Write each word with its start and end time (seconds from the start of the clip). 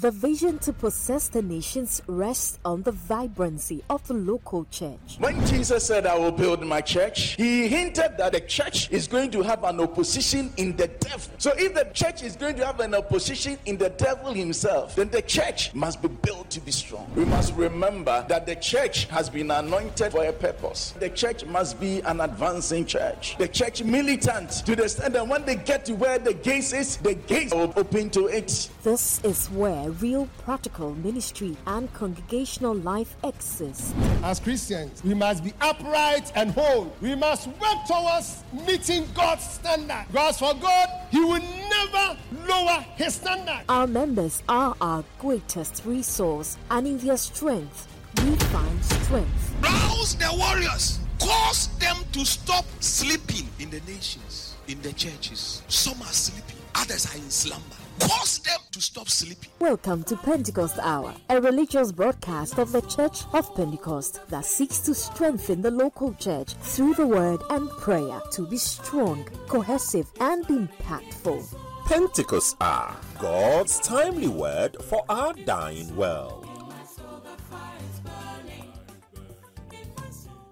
The 0.00 0.12
vision 0.12 0.60
to 0.60 0.72
possess 0.72 1.26
the 1.26 1.42
nations 1.42 2.00
rests 2.06 2.60
on 2.64 2.82
the 2.82 2.92
vibrancy 2.92 3.82
of 3.90 4.06
the 4.06 4.14
local 4.14 4.64
church. 4.70 5.16
When 5.18 5.44
Jesus 5.44 5.84
said, 5.84 6.06
I 6.06 6.16
will 6.16 6.30
build 6.30 6.64
my 6.64 6.80
church, 6.80 7.34
he 7.34 7.66
hinted 7.66 8.16
that 8.16 8.30
the 8.30 8.42
church 8.42 8.92
is 8.92 9.08
going 9.08 9.32
to 9.32 9.42
have 9.42 9.64
an 9.64 9.80
opposition 9.80 10.52
in 10.56 10.76
the 10.76 10.86
devil. 10.86 11.32
So 11.38 11.52
if 11.56 11.74
the 11.74 11.90
church 11.94 12.22
is 12.22 12.36
going 12.36 12.54
to 12.58 12.66
have 12.66 12.78
an 12.78 12.94
opposition 12.94 13.58
in 13.66 13.76
the 13.76 13.90
devil 13.90 14.32
himself, 14.32 14.94
then 14.94 15.08
the 15.08 15.22
church 15.22 15.74
must 15.74 16.00
be 16.00 16.06
built 16.06 16.48
to 16.50 16.60
be 16.60 16.70
strong. 16.70 17.10
We 17.16 17.24
must 17.24 17.54
remember 17.54 18.24
that 18.28 18.46
the 18.46 18.54
church 18.54 19.06
has 19.06 19.28
been 19.28 19.50
anointed 19.50 20.12
for 20.12 20.24
a 20.24 20.32
purpose. 20.32 20.94
The 21.00 21.10
church 21.10 21.44
must 21.44 21.80
be 21.80 22.02
an 22.02 22.20
advancing 22.20 22.86
church. 22.86 23.34
The 23.36 23.48
church 23.48 23.82
militant 23.82 24.62
to 24.64 24.76
the 24.76 24.84
extent 24.84 25.14
that 25.14 25.26
when 25.26 25.44
they 25.44 25.56
get 25.56 25.84
to 25.86 25.94
where 25.94 26.20
the 26.20 26.34
gates 26.34 26.72
is, 26.72 26.98
the 26.98 27.14
gates 27.14 27.52
will 27.52 27.72
open 27.74 28.10
to 28.10 28.28
it. 28.28 28.70
This 28.84 29.20
is 29.24 29.48
where 29.48 29.87
real 29.90 30.28
practical 30.44 30.94
ministry 30.94 31.56
and 31.66 31.92
congregational 31.94 32.74
life 32.74 33.16
exists. 33.24 33.94
As 34.22 34.40
Christians, 34.40 35.02
we 35.04 35.14
must 35.14 35.44
be 35.44 35.52
upright 35.60 36.32
and 36.34 36.50
whole. 36.50 36.92
We 37.00 37.14
must 37.14 37.48
work 37.48 37.78
towards 37.86 38.44
meeting 38.66 39.06
God's 39.14 39.44
standard. 39.44 40.04
Because 40.10 40.38
for 40.38 40.54
God, 40.54 40.88
He 41.10 41.20
will 41.20 41.42
never 41.42 42.18
lower 42.46 42.84
His 42.96 43.14
standard. 43.14 43.60
Our 43.68 43.86
members 43.86 44.42
are 44.48 44.74
our 44.80 45.04
greatest 45.18 45.82
resource, 45.84 46.56
and 46.70 46.86
in 46.86 46.98
their 46.98 47.16
strength, 47.16 47.86
we 48.24 48.34
find 48.36 48.84
strength. 48.84 49.54
Rouse 49.62 50.14
the 50.16 50.34
warriors. 50.36 51.00
Cause 51.20 51.68
them 51.78 51.96
to 52.12 52.24
stop 52.24 52.64
sleeping 52.80 53.48
in 53.58 53.70
the 53.70 53.80
nations, 53.90 54.54
in 54.68 54.80
the 54.82 54.92
churches. 54.92 55.62
Some 55.66 56.00
are 56.00 56.12
sleeping, 56.12 56.56
others 56.74 57.12
are 57.12 57.16
in 57.18 57.28
slumber. 57.28 57.76
Cause 58.00 58.38
them 58.40 58.60
to 58.72 58.80
stop 58.80 59.08
sleeping. 59.08 59.50
Welcome 59.58 60.04
to 60.04 60.16
Pentecost 60.16 60.78
Hour, 60.80 61.14
a 61.28 61.40
religious 61.40 61.92
broadcast 61.92 62.58
of 62.58 62.72
the 62.72 62.80
Church 62.82 63.24
of 63.32 63.54
Pentecost 63.54 64.20
that 64.28 64.44
seeks 64.44 64.78
to 64.80 64.94
strengthen 64.94 65.62
the 65.62 65.70
local 65.70 66.14
church 66.14 66.54
through 66.54 66.94
the 66.94 67.06
word 67.06 67.40
and 67.50 67.68
prayer 67.70 68.20
to 68.32 68.46
be 68.46 68.56
strong, 68.56 69.24
cohesive, 69.48 70.10
and 70.20 70.46
impactful. 70.46 71.54
Pentecost 71.86 72.56
are 72.60 72.96
God's 73.18 73.80
timely 73.80 74.28
word 74.28 74.76
for 74.84 75.04
our 75.08 75.32
dying 75.32 75.94
world. 75.96 76.46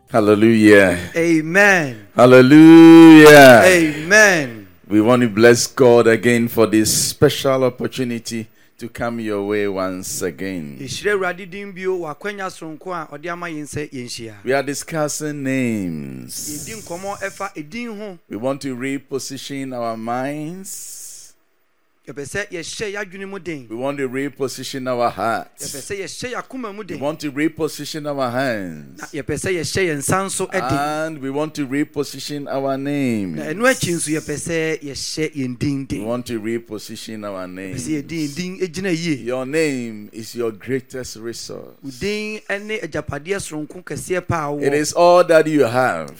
Hallelujah. 0.08 0.98
Amen. 1.14 2.08
Hallelujah. 2.14 3.62
Amen. 3.64 4.55
We 4.88 5.00
want 5.00 5.22
to 5.22 5.28
bless 5.28 5.66
God 5.66 6.06
again 6.06 6.46
for 6.46 6.68
this 6.68 7.08
special 7.08 7.64
opportunity 7.64 8.46
to 8.78 8.88
come 8.88 9.18
your 9.18 9.42
way 9.44 9.66
once 9.66 10.22
again. 10.22 10.78
Yɛhyira 10.78 11.16
Awurade 11.18 11.50
din 11.50 11.72
bio 11.72 11.98
wɔ 11.98 12.14
akwanya 12.14 12.46
soronko 12.48 12.94
a 12.94 13.08
ɔde 13.18 13.26
ama 13.32 13.46
yɛn 13.46 13.64
sɛ 13.66 13.90
yɛnhyia. 13.90 14.44
We 14.44 14.52
are 14.52 14.62
discussing 14.62 15.42
names. 15.42 16.68
Yɛdi 16.68 16.82
nkɔmmɔ 16.84 17.18
ɛfa 17.18 17.56
edin 17.56 17.98
ho. 17.98 18.18
We 18.28 18.36
want 18.36 18.62
to 18.62 18.76
reposition 18.76 19.74
our 19.76 19.96
minds. 19.96 20.70
Yɛpɛ 20.70 20.74
sɛ 20.76 20.84
yɛhyɛ 20.86 21.34
yɛadwene 21.34 21.34
mu 21.34 21.34
den. 21.34 21.95
We 22.06 22.14
want 22.14 23.98
to 23.98 24.08
reposition 24.08 24.88
our 24.88 25.10
hearts. 25.10 25.74
sɛ 25.74 25.96
yɛhyɛ 25.98 26.34
yɛakoma 26.34 26.72
mu 26.74 26.84
We 26.88 26.96
want 26.96 27.18
to 27.20 27.32
reposition 27.32 28.06
our 28.06 28.30
hands. 28.30 29.00
yɛpɛ 29.12 29.34
sɛ 29.34 29.50
yɛhyɛ 29.58 29.82
yɛn 29.88 29.98
nsa 29.98 30.24
nso 30.26 30.46
den. 30.52 30.62
And 30.62 31.18
we 31.20 31.30
want 31.30 31.54
to 31.56 31.66
reposition 31.66 32.46
our 32.48 32.78
name. 32.78 33.34
Na 33.34 33.42
ɛno 33.46 33.66
akyi 33.66 33.94
nso 33.96 34.10
yɛpɛ 34.12 34.36
sɛ 34.38 34.80
yɛhyɛ 34.82 35.34
yɛn 35.34 35.58
din 35.58 35.86
We 35.90 36.04
want 36.06 36.26
to 36.26 36.40
reposition 36.40 37.24
our 37.24 37.48
name. 37.48 37.74
sɛ 37.74 38.02
yɛde 38.02 38.08
yɛn 38.28 38.34
din 38.36 38.58
gyina 38.60 38.90
yie. 38.96 39.16
Your 39.24 39.44
name 39.44 40.08
is 40.12 40.34
your 40.36 40.52
greatest 40.52 41.16
resource. 41.16 41.74
It 41.82 41.88
is 41.88 41.98
din 41.98 42.40
ne 42.68 42.78
agyapadeɛ 42.78 43.40
soronko 43.42 43.82
kɛseɛ 43.82 44.26
paa 44.28 44.52
It 44.54 44.60
wɔ. 44.60 44.72
is 44.74 44.92
all 44.92 45.24
that 45.24 45.46
you 45.48 45.64
have. 45.64 46.14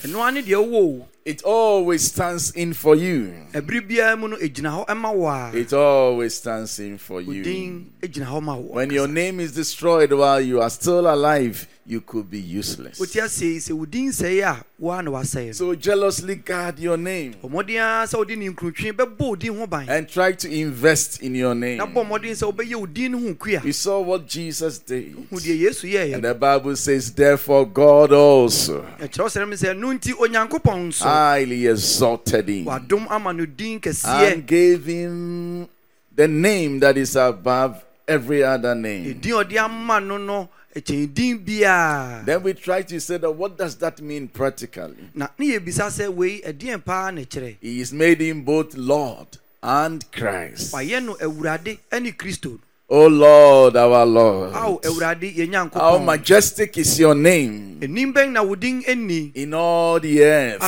Ɛno 1.26 1.32
ara 1.32 1.32
ne 1.32 1.32
deɛ 1.32 1.32
wowɔ 1.32 1.32
o. 1.32 1.32
It 1.32 1.42
always 1.42 2.02
stands 2.04 2.50
in 2.52 2.72
for 2.72 2.94
you. 2.94 3.34
Ɛbere 3.52 3.88
biara 3.88 4.18
mu 4.18 4.28
no 4.28 4.36
ɛgyina 4.36 4.86
hɔ 4.86 4.96
ma 4.96 5.10
wo 5.10 5.26
a. 5.26 5.50
It 5.54 5.72
always 5.72 6.34
stands 6.34 6.78
in 6.78 6.98
for 6.98 7.20
you. 7.20 7.42
din 7.42 7.92
gyina 8.02 8.26
hɔ 8.26 8.42
ma 8.42 8.54
wo. 8.54 8.74
When 8.74 8.90
your 8.90 9.08
name 9.08 9.40
is 9.40 9.52
destroyed 9.52 10.12
while 10.12 10.40
you 10.40 10.60
are 10.60 10.70
still 10.70 11.06
alive, 11.12 11.66
you 11.88 12.00
could 12.00 12.28
be 12.28 12.40
useless. 12.40 12.98
wote 12.98 13.16
ase 13.16 13.42
yi 13.42 13.58
sɛ 13.58 13.72
wo 13.72 13.84
din 13.84 14.08
sɛe 14.10 14.42
a 14.42 14.64
woa 14.78 15.00
na 15.02 15.10
wasɛe 15.12 15.46
no 15.46 15.52
So 15.52 15.74
jealously 15.74 16.34
guard 16.34 16.78
your 16.80 16.96
name. 16.96 17.34
Bɔ 17.42 17.48
mmɔden 17.50 17.80
ara 17.80 18.06
sɛ 18.06 18.18
wode 18.18 18.36
ne 18.36 18.48
nkurutwe 18.48 18.92
bɛbɔ 18.92 19.18
wo 19.20 19.34
din 19.36 19.56
ho 19.56 19.66
ban 19.66 19.88
and 19.88 20.08
try 20.08 20.32
to 20.32 20.50
invest 20.52 21.22
in 21.22 21.34
your 21.36 21.54
name. 21.54 21.78
na 21.78 21.86
bɔ 21.86 22.04
mmɔden 22.06 22.32
sɛ 22.32 22.52
wobɛyɛ 22.52 22.74
wo 22.74 22.86
din 22.86 23.12
no 23.12 23.18
ho 23.20 23.34
kua 23.34 23.60
We 23.62 23.72
saw 23.72 24.00
what 24.00 24.26
Jesus 24.26 24.78
did. 24.78 25.12
hu 25.30 25.36
deɛ 25.36 25.58
yesu 25.60 26.14
And 26.14 26.24
the 26.24 26.34
Bible 26.34 26.74
says, 26.76 27.12
therefore, 27.12 27.64
God 27.66 28.12
also 28.12 28.82
ɛkyerɛw 28.98 29.28
sɛ 29.30 29.40
no 29.40 29.46
me 29.46 29.56
sɛ 29.56 29.78
no 29.78 29.88
nti 29.96 30.12
onyankopɔn 30.12 30.88
nso. 30.88 31.02
highly 31.02 31.66
exalted 31.68 32.48
him 32.48 32.64
wadom 32.66 33.06
ama 33.10 33.32
no 33.32 33.46
din 33.46 33.78
kɛseɛ. 33.80 34.32
and 34.32 34.46
gave 34.46 34.84
him 34.86 35.68
the 36.16 36.26
name 36.26 36.80
that 36.80 36.96
is 36.96 37.14
above 37.14 37.84
every 38.08 38.42
other 38.42 38.74
name. 38.74 39.20
ɛdin 39.20 39.56
a 39.56 39.64
ama 39.64 40.00
no 40.00 40.16
no 40.16 40.48
ɛkyɛn 40.74 41.14
din 41.14 41.44
Then 42.24 42.42
we 42.42 42.52
try 42.54 42.82
to 42.82 43.00
say 43.00 43.16
that 43.18 43.30
what 43.30 43.56
does 43.56 43.76
that 43.76 44.00
mean 44.00 44.28
practically? 44.28 45.10
na 45.14 45.28
ne 45.38 45.58
yɛbisa 45.58 45.88
sɛ 45.90 46.12
wei 46.12 46.40
ɛdeɛn 46.42 46.84
paa 46.84 47.10
na 47.10 47.22
ɛkyerɛ 47.22 47.56
He 47.60 47.80
is 47.80 47.92
made 47.92 48.20
him 48.20 48.42
both 48.42 48.74
Lord 48.74 49.38
and 49.62 50.10
Christ. 50.12 50.72
Wayɛ 52.88 53.10
no 53.10 53.70
awurade 53.70 53.72
ne 53.72 53.72
kristo 53.72 53.72
Oh 53.72 53.72
Lord, 53.72 53.76
our 53.76 54.06
Lord. 54.06 54.54
ao 54.54 54.78
awurade 54.78 55.34
yɛ 55.34 55.72
How 55.74 55.98
majestic 55.98 56.78
is 56.78 56.98
your 56.98 57.14
name. 57.14 57.78
Ɛnim 57.80 58.12
bɛn 58.12 58.32
na 58.32 58.42
wo 58.42 58.54
din 58.54 58.82
ɛnni 58.82 59.34
in 59.34 59.54
all 59.54 60.00
the 60.00 60.22
earth. 60.22 60.60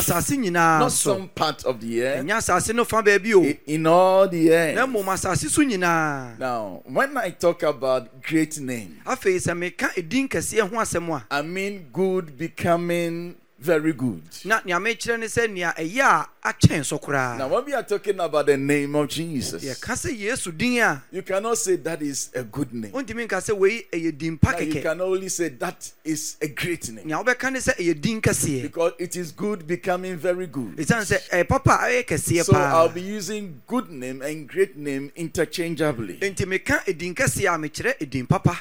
Not 0.53 0.93
some 0.93 1.29
part 1.29 1.65
of 1.65 1.81
the 1.81 2.03
earth, 2.03 2.25
ɛnyɛ 2.25 2.37
asase 2.39 2.75
no 2.75 2.85
fa 2.85 3.03
baabi 3.03 3.35
o. 3.35 3.45
I- 3.45 3.59
in 3.67 3.87
all 3.87 4.29
the 4.29 4.53
earth. 4.53 6.39
Now, 6.39 6.83
when 6.85 7.17
I 7.17 7.31
talk 7.31 7.63
about 7.63 8.23
great 8.23 8.59
name, 8.59 9.01
afei 9.07 9.37
sɛ 9.37 9.57
meka 9.57 9.97
edin 9.97 10.29
kɛseɛ 10.29 10.69
ho 10.69 10.77
asɛm 10.77 11.09
a 11.17 11.25
I 11.31 11.43
mean 11.43 11.89
good 11.93 12.37
becoming 12.37 13.37
very 13.59 13.93
good. 13.93 14.23
na 14.45 14.61
nea 14.65 14.79
mekyerɛ 14.79 15.19
ne 15.19 15.27
sɛ 15.27 15.51
nea 15.51 15.73
ɛyɛ 15.77 16.01
a 16.01 16.29
akyɛn 16.53 16.85
so 16.85 16.99
Now, 17.37 17.49
when 17.49 17.65
we 17.65 17.75
are 17.75 17.83
talking 17.83 18.19
about 18.21 18.47
the 18.47 18.57
name 18.57 18.95
of 18.95 19.09
Jesus, 19.09 19.65
yɛka 19.65 19.95
sɛ 19.95 20.17
yesu 20.17 20.57
din 20.57 20.79
a 20.81 21.03
you 21.11 21.23
cannot 21.23 21.59
say 21.59 21.77
that 21.77 22.01
is 22.01 22.31
a 22.35 22.45
good 22.45 22.73
name. 22.73 22.93
wontumi 22.93 23.27
nka 23.27 23.39
sɛ 23.43 23.57
wei 23.57 23.83
ɛyɛ 23.93 24.17
din 24.17 24.39
pa 24.39 24.53
Now, 24.53 24.59
you 24.61 24.81
can 24.81 25.01
only 25.01 25.29
say 25.29 25.49
that 25.49 25.91
is 26.05 26.37
a 26.41 26.49
great 26.49 26.89
name 26.91 27.07
nea 27.09 27.17
wobɛka 27.17 27.53
ne 27.53 27.59
sɛ 27.59 27.77
ɛyɛ 27.77 28.01
din 28.01 28.23
kɛseɛ 28.23 28.63
because 28.63 28.93
it 28.99 29.17
is 29.17 29.33
good 29.33 29.67
becoming 29.67 30.17
very 30.17 30.47
good. 30.47 30.77
ɛsiane 30.77 31.03
sɛ 31.17 31.29
ɛyɛ 31.31 31.49
papa 31.49 31.71
a 31.83 31.87
ɛyɛ 31.89 32.05
kɛseɛ 32.07 32.45
So 32.45 32.53
I'll 32.57 32.89
be 32.89 33.01
using 33.03 33.61
good 33.67 33.91
name 33.91 34.23
and 34.23 34.49
great 34.49 34.77
name 34.77 35.11
interchangeably. 35.17 36.21
enti 36.21 36.47
meka 36.47 36.87
edin 36.87 37.15
kɛseɛ 37.15 37.55
a 37.55 37.59
mekyerɛ 37.69 37.95
edin 38.01 38.27
papa 38.27 38.61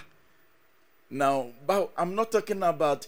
Now, 1.09 1.47
but 1.65 1.91
I'm 1.97 2.15
not 2.15 2.31
talking 2.31 2.61
about 2.63 3.07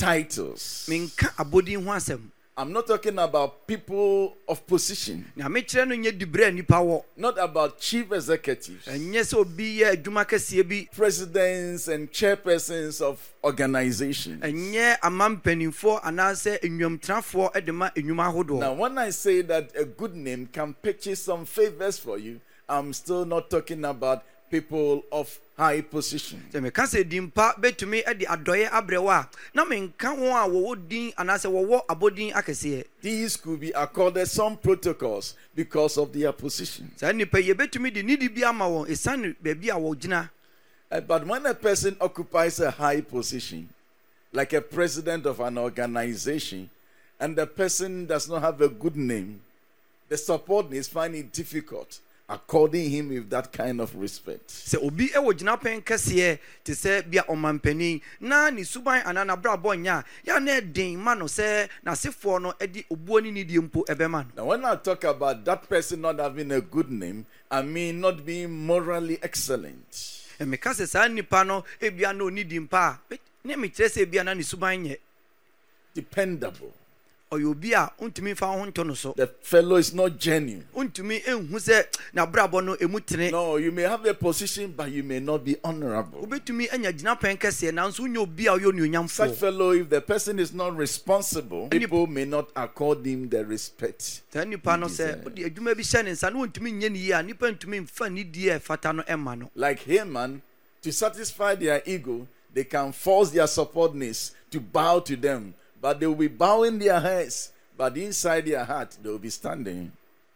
titles. 0.00 0.86
menka 0.88 1.28
abɔdin 1.36 1.84
ho 1.84 1.90
asɛm 1.92 2.20
I'm 2.56 2.74
not 2.74 2.86
talking 2.86 3.18
about 3.18 3.66
people 3.66 4.36
of 4.46 4.66
position. 4.66 5.24
nea 5.36 5.46
mekyerɛ 5.48 5.88
no 5.88 5.94
nyɛ 5.94 6.18
diberɛ 6.18 6.48
a 6.48 6.52
nnipa 6.52 6.76
wɔ 6.84 7.04
Not 7.16 7.38
about 7.38 7.78
chief 7.80 8.12
executives, 8.12 8.86
ɛnyɛ 8.86 9.20
sɛ 9.20 9.34
obi 9.38 9.78
yɛ 9.78 9.96
adwuma 9.96 10.26
kɛseɛ 10.26 10.68
bi 10.68 10.88
presidents 10.94 11.88
and 11.88 12.10
chairpersons 12.12 13.00
of 13.00 13.18
organizations. 13.44 14.42
ɛnyɛ 14.42 14.98
ama 15.02 15.28
mpanimfoɔ 15.30 16.02
anaasɛ 16.02 16.60
nnwamtenafoɔ 16.60 17.64
de 17.64 17.72
ma 17.72 17.90
Now, 18.58 18.74
when 18.74 18.98
I 18.98 19.10
say 19.10 19.42
that 19.42 19.70
a 19.76 19.84
good 19.84 20.14
name 20.14 20.48
can 20.52 20.74
purchase 20.82 21.22
some 21.22 21.46
favors 21.46 21.98
for 21.98 22.18
you, 22.18 22.40
I'm 22.68 22.92
still 22.92 23.24
not 23.24 23.48
talking 23.48 23.84
about 23.84 24.22
people 24.50 25.04
of 25.12 25.38
high 25.56 25.80
position. 25.80 26.42
sɛ 26.52 26.60
meka 26.60 26.82
sɛ 26.84 27.08
din 27.08 27.30
pa 27.30 27.54
bɛtumi 27.58 28.02
de 28.18 28.26
adɔeɛ 28.26 28.68
abrɛ 28.70 29.02
wo 29.02 29.08
a 29.10 29.28
na 29.54 29.64
menka 29.64 30.08
wɔn 30.16 30.32
a 30.32 30.48
wɔwɔ 30.48 30.88
din 30.88 31.12
anaasɛ 31.12 31.46
wɔwɔ 31.50 31.86
abɔdin 31.86 32.32
akɛseɛ 32.32 32.84
These 33.00 33.36
could 33.36 33.60
be 33.60 33.70
accorded 33.72 34.26
some 34.26 34.56
protocols 34.56 35.34
because 35.54 35.96
of 35.98 36.12
their 36.12 36.32
position. 36.32 36.90
saa 36.96 37.12
nnipa 37.12 37.42
yi 37.42 37.54
yɛbɛtumi 37.54 37.92
de 37.94 38.02
nidi 38.02 38.28
bi 38.34 38.42
ama 38.48 38.64
wɔn 38.64 38.88
ɛsiane 38.88 39.36
baabi 39.42 39.68
a 39.68 39.74
wɔgyina 39.78 40.28
Uh, 40.92 41.00
But 41.00 41.24
when 41.24 41.46
a 41.46 41.54
person 41.54 41.96
occupies 42.00 42.58
a 42.58 42.72
high 42.72 43.00
position, 43.00 43.68
like 44.32 44.52
a 44.52 44.60
president 44.60 45.24
of 45.24 45.38
an 45.38 45.56
organization, 45.56 46.68
and 47.20 47.36
the 47.36 47.46
person 47.46 48.06
does 48.06 48.28
not 48.28 48.42
have 48.42 48.60
a 48.60 48.68
good 48.68 48.96
name, 48.96 49.40
the 50.08 50.16
subordinates 50.16 50.88
find 50.88 51.14
it 51.14 51.32
difficult 51.32 52.00
according 52.30 52.88
him 52.90 53.08
with 53.08 53.28
that 53.30 53.52
kind 53.52 53.80
of 53.80 53.94
respect. 53.96 54.48
sɛ 54.48 54.78
obi 54.86 55.08
wɔ 55.08 55.32
gyinapɛn 55.34 55.82
kɛseɛ 55.82 56.38
te 56.64 56.72
sɛ 56.72 57.02
bia 57.10 57.22
ɔmampanin 57.28 58.00
na 58.20 58.50
ne 58.50 58.62
suban 58.62 59.02
anaa 59.04 59.24
n'abrabɔ 59.26 59.74
nyɛ 59.82 59.90
a 59.90 60.04
yɛ 60.30 60.42
na 60.42 60.52
ɛden 60.60 60.96
ma 60.96 61.14
no 61.14 61.24
sɛ 61.26 61.68
n'asefoɔ 61.84 62.40
no 62.42 62.52
de 62.60 62.84
obuo 62.90 63.20
ne 63.22 63.32
nidie 63.44 63.58
mpo 63.60 63.84
ɛbɛma 63.86 64.26
no 64.26 64.30
Now, 64.36 64.44
when 64.46 64.64
I 64.64 64.76
talk 64.76 65.02
about 65.04 65.44
that 65.44 65.68
person 65.68 66.02
not 66.02 66.18
having 66.20 66.52
a 66.52 66.60
good 66.60 66.90
name, 66.90 67.26
I 67.50 67.62
mean 67.62 68.00
not 68.00 68.24
being 68.24 68.64
morally 68.66 69.18
excellent. 69.22 69.90
meka 70.38 70.70
sɛ 70.70 70.86
saa 70.86 71.08
nnipa 71.08 71.44
no 71.46 71.64
ebia 71.80 72.16
na 72.16 72.24
ɔni 72.24 72.48
di 72.48 72.58
mpa 72.60 72.98
a 73.10 73.18
ne 73.44 73.54
mekyerɛ 73.56 73.88
sɛ 73.90 74.06
ebia 74.06 74.24
na 74.24 74.34
ne 74.34 74.42
suban 74.42 74.84
nyɛ 74.86 74.96
dependable. 75.94 76.72
Ɔyɛ 77.30 77.46
obi 77.50 77.72
a 77.74 77.88
wontumi 78.00 78.32
mfa 78.34 78.46
wo 78.50 78.58
ho 78.58 78.66
nto 78.66 78.84
no 78.84 78.94
so 78.94 79.12
The 79.16 79.28
fellow 79.28 79.76
is 79.76 79.94
not 79.94 80.18
genuine. 80.18 80.66
wontumi 80.74 81.22
nhu 81.24 81.54
sɛ 81.60 81.86
n'abrabɔ 82.14 82.64
no 82.64 82.74
ɛmu 82.76 83.06
tene 83.06 83.30
No, 83.30 83.56
you 83.56 83.70
may 83.70 83.82
have 83.82 84.04
a 84.04 84.14
position, 84.14 84.72
but 84.76 84.90
you 84.90 85.04
may 85.04 85.20
not 85.20 85.44
be 85.44 85.56
honorable. 85.62 86.26
wobɛtumi 86.26 86.72
anya 86.72 86.92
gyinapɛn 86.92 87.38
kɛseɛ 87.38 87.70
nanso 87.72 88.00
wonyɛ 88.00 88.18
obi 88.18 88.46
a 88.48 88.50
ɔyɛ 88.50 88.60
Such 89.08 89.30
onuonyamfoɔ 89.30 89.34
fellow, 89.36 89.70
if 89.70 89.88
the 89.88 90.00
person 90.00 90.40
is 90.40 90.52
not 90.52 90.76
responsible, 90.76 91.68
people 91.68 92.08
may 92.08 92.24
not 92.24 92.48
accord 92.56 93.06
him 93.06 93.28
the 93.28 93.44
respect. 93.46 94.02
saa 94.32 94.40
nnipa 94.44 94.78
no 94.80 94.86
sɛ 94.88 94.96
deserves. 95.22 95.24
wode 95.24 95.36
adwuma 95.36 95.76
bi 95.76 95.82
hyɛ 95.82 96.04
ne 96.04 96.10
nsa 96.10 96.32
na 96.32 96.38
wontumi 96.46 96.72
nyɛ 96.82 96.90
ne 96.90 96.98
yie 96.98 97.12
a 97.12 97.22
nnipa 97.22 97.56
ntumi 97.56 97.86
mfa 97.86 98.12
ne 98.12 98.24
die 98.24 98.48
a 98.48 98.58
ɛfata 98.58 98.92
no 98.96 99.02
ɛma 99.04 99.38
no 99.38 99.50
Like 99.54 99.78
Haman, 99.84 100.42
to 100.82 100.90
satisfy 100.92 101.54
their 101.54 101.80
ego, 101.86 102.26
they 102.52 102.64
can 102.64 102.90
force 102.90 103.30
their 103.30 103.46
subordinates 103.46 104.32
to 104.50 104.58
bow 104.58 104.98
to 104.98 105.14
them, 105.14 105.54
but 105.80 105.98
they 106.00 106.06
will 106.06 106.14
be 106.14 106.28
bowing 106.28 106.78
their 106.78 107.00
heads, 107.00 107.52
but 107.76 107.96
inside 107.96 108.46
their 108.46 108.64
heart, 108.64 108.96
they 109.02 109.08
will 109.08 109.18
be 109.18 109.30
standing. 109.30 109.90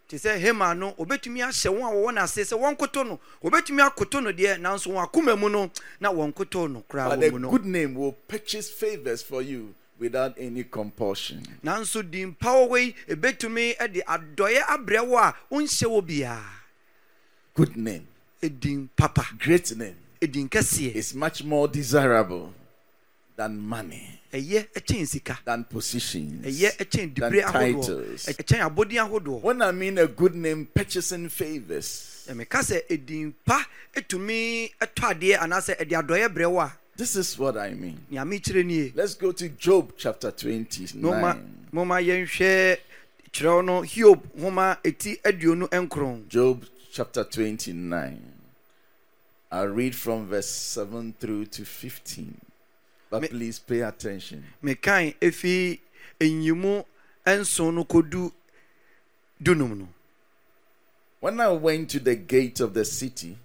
te 0.07 0.17
sɛ 0.17 0.37
hema 0.39 0.77
no 0.77 0.91
obɛtumi 0.99 1.41
ahyɛ 1.41 1.69
wɔn 1.73 1.81
a 1.81 1.95
wɔwɔ 1.95 2.13
n'ase 2.13 2.43
sɛ 2.45 2.55
wɔnkoto 2.59 3.07
no 3.07 3.19
obɛtumi 3.43 3.81
akoto 3.89 4.21
no 4.23 4.31
deɛ 4.31 4.59
nanso 4.61 4.91
wɔn 4.93 5.03
akoma 5.09 5.35
mu 5.39 5.49
no 5.49 5.71
na 5.99 6.11
wɔnkoto 6.13 6.71
no 6.71 6.83
koraa 6.87 7.09
But 7.09 7.19
wɔ 7.21 7.27
a 7.27 7.31
mu 7.31 7.39
no. 7.39 7.49
good 7.49 7.65
name 7.65 7.95
will 7.95 8.11
purchase 8.27 8.69
favors 8.69 9.23
for 9.23 9.41
you 9.41 9.73
without 9.97 10.35
any 10.37 10.63
compulsion. 10.63 11.41
nanso 11.63 12.03
di 12.07 12.23
mpa 12.23 12.37
wɔwɔ 12.69 12.85
yi 12.85 12.95
ebɛtumi 13.15 13.93
de 13.93 14.01
adɔeɛ 14.03 14.61
abrɛ 14.67 15.07
wo 15.07 15.17
a 15.17 15.35
wonhyɛ 15.51 15.87
wɔ 15.87 16.07
biara 16.07 16.43
Good 17.55 17.75
name, 17.77 18.05
edin 18.43 18.89
papa 18.95 19.25
great 19.39 19.75
name, 19.75 19.95
edin 20.21 20.47
kɛseɛ 20.47 20.93
is 20.93 21.15
much 21.15 21.43
more 21.43 21.67
desirable 21.67 22.53
than 23.35 23.57
money, 23.59 24.19
ɛyɛ 24.33 24.67
ɛkyɛn 24.73 25.07
sika 25.07 25.39
than 25.45 25.63
positions. 25.65 26.45
ɛyɛ 26.45 26.77
ɛkyɛn 26.77 27.15
than 27.15 27.31
dibire 27.31 27.43
ahodoɔ 27.43 27.81
titles. 27.81 28.25
ɛkyɛn 28.25 28.69
abɔden 28.69 29.09
ahodoɔ 29.09 29.41
When 29.41 29.61
I 29.61 29.71
mean 29.71 29.97
a 29.97 30.07
good 30.07 30.35
name, 30.35 30.65
purchasing 30.73 31.29
favors, 31.29 32.25
ɛmɛka 32.29 32.59
sɛ 32.63 32.81
edin 32.89 33.33
pa 33.45 33.65
etumi 33.93 34.71
ɛtɔ 34.79 35.13
adeɛ 35.13 35.37
anaasɛ 35.39 35.77
ɛde 35.77 35.91
adɔeɛ 36.01 36.33
brɛ 36.33 36.51
wo 36.51 36.59
a 36.61 36.73
this 36.97 37.17
is 37.17 37.37
what 37.37 37.57
I 37.57 37.73
mean. 37.73 37.99
nea 38.09 38.23
mekyerɛ 38.23 38.65
nie 38.65 38.91
Let's 38.95 39.15
go 39.15 39.31
to 39.33 39.49
Job 39.49 39.91
chapter 39.97 40.31
moma 40.31 40.65
29. 40.69 41.67
moma 41.73 41.95
yɛnhwɛ 41.95 42.77
kyerɛw 43.33 43.65
no 43.65 43.81
hiob 43.81 44.21
nhoma 44.37 44.77
eti 44.81 45.19
aduonu 45.21 45.67
nkron 45.69 46.27
Job 46.29 46.63
chapter 46.91 47.25
29. 47.25 48.31
I'll 49.51 49.67
read 49.67 49.93
from 49.95 50.27
verse 50.27 50.47
7 50.49 51.13
through 51.19 51.45
to 51.47 51.65
15. 51.65 52.33
But 53.09 53.21
Me- 53.21 53.27
please 53.27 53.59
pay 53.59 53.81
attention. 53.81 54.43
mekan 54.63 55.13
efi 55.21 55.79
enyimu 56.19 56.83
no 57.73 57.83
kodu 57.83 58.31
dunum 59.41 59.77
no 59.79 59.87
When 61.19 61.39
I 61.39 61.49
went 61.49 61.89
to 61.91 61.99
the 61.99 62.15
gate 62.15 62.59
of 62.59 62.73
the 62.73 62.85
city, 62.85 63.37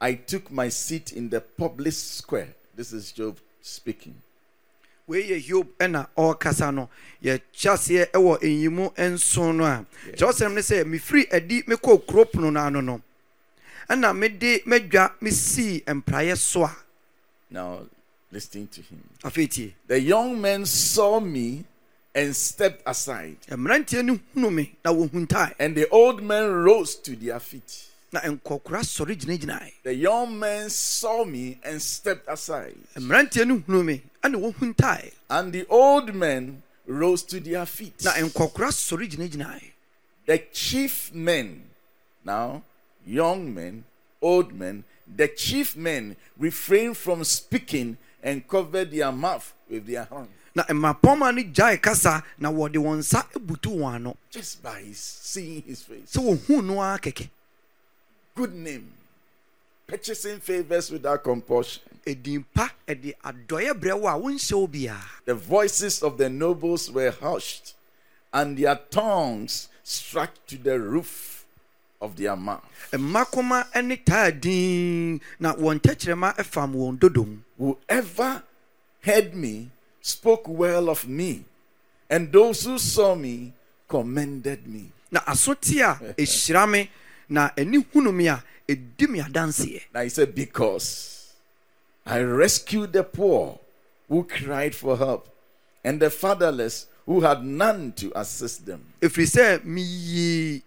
I 0.00 0.14
took 0.14 0.50
my 0.50 0.68
seat 0.68 1.12
in 1.12 1.30
the 1.30 1.40
public 1.40 1.94
square. 1.94 2.48
This 2.74 2.92
is 2.92 3.10
Job 3.12 3.38
speaking. 3.62 4.14
wei 5.08 5.22
yɛ 5.22 5.40
hiob 5.40 5.66
ɛna 5.78 6.08
ɔrekasa 6.16 6.74
no 6.74 6.88
yɛkyɛ 7.22 7.70
aseɛ 7.72 8.10
ɛwɔ 8.10 8.40
enyimu 8.42 8.92
nson 8.98 9.56
no 9.56 9.64
a 9.64 9.86
kyerɛwsɛm 10.12 10.52
ne 10.54 10.60
sɛ 10.60 10.84
mefiri 10.84 11.32
adi 11.32 11.62
mekɔɔ 11.62 12.06
kuro 12.06 12.24
pono 12.24 12.50
no 12.52 12.60
ano 12.60 12.80
no 12.80 13.00
ɛna 13.88 14.12
mede 14.18 14.64
madwa 14.66 15.12
mesii 15.22 15.84
mpraeɛ 15.84 16.36
so 16.36 16.64
a 16.64 16.76
Now, 17.50 17.86
listening 18.36 18.66
to 18.68 18.82
him. 18.82 19.02
The 19.88 19.98
young 19.98 20.38
men 20.40 20.66
saw 20.66 21.20
me 21.20 21.64
and 22.14 22.36
stepped 22.36 22.82
aside, 22.86 23.38
mmeranteɛ 23.48 24.04
no 24.04 24.18
hunu 24.34 24.52
me 24.52 24.72
na 24.84 24.92
wɔhuntae 24.92 25.54
and 25.58 25.74
the 25.74 25.88
old 25.88 26.22
men 26.22 26.50
rose 26.50 26.94
to 26.96 27.16
their 27.16 27.40
feet. 27.40 27.88
na 28.12 28.20
nkɔkora 28.20 28.80
sɔre 28.84 29.16
gyinagyinae. 29.16 29.72
The 29.82 29.94
young 29.94 30.38
men 30.38 30.70
saw 30.70 31.24
me 31.24 31.58
and 31.64 31.80
stepped 31.80 32.28
aside, 32.28 32.76
mmeranteɛ 32.94 33.46
no 33.46 33.58
hunu 33.58 33.84
me 33.84 34.02
ɛna 34.22 34.36
wɔhuntae 34.44 35.12
and 35.30 35.52
the 35.52 35.66
old 35.68 36.14
men 36.14 36.62
rose 36.86 37.22
to 37.22 37.40
their 37.40 37.64
feet. 37.66 38.04
na 38.04 38.12
nkɔkora 38.12 38.68
sɔre 38.68 39.10
gyinagyinae. 39.10 39.72
The 40.26 40.38
chief 40.52 41.12
men, 41.14 41.62
now 42.24 42.62
young 43.06 43.54
men, 43.54 43.84
old 44.20 44.52
men, 44.52 44.84
the 45.06 45.28
chief 45.28 45.76
men 45.76 46.16
refrained 46.38 46.96
from 46.96 47.24
speaking 47.24 47.96
and 48.22 48.46
covered 48.48 48.90
their 48.90 49.12
mouth 49.12 49.52
with 49.68 49.86
their 49.86 50.04
hand. 50.04 50.28
na 50.54 50.64
mmapɔma 50.64 51.34
no 51.34 51.42
gyae 51.42 51.80
kasa 51.80 52.22
na 52.38 52.50
wɔde 52.50 52.76
wɔn 52.76 52.98
nsa 52.98 53.24
butu 53.38 53.70
wɔn 53.76 53.94
ano 53.94 54.16
Just 54.30 54.62
by 54.62 54.80
his, 54.80 54.98
seeing 54.98 55.62
his 55.62 55.82
face. 55.82 56.12
sɛ 56.12 56.22
wɔhuu 56.22 56.64
no 56.64 56.80
ara 56.80 56.98
kɛkɛ 56.98 57.28
Good 58.34 58.54
name. 58.54 58.92
Purchasing 59.86 60.40
favors 60.40 60.90
without 60.90 61.22
compulsion. 61.22 61.82
ɛdin 62.06 62.44
pa 62.54 62.70
ɛde 62.88 63.14
adɔeɛ 63.24 63.72
brɛ 63.80 64.00
wo 64.00 64.08
a 64.08 64.18
wonhyɛ 64.18 64.52
wo 64.54 64.96
The 65.24 65.34
voices 65.34 66.02
of 66.02 66.18
the 66.18 66.28
nobles 66.30 66.90
were 66.90 67.10
hushed, 67.10 67.74
and 68.32 68.56
their 68.58 68.76
tongues 68.90 69.68
struck 69.84 70.32
to 70.46 70.56
the 70.58 70.80
roof 70.80 71.35
of 72.00 72.16
their 72.16 72.36
mouth. 72.36 72.62
mmakoma 72.92 73.66
ne 73.82 73.96
taa 73.96 74.30
din 74.30 75.20
na 75.40 75.54
wɔn 75.54 75.80
tɛkyerɛma 75.80 76.36
ɛfam 76.36 76.74
wɔn 76.74 76.98
dodom 76.98 77.42
Whoever 77.58 78.42
heard 79.00 79.34
me 79.34 79.70
spoke 80.02 80.46
well 80.46 80.88
of 80.90 81.08
me, 81.08 81.44
and 82.10 82.30
those 82.30 82.64
who 82.64 82.78
saw 82.78 83.14
me 83.14 83.52
commended 83.88 84.66
me. 84.66 84.92
na 85.10 85.20
aso 85.20 85.54
te 85.58 85.80
a 85.80 86.66
me 86.66 86.90
na 87.28 87.50
ani 87.56 87.78
hunu 87.82 88.12
me 88.14 88.28
a 88.28 88.42
me 88.68 89.20
adanseɛ 89.20 89.82
Now 89.94 90.02
he 90.02 90.08
said, 90.08 90.34
Because 90.34 91.32
I 92.04 92.20
rescued 92.20 92.92
the 92.92 93.04
poor 93.04 93.58
who 94.08 94.24
cried 94.24 94.74
for 94.74 94.96
help, 94.96 95.28
and 95.82 95.98
the 96.00 96.10
fatherless 96.10 96.86
who 97.06 97.20
had 97.20 97.44
none 97.44 97.92
to 97.92 98.12
assist 98.18 98.66
them. 98.66 98.84
If 99.00 99.14
ɛfiri 99.14 99.26
sɛ 99.26 99.64
meyii 99.64 100.62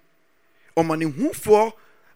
ɔmanehufoɔ 0.83 1.73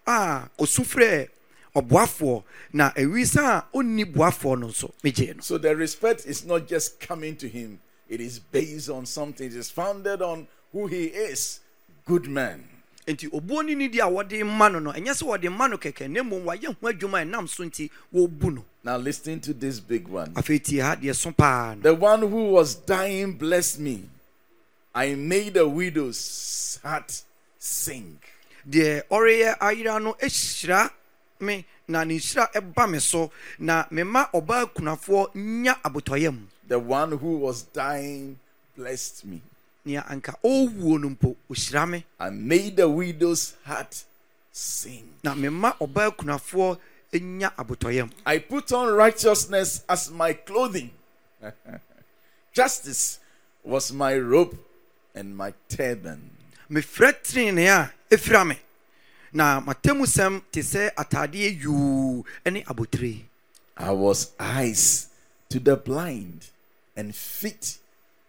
a 0.08 0.50
ɔsu 0.60 0.84
frɛ 0.86 1.28
ɔboafoɔ 1.76 2.44
na 2.74 2.92
awisa 2.92 3.42
a 3.42 3.66
ɔnni 3.78 4.06
boafoɔ 4.14 4.60
no 4.60 4.68
nso 4.68 4.92
megyee 5.04 5.36
no 5.36 5.42
So 5.42 5.58
the 5.58 5.76
respect 5.76 6.26
is 6.26 6.46
not 6.46 6.68
just 6.68 7.00
coming 7.00 7.36
to 7.38 7.48
him, 7.48 7.80
it 8.10 8.22
is 8.22 8.40
based 8.40 8.90
on 8.90 9.06
something, 9.06 9.48
it 9.48 9.56
is 9.56 9.70
founded 9.72 10.22
on 10.22 10.48
who 10.72 10.88
he 10.88 11.06
is. 11.06 11.60
Good 12.06 12.28
man. 12.28 12.68
nti 13.08 13.30
obuo 13.32 13.64
ne 13.66 13.76
nidi 13.76 14.00
a 14.00 14.10
wɔde 14.10 14.46
ma 14.46 14.70
no 14.70 14.80
no 14.80 14.92
ɛnyɛ 14.92 15.12
sɛ 15.12 15.24
wɔde 15.28 15.52
ma 15.52 15.68
no 15.68 15.78
kɛkɛ 15.78 16.10
na 16.10 16.22
mmom 16.22 16.44
wayɛ 16.46 16.66
ho 16.68 16.88
adwuma 16.90 17.24
ɛnam 17.26 17.50
so 17.50 17.64
nti 17.64 17.90
wɔbu 18.14 18.54
no 18.56 18.66
Now 18.84 18.98
listen 18.98 19.40
to 19.42 19.54
this 19.54 19.80
big 19.80 20.08
one. 20.08 20.34
afei 20.34 20.60
tie 20.64 20.82
ha 20.86 20.96
deɛ 20.96 21.16
so 21.16 21.32
paa 21.32 21.74
no 21.76 21.82
The 21.82 21.94
one 21.96 22.22
who 22.22 22.50
was 22.52 22.76
dying 22.76 23.34
blessed 23.34 23.80
me. 23.80 24.10
I 24.96 25.16
made 25.16 25.58
a 25.58 25.68
widow's 25.68 26.80
heart 26.84 27.24
sing. 27.60 28.20
Deɛ 28.68 29.04
ɔreyɛ 29.10 29.58
ayera 29.60 30.02
no 30.02 30.14
ahyira 30.14 30.90
me 31.40 31.66
na 31.88 32.04
ne 32.04 32.16
nhyira 32.18 32.52
ɛba 32.54 32.90
me 32.90 33.00
so 33.00 33.32
na 33.60 33.86
mema 33.92 34.30
ɔbaa 34.34 34.66
kunafoɔ 34.74 35.36
nya 35.36 35.76
abotɔyɛ 35.84 36.32
mu 36.34 36.48
The 36.68 36.80
one 36.80 37.12
who 37.18 37.38
was 37.38 37.64
dying 37.64 38.40
blessed 38.78 39.26
me. 39.26 39.42
nea 39.86 40.02
anka 40.10 40.36
ɔwuo 40.44 41.02
no 41.02 41.10
mpo 41.10 41.36
ɔhyira 41.52 41.90
me 41.90 42.06
I 42.20 42.30
made 42.30 42.78
the 42.78 42.88
widow's 42.90 43.54
heart 43.66 44.04
sing. 44.52 45.10
na 45.24 45.34
mema 45.36 45.76
ɔbaa 45.80 46.16
kunafoɔ 46.16 46.80
nya 47.14 47.52
abotɔyɛ 47.58 48.06
mu 48.08 48.12
I 48.26 48.38
put 48.40 48.72
on 48.72 48.94
righteousness 48.94 49.84
as 49.90 50.10
my 50.10 50.34
clothing. 50.34 50.92
Justice 52.54 53.20
was 53.64 53.92
my 53.92 54.16
robe 54.18 54.58
and 55.16 55.36
my 55.36 55.54
turban. 55.70 56.30
Mefrɛ 56.70 57.14
tenenee 57.24 57.68
a 57.70 57.92
ɛfira 58.10 58.48
me 58.48 58.60
na 59.34 59.60
matamusɛm 59.62 60.42
te 60.52 60.62
sɛ 60.62 60.92
atadeɛ 60.96 61.62
yuu 61.62 62.24
ne 62.46 62.64
abotire 62.64 63.22
I 63.76 63.92
was 63.92 64.32
eyes 64.40 65.08
to 65.50 65.60
the 65.60 65.76
blind 65.76 66.48
and 66.96 67.16
feet 67.16 67.78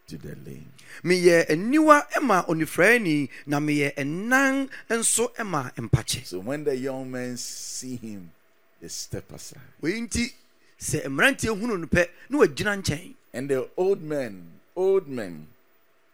to 0.09 0.17
the 0.17 0.35
lame. 0.47 0.73
meyɛ 1.03 1.47
aniwa 1.49 2.07
ma 2.23 2.45
onifirani 2.47 3.29
na 3.47 3.59
meyɛ 3.61 3.95
ɛnan 3.95 4.69
nso 4.91 5.31
ma 5.45 5.71
mpakye 5.77 6.25
So 6.27 6.39
when 6.41 6.65
the 6.65 6.77
young 6.77 7.11
men 7.11 7.37
see 7.37 7.97
him, 7.97 8.31
they 8.81 8.89
step 8.89 9.31
aside. 9.33 9.61
wei 9.83 10.01
nti 10.01 10.33
sɛ 10.81 11.05
mmeranteɛ 11.05 11.61
hunu 11.61 11.79
no 11.81 11.87
pɛ 11.87 12.09
na 12.31 12.39
wagyina 12.39 12.83
nkyɛn 12.83 13.15
And 13.35 13.51
the 13.51 13.69
old 13.77 14.01
men, 14.01 14.47
old 14.77 15.09
men, 15.09 15.49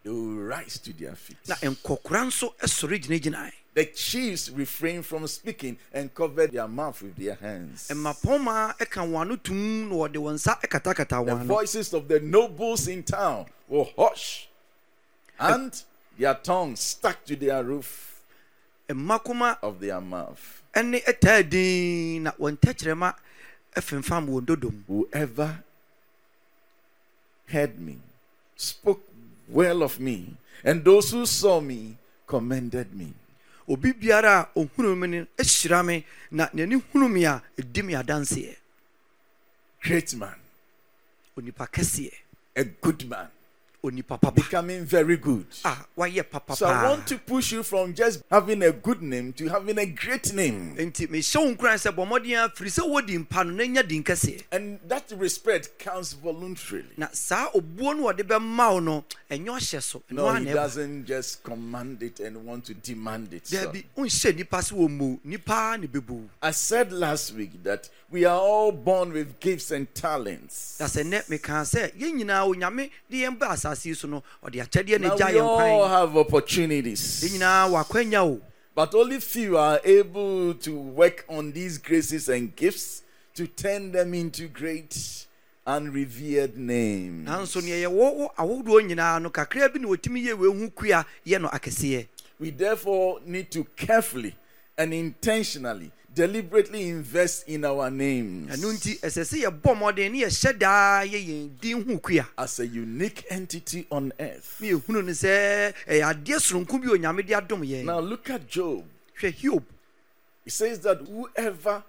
they 0.02 0.11
will 0.11 0.42
rise 0.49 0.78
to 0.78 0.92
their 0.92 1.14
feet. 1.14 1.37
na 1.49 1.54
nkɔkora 1.57 2.26
nso 2.26 2.54
sɔre 2.61 2.99
gyinagyinae 3.02 3.52
The 3.73 3.85
chiefs 3.87 4.50
refrained 4.50 5.07
from 5.07 5.28
speaking 5.28 5.78
and 5.92 6.12
covered 6.12 6.50
their 6.50 6.66
mouth 6.66 7.00
with 7.02 7.16
their 7.16 7.35
hands. 7.37 7.88
mmapɔma 7.88 8.76
ka 8.90 9.02
wɔn 9.02 9.21
ano 9.21 9.37
tum 9.37 9.88
na 9.88 9.95
wɔde 9.95 10.14
wɔn 10.16 10.35
nsa 10.35 10.61
katakata 10.61 11.25
The 11.25 11.33
wɔn 11.33 11.40
ano 11.40 11.45
voices 11.45 11.92
of 11.95 12.09
the 12.09 12.19
nobles 12.21 12.88
in 12.88 13.02
town 13.04 13.47
were 13.69 13.87
hushed, 13.97 14.49
and 15.38 15.83
their 16.19 16.35
tongues 16.35 16.80
stuck 16.80 17.25
to 17.26 17.37
their 17.37 17.62
roof 17.62 18.21
mmakoma 18.88 19.59
of 19.62 19.78
their 19.80 20.00
mouth. 20.00 20.62
ne 20.83 21.00
taa 21.21 21.42
din 21.42 22.25
na 22.25 22.33
wɔn 22.33 22.59
tɛkyerɛma 22.59 23.14
femfam 23.76 24.26
wɔn 24.28 24.47
dodom 24.47 24.85
Whoever 24.88 25.62
heard 27.47 27.78
me 27.78 27.99
spoke 28.57 29.02
well 29.50 29.83
of 29.83 29.99
me, 30.00 30.35
and 30.64 30.85
those 30.85 31.11
who 31.11 31.26
saw 31.26 31.61
me 31.61 31.97
commended 32.26 32.95
me. 32.95 33.12
obi 33.71 33.92
biara 33.92 34.40
a 34.40 34.49
ohunu 34.59 34.97
me 34.99 35.07
no 35.07 35.26
hyira 35.38 35.85
me 35.85 36.04
na 36.30 36.49
n'ani 36.54 36.76
hunu 36.92 37.09
me 37.09 37.25
a 37.25 37.40
ɛdi 37.59 37.83
me 37.85 37.95
adanseɛ. 37.95 38.57
Great 39.83 40.14
man, 40.16 40.35
onipa 41.37 41.66
kɛseɛ. 41.71 42.12
A 42.57 42.64
good 42.64 43.09
man, 43.09 43.28
becoming 43.82 44.84
very 44.84 45.16
good. 45.16 45.46
Ah, 45.64 45.87
a 45.96 46.00
wayɛ 46.00 46.30
papa 46.30 46.56
So 46.56 46.66
I 46.66 46.84
want 46.88 47.06
to 47.08 47.18
push 47.18 47.52
you 47.52 47.62
from 47.62 47.94
just 47.94 48.22
having 48.30 48.62
a 48.62 48.72
good 48.72 49.02
name 49.02 49.32
to 49.34 49.49
having 49.49 49.78
a 49.78 49.87
great 49.87 50.32
name. 50.34 50.76
nti 50.76 51.08
mehyɛ 51.08 51.37
wo 51.37 51.54
nkuran 51.54 51.78
sɛ 51.78 51.94
bɔ 51.94 52.06
mmɔden 52.08 52.44
a 52.44 52.49
firi 52.50 53.18
mpa 53.26 53.46
no 53.46 53.64
nya 53.64 53.87
din 53.87 54.02
kɛseɛ 54.04 54.42
And 54.52 54.80
that 54.88 55.10
respect 55.16 55.78
comes 55.78 56.12
voluntarily. 56.12 56.88
na 56.96 57.08
saa 57.12 57.50
obuo 57.52 57.96
no 57.96 58.12
wɔde 58.12 58.22
bɛma 58.22 58.72
wo 58.72 58.80
no 58.80 59.04
ɛnyɛ 59.30 59.46
ɔhyɛ 59.46 59.82
so 59.82 60.02
No, 60.10 60.32
he 60.34 60.44
doesn't 60.46 61.06
just 61.06 61.42
command 61.42 62.02
it 62.02 62.20
and 62.20 62.44
want 62.44 62.64
to 62.66 62.75
demand 62.75 63.32
it. 63.32 63.46
so. 63.46 63.56
daabi 63.56 63.84
wonhyɛ 63.96 64.32
nnipa 64.32 64.60
sɛ 64.60 64.72
wɔ 64.72 64.90
mu 64.90 65.18
nnipa 65.26 65.80
ne 65.80 65.87
bɛbu 65.87 66.28
I 66.42 66.50
said 66.50 66.92
last 66.92 67.32
week 67.34 67.62
that 67.62 67.88
we 68.10 68.25
are 68.25 68.38
all 68.40 68.72
born 68.72 69.12
with 69.12 69.38
gifts 69.38 69.70
and 69.70 69.92
talents. 69.94 70.76
Na 73.70 73.76
sɛ 73.76 73.78
nnɛ 73.78 73.78
mekaa 73.78 73.78
sɛ 73.78 73.78
yɛn 73.78 73.78
nyinaa 73.78 73.78
onyame 73.78 73.78
de 73.78 73.78
yɛn 73.78 73.78
ba 73.78 73.78
asase 73.78 73.86
yi 73.86 73.94
so 73.94 74.08
no 74.08 74.22
ɔde 74.44 74.56
akyɛdeɛ 74.62 75.00
ne 75.00 75.08
gya 75.16 75.26
we 75.32 75.40
all 75.40 75.88
have 75.88 76.10
yɛn 76.10 76.16
opportunities, 76.16 77.24
nyinaa 77.24 77.70
o. 78.22 78.40
But 78.74 78.94
only 78.94 79.20
few 79.20 79.58
are 79.58 79.80
able 79.84 80.54
to 80.54 80.78
work 80.78 81.24
on 81.28 81.52
these 81.52 81.78
graces 81.78 82.28
and 82.28 82.54
gifts 82.54 83.02
to 83.34 83.46
turn 83.46 83.92
them 83.92 84.14
into 84.14 84.48
great 84.48 85.26
and 85.66 85.92
revered 85.92 86.56
names. 86.56 87.28
nanso 87.28 87.60
neɛ 87.60 87.84
yɛwɔ 87.86 88.16
wɔ 88.16 88.34
ahodoɔ 88.36 88.88
nyinaa 88.88 89.22
no 89.22 89.30
kakra 89.30 89.72
bi 89.72 89.78
na 89.78 89.88
wɔtumi 89.88 90.24
yɛ 90.26 90.74
kua 90.74 91.04
yɛ 91.26 91.40
no 91.40 91.48
akɛseɛ. 91.48 92.06
We 92.38 92.50
therefore 92.50 93.20
need 93.26 93.50
to 93.50 93.64
carefully 93.76 94.34
and 94.78 94.94
intentionally, 94.94 95.92
deliberately 96.14 96.88
invest 96.88 97.48
in 97.48 97.64
our 97.64 97.90
names 97.90 98.50
ɛno 98.56 98.72
nti 98.72 98.98
ɛsɛ 99.00 99.22
sɛ 99.24 99.36
yɛbɔ 99.46 99.74
mmɔden 99.76 100.12
ne 100.12 100.18
yɛhyɛ 100.24 100.58
daa 100.58 101.02
yɛ 101.04 101.18
yɛn 101.28 101.60
din 101.60 101.82
ho 101.86 101.98
kua 101.98 102.26
as 102.36 102.58
a 102.58 102.66
unique 102.66 103.24
entity 103.30 103.86
on 103.90 104.12
earth. 104.18 104.56
ne 104.60 104.72
yɛhunu 104.72 105.04
no 105.04 105.12
sɛ 105.12 105.72
ɛyɛ 105.86 106.02
adeɛ 106.14 106.38
soronko 106.40 106.80
bi 106.82 106.88
a 106.88 106.98
onyame 106.98 107.22
de 107.26 107.32
adom 107.34 107.62
yɛn 107.62 107.84
Now 107.84 108.00
look 108.00 108.28
at 108.30 108.48
Job. 108.48 108.84
hwɛ 109.20 109.32
hiob 109.34 109.64
He 110.44 110.50
says 110.50 110.80
that 110.80 110.98
whoever 111.06 111.82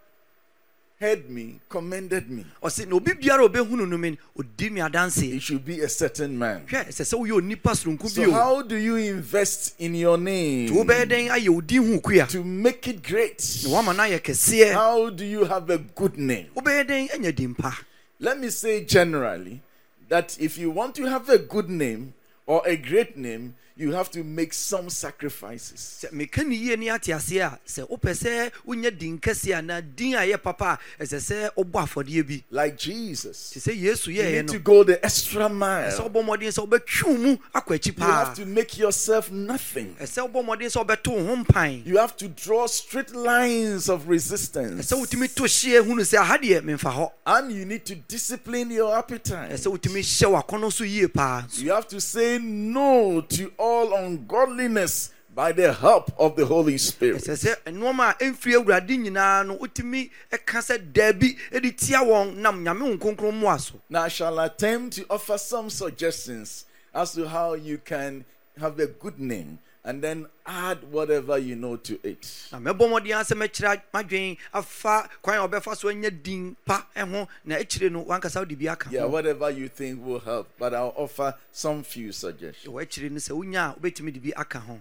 heard 1.01 1.29
me 1.29 1.59
commended 1.67 2.29
me. 2.29 2.45
ɔse 2.61 2.87
na 2.87 2.95
obi 2.95 3.13
biara 3.13 3.43
a 3.43 3.49
ɔbɛhunu 3.49 3.89
no 3.89 3.97
me 3.97 4.11
no 4.11 4.17
ɔdi 4.37 4.71
me 4.71 4.79
He 4.81 4.87
adanseɛ 4.87 5.41
should 5.41 5.65
be 5.65 5.79
a 5.81 5.89
certain 5.89 6.37
man. 6.37 6.61
hwɛ 6.67 6.87
ɛsɛ 6.89 7.03
sɛ 7.03 7.17
woyɛ 7.19 7.41
onipa 7.41 7.71
soronko 7.73 8.03
bi 8.03 8.07
So 8.09 8.31
how 8.31 8.61
do 8.61 8.75
you 8.77 8.95
invest 8.97 9.73
in 9.79 9.95
your 9.95 10.17
name 10.19 10.69
wobɛyɛ 10.69 11.05
dɛn 11.09 11.29
ayɛ 11.31 11.49
wo 11.49 11.61
din 11.61 11.91
ho 11.93 11.99
kua 11.99 12.27
to 12.27 12.43
make 12.43 12.87
it 12.87 13.01
great? 13.01 13.39
na 13.63 13.69
woama 13.71 13.95
no 13.97 14.03
ayɛ 14.03 14.19
kɛseɛ 14.21 14.73
How 14.73 15.09
do 15.09 15.25
you 15.25 15.43
have 15.45 15.69
a 15.71 15.79
good 15.79 16.17
name? 16.19 16.47
wobɛyɛ 16.55 16.87
dɛn 16.87 17.13
anya 17.15 17.31
din 17.31 17.55
pa 17.55 17.75
Let 18.19 18.39
me 18.39 18.49
say 18.51 18.85
generally 18.85 19.61
that 20.07 20.37
if 20.39 20.55
you 20.59 20.69
want 20.69 20.93
to 20.95 21.05
have 21.05 21.27
a 21.29 21.39
good 21.39 21.69
name 21.69 22.13
or 22.45 22.61
a 22.67 22.75
great 22.75 23.17
name, 23.17 23.55
you 23.81 23.91
have 23.93 24.11
to 24.11 24.23
make 24.23 24.53
some 24.53 24.89
sacrifices. 24.89 26.05
sɛ 26.05 26.11
meka 26.13 26.45
ne 26.45 26.55
yie 26.55 26.75
ne 26.77 26.89
ate 26.89 27.11
aseɛ 27.11 27.41
a 27.53 27.59
sɛ 27.67 27.87
wopɛ 27.89 28.11
sɛ 28.13 28.51
wonya 28.67 28.95
din 28.97 29.17
kɛseɛ 29.19 29.57
anaa 29.59 29.81
din 29.95 30.13
a 30.15 30.19
ɛyɛ 30.19 30.41
papa 30.41 30.79
a 30.99 31.03
ɛsɛ 31.03 31.17
sɛ 31.19 31.49
wobɔ 31.55 31.83
afɔdeɛ 31.87 32.27
bi 32.27 32.43
Like 32.51 32.77
Jesus. 32.77 33.49
te 33.51 33.59
sɛ 33.59 33.75
yesu 33.79 34.11
You 34.13 34.23
need 34.23 34.45
no 34.47 34.53
to 34.53 34.59
go 34.59 34.83
the 34.83 35.03
extra 35.03 35.49
mile. 35.49 35.91
wobɔ 35.91 36.23
mmɔden 36.23 36.51
sɛ 36.51 36.67
wobɛtwiw 36.67 37.19
mu 37.19 37.37
akɔ 37.55 37.75
akyi 37.77 37.87
You 37.87 37.93
paa 37.93 38.25
have 38.25 38.35
to 38.35 38.45
make 38.45 38.77
yourself 38.77 39.31
nothing. 39.31 39.95
ɛsɛ 39.99 40.29
wobɔ 40.31 40.45
mmɔden 40.45 40.69
sɛ 40.69 40.85
wobɛto 40.85 41.07
wo 41.11 41.25
ho 41.25 41.35
mpan 41.43 41.85
You 41.85 41.97
have 41.97 42.15
to 42.17 42.27
draw 42.27 42.67
straight 42.67 43.13
lines 43.15 43.89
of 43.89 44.07
resistance. 44.07 44.91
ɛsɛ 44.91 44.99
wotumi 45.05 45.33
to 45.33 45.43
hyeɛ 45.43 45.81
hunu 45.85 46.01
sɛ 46.01 46.17
aha 46.19 46.37
deɛ 46.37 46.61
memfa 46.61 46.91
hɔ 46.93 47.11
And 47.25 47.51
you 47.51 47.65
need 47.65 47.85
to 47.85 47.95
discipline 47.95 48.69
your 48.71 48.95
appetite. 48.97 49.51
ɛsɛ 49.51 49.71
wotumi 49.77 50.01
hyɛ 50.01 50.43
w'akɔnɔ 50.43 50.71
so 50.71 50.83
yie 50.83 51.07
paa 51.07 51.45
You 51.55 51.71
have 51.71 51.87
to 51.87 51.99
say 51.99 52.37
no 52.37 53.21
to 53.21 53.51
all 53.71 53.93
ungodliness 53.93 55.11
by 55.33 55.51
the 55.53 55.71
help 55.71 56.11
of 56.19 56.35
the 56.35 56.45
Holy 56.45 56.77
Spirit. 56.77 57.23
ɛsɛ 57.23 57.55
sɛ 57.65 57.71
nnoɔma 57.73 58.11
a 58.11 58.13
ɛmfiri 58.25 58.55
awurade 58.59 58.89
nyinaa 58.97 59.47
no 59.47 59.57
wotumi 59.57 60.09
ɛka 60.31 60.59
sɛ 60.59 60.91
daabi 60.91 61.37
de 61.61 61.71
tia 61.71 61.99
wɔn 61.99 62.35
nam 62.35 62.63
nyame 62.65 62.81
wo 62.81 62.97
nkronkron 62.97 63.39
mmoa 63.39 63.59
so 63.59 63.79
Now, 63.89 64.03
I 64.03 64.07
shall 64.09 64.39
attempt 64.39 64.95
to 64.97 65.05
offer 65.09 65.37
some 65.37 65.69
suggestions 65.69 66.65
as 66.93 67.13
to 67.13 67.27
how 67.29 67.53
you 67.53 67.77
can 67.77 68.25
have 68.59 68.77
a 68.79 68.87
good 68.87 69.19
name 69.19 69.59
and 69.83 70.01
then 70.03 70.27
add 70.45 70.77
whatever 70.91 71.37
you 71.39 71.55
know 71.55 71.75
to 71.75 71.99
it. 72.07 72.47
na 72.51 72.59
mɛbɔ 72.59 72.87
mmɔden 72.87 73.17
asɛ 73.17 73.35
mɛkyerɛ 73.35 73.81
madwen 73.93 74.37
afa 74.53 75.09
kwan 75.21 75.37
a 75.39 75.47
wɔbɛfa 75.47 75.75
so 75.75 75.89
anya 75.89 76.11
din 76.11 76.55
pa 76.65 76.85
ho 76.95 77.27
na 77.45 77.55
akyire 77.55 77.91
no 77.91 78.03
wankasa 78.05 78.37
wode 78.39 78.57
bi 78.59 78.67
aka 78.71 78.89
Yeah, 78.91 79.05
whatever 79.05 79.49
you 79.49 79.67
think 79.67 80.05
will 80.05 80.19
help, 80.19 80.49
but 80.59 80.73
I'll 80.73 80.93
offer 80.95 81.33
some 81.51 81.83
few 81.83 82.11
suggestions. 82.11 82.71
ɛwɔ 82.71 82.83
akyire 82.85 83.09
no 83.09 83.17
sɛ 83.17 83.31
wonya 83.37 83.71
a 83.75 83.79
wobɛtumi 83.79 84.13
de 84.13 84.19
bi 84.19 84.31
aka 84.39 84.59
ho 84.59 84.79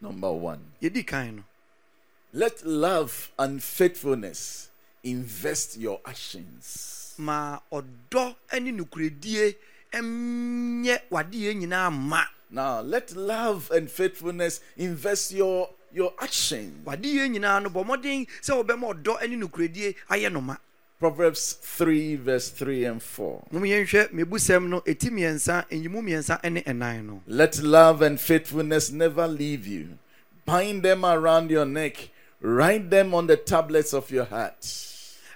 Number 0.00 0.32
one, 0.32 0.60
yɛdi 0.82 1.06
kan 1.06 1.36
no 1.36 1.42
let 2.32 2.64
love 2.66 3.30
and 3.38 3.62
faithfulness 3.62 4.70
invest 5.04 5.76
your 5.76 6.00
actions. 6.04 7.14
ma 7.18 7.58
ɔdɔ 7.70 8.34
ne 8.60 8.72
nokoredie 8.72 9.54
ɛnyɛ 9.92 10.98
wadeɛ 11.10 11.54
nyinaa 11.60 11.92
ma 11.92 12.24
Now, 12.54 12.82
let 12.82 13.16
love 13.16 13.70
and 13.70 13.90
faithfulness 13.90 14.60
invest 14.76 15.32
your 15.32 15.70
your 15.90 16.12
actions. 16.20 16.84
wadeɛ 16.86 17.28
nyinaa 17.30 17.62
no 17.62 17.70
bɔ 17.70 17.84
mmɔden 17.84 18.26
sɛ 18.42 18.62
wɔbɛma 18.62 18.94
ɔdɔ 19.02 19.28
ne 19.30 19.36
nokoredie 19.36 19.94
ayɛ 20.10 20.30
no 20.32 20.56
Proverbs 20.98 21.54
3, 21.60 22.14
verse 22.16 22.50
3 22.50 22.84
and 22.84 23.02
4. 23.02 23.44
mom 23.50 23.62
yɛnhwɛ 23.62 24.10
mebusɛm 24.12 24.68
no 24.68 24.80
ɛti 24.82 25.10
mmiɛnsa 25.10 25.66
ɛnyimu 25.70 26.02
mmiɛnsa 26.02 26.50
ne 26.52 26.60
ɛnan 26.62 27.04
no 27.06 27.22
Let 27.26 27.58
love 27.62 28.02
and 28.02 28.20
faithfulness 28.20 28.90
never 28.92 29.26
leave 29.26 29.66
you. 29.66 29.98
Bind 30.44 30.82
them 30.82 31.04
around 31.06 31.50
your 31.50 31.64
neck, 31.64 32.10
write 32.40 32.90
them 32.90 33.14
on 33.14 33.26
the 33.26 33.36
tablets 33.38 33.92
of 33.94 34.10
your 34.10 34.24
heart. 34.26 34.60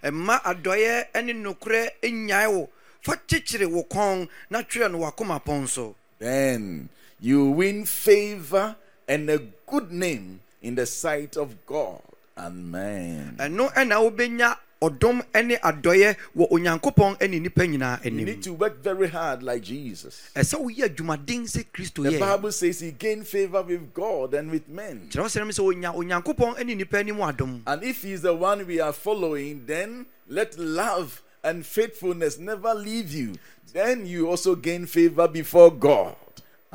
ɛmma 0.05 0.43
adɔeɛ 0.43 1.25
ne 1.25 1.33
nokorɛ 1.33 1.89
nnyae 2.03 2.53
wo 2.53 2.69
fa 3.01 3.17
kyekyere 3.27 3.71
wo 3.71 3.85
kɔn 3.85 4.29
na 4.51 4.61
twerɛ 4.63 4.93
no 4.93 4.99
wakoma 4.99 5.43
pɔn 5.43 5.67
so 5.67 5.97
Then 6.19 6.89
you 7.21 7.51
win 7.51 7.85
favor 7.85 8.77
and 9.09 9.31
a 9.31 9.39
good 9.67 9.91
name 9.91 10.41
in 10.63 10.75
the 10.75 10.87
sight 10.87 11.37
of 11.37 11.55
God 11.67 12.01
and 12.37 12.71
man. 12.71 13.37
ɛno 13.39 13.73
ɛna 13.73 13.97
wobɛnya 14.03 14.57
ɔdom 14.83 15.23
ne 15.47 15.57
adɔeɛ 15.57 16.17
wɔ 16.37 16.51
onyankopɔn 16.51 17.21
ne 17.31 17.41
nnipa 17.41 17.67
nyinaa 17.67 18.05
You 18.05 18.11
anim 18.11 18.25
need 18.27 18.43
to 18.43 18.53
work 18.53 18.83
very 18.83 19.09
hard 19.09 19.43
like 19.43 19.63
Jesus. 19.63 20.31
ɛsɛ 20.37 20.61
woyɛ 20.61 20.89
adwumaden 20.95 21.45
sɛ 21.45 21.65
kristo 21.73 22.03
The 22.03 22.11
yɛ 22.19 22.21
Bible 22.21 22.53
says 22.53 22.81
he 22.81 22.91
gained 22.91 23.27
favor 23.27 23.63
with 23.63 23.95
God 23.95 24.35
and 24.35 24.51
with 24.51 24.69
men. 24.69 25.09
kyerɛ 25.11 25.21
wo 25.23 25.27
sɛ 25.29 25.49
sɛ 25.49 25.65
onya 25.65 25.93
onyankopɔn 25.93 26.65
ne 26.67 26.75
nnipa 26.75 26.99
anim 27.01 27.17
adom 27.17 27.63
And 27.67 27.83
if 27.83 28.03
he's 28.03 28.23
the 28.23 28.35
one 28.35 28.67
we 28.67 28.81
are 28.81 28.93
following, 28.93 29.65
then 29.67 30.07
let 30.29 30.59
love 30.59 31.23
and 31.43 31.65
faithfulness 31.65 32.39
never 32.39 32.75
leave 32.75 33.15
you. 33.15 33.35
Then 33.73 34.05
you 34.05 34.29
also 34.29 34.55
gain 34.57 34.85
favor 34.87 35.29
before 35.29 35.71
God 35.73 36.17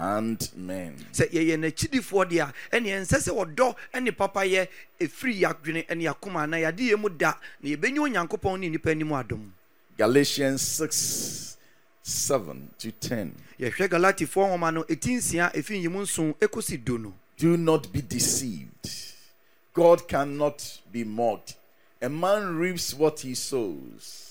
and 0.02 0.50
men. 0.56 0.96
sɛ 1.14 1.30
yɛyɛ 1.30 1.58
n'akyidifoɔ 1.60 2.26
deɛ 2.30 2.42
a 2.42 2.54
ɛneɛ 2.76 3.02
ɛnsɛ 3.02 3.18
sɛ 3.22 3.32
ɔdɔ 3.32 3.76
ne 4.02 4.12
papayɛ 4.12 4.68
ɛfiri 5.00 5.40
yɛadwene 5.42 5.96
ne 5.96 6.06
yɛakoma 6.06 6.50
na 6.50 6.58
yɛade 6.58 6.80
yɛ 6.92 7.00
mu 7.00 7.10
da 7.10 7.38
na 7.62 7.70
yɛbɛnya 7.70 8.00
onyankopɔn 8.00 8.60
ne 8.60 8.70
nnipa 8.70 8.92
anim 8.92 9.10
adom 9.14 9.52
Galatians 9.98 10.62
6, 10.64 11.58
7 12.02 12.70
to 12.80 12.92
10. 12.92 13.36
yɛhwɛ 13.60 13.88
galatifoɔ 13.90 14.50
nwoma 14.50 14.74
no 14.74 14.84
ɛti 14.84 15.18
nsia 15.18 15.52
ɛfi 15.54 15.80
nyimu 15.84 16.02
nson 16.02 16.34
ɛkɔsi 16.40 16.84
du 16.84 16.98
no 16.98 17.14
Do 17.38 17.58
not 17.58 17.92
be 17.92 18.02
deceived. 18.02 18.88
God 19.74 20.08
cannot 20.08 20.80
be 20.92 21.04
mocked. 21.04 21.56
A 22.00 22.08
man 22.10 22.56
reaps 22.58 22.94
what 22.94 23.20
he 23.22 23.34
sows. 23.36 24.28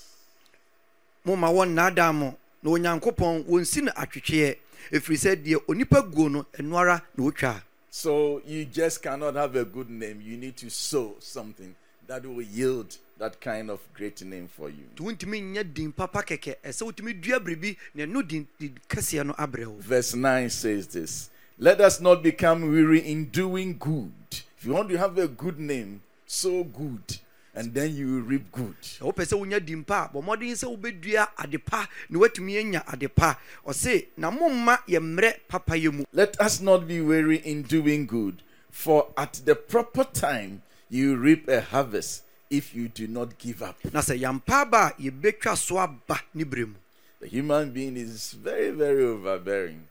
momma 1.23 1.47
wɔnnaadaa 1.47 2.13
mo 2.13 2.35
na 2.63 2.69
onyankopɔn 2.71 3.45
wɔnsi 3.45 3.83
no 3.83 3.91
atwetweɛ 3.93 4.57
ɛfiri 4.91 5.17
sɛ 5.17 5.35
deɛ 5.43 5.65
onipa 5.67 6.01
guo 6.11 6.27
no 6.29 6.45
ɛno 6.57 6.77
ara 6.77 7.03
na 7.17 7.23
ɔtwa 7.23 7.61
So 7.93 8.41
you 8.45 8.63
just 8.65 9.03
cannot 9.03 9.35
have 9.35 9.53
a 9.57 9.65
good 9.65 9.89
name. 9.89 10.21
You 10.23 10.37
need 10.37 10.55
to 10.57 10.69
sow 10.69 11.15
something 11.19 11.75
that 12.07 12.25
will 12.25 12.41
yield 12.41 12.95
that 13.19 13.39
kind 13.41 13.69
of 13.69 13.79
great 13.93 14.21
name 14.23 14.47
for 14.47 14.69
you. 14.69 14.85
nti 14.95 15.03
wontumi 15.03 15.41
nyɛ 15.41 15.73
din 15.73 15.91
papa 15.91 16.23
kɛkɛ 16.23 16.55
ɛsɛ 16.63 16.81
wotumi 16.87 17.13
dua 17.21 17.39
biribi 17.39 17.75
na 17.93 18.05
ɛno 18.05 18.27
din 18.27 18.47
din 18.57 18.79
kɛseɛ 18.89 19.25
no 19.25 19.33
abrɛ 19.33 19.65
wo 19.67 19.75
Verse 19.79 20.15
9 20.15 20.49
says 20.49 20.87
this 20.87 21.29
Let 21.59 21.79
us 21.81 21.99
not 22.01 22.23
become 22.23 22.71
weary 22.71 22.99
in 22.99 23.25
doing 23.25 23.77
good. 23.77 24.11
If 24.57 24.65
you 24.65 24.73
want 24.73 24.89
to 24.89 24.97
have 24.97 25.17
a 25.19 25.27
good 25.27 25.59
name, 25.59 26.01
so 26.25 26.63
good, 26.63 27.17
and 27.53 27.73
then 27.73 27.95
you 27.95 28.07
will 28.07 28.21
reap 28.21 28.51
good. 28.51 28.75
wopɛ 28.99 29.25
sɛ 29.25 29.37
wonya 29.39 29.63
din 29.65 29.83
pa 29.83 30.05
a 30.05 30.09
bɔ 30.15 30.23
mmɔden 30.23 30.55
sɛ 30.55 30.67
wobɛdua 30.77 31.27
ade 31.37 31.57
pa 31.65 31.87
na 32.09 32.19
woatumi 32.19 32.59
anya 32.59 32.83
ade 32.91 33.07
pa 33.15 33.37
ɔse 33.65 34.07
na 34.17 34.31
momma 34.31 34.79
yɛ 34.87 34.99
mmerɛ 34.99 35.39
papayɛ 35.49 35.93
mu 35.93 36.03
Let 36.13 36.39
us 36.39 36.61
not 36.61 36.87
be 36.87 37.01
weary 37.01 37.37
in 37.37 37.63
doing 37.63 38.05
good, 38.05 38.41
for 38.69 39.09
at 39.17 39.41
the 39.45 39.55
proper 39.55 40.03
time 40.03 40.61
you 40.89 41.15
reap 41.17 41.47
a 41.47 41.61
harvest 41.61 42.23
if 42.49 42.75
you 42.75 42.87
do 42.89 43.07
not 43.07 43.37
give 43.37 43.61
up. 43.61 43.77
na 43.93 44.01
sɛ 44.01 44.19
yɛmpa 44.19 44.61
aba 44.61 44.93
a 44.97 45.01
yɛbɛtwa 45.01 45.57
so 45.57 45.77
aba 45.77 46.21
ne 46.33 46.43
berɛ 46.43 46.67
mu 46.67 46.75
The 47.21 47.27
human 47.27 47.69
being 47.71 47.97
is 47.97 48.33
very, 48.33 48.71
very 48.71 49.03
overbearing. 49.03 49.87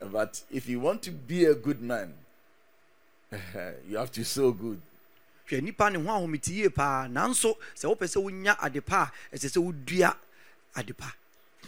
But 0.00 0.42
if 0.50 0.68
you 0.68 0.80
want 0.80 1.02
to 1.02 1.12
be 1.12 1.44
a 1.44 1.54
good 1.54 1.80
man, 1.80 2.14
you 3.88 3.96
have 3.96 4.10
to 4.10 4.24
sow 4.24 4.50
good. 4.50 4.80
Hwɛ 5.48 5.60
nnipa 5.60 5.92
ne 5.92 5.98
ho 5.98 6.08
ahomete 6.10 6.48
yie 6.52 6.68
paa. 6.68 7.06
Nanso 7.08 7.56
sɛ 7.74 7.88
wopɛ 7.88 8.06
sɛ 8.06 8.22
wonya 8.22 8.56
ade 8.62 8.80
pa 8.84 9.10
a 9.32 9.36
ɛsɛ 9.36 9.48
sɛ 9.50 9.60
wodua 9.62 10.16
ade 10.76 10.96
pa. 10.96 11.12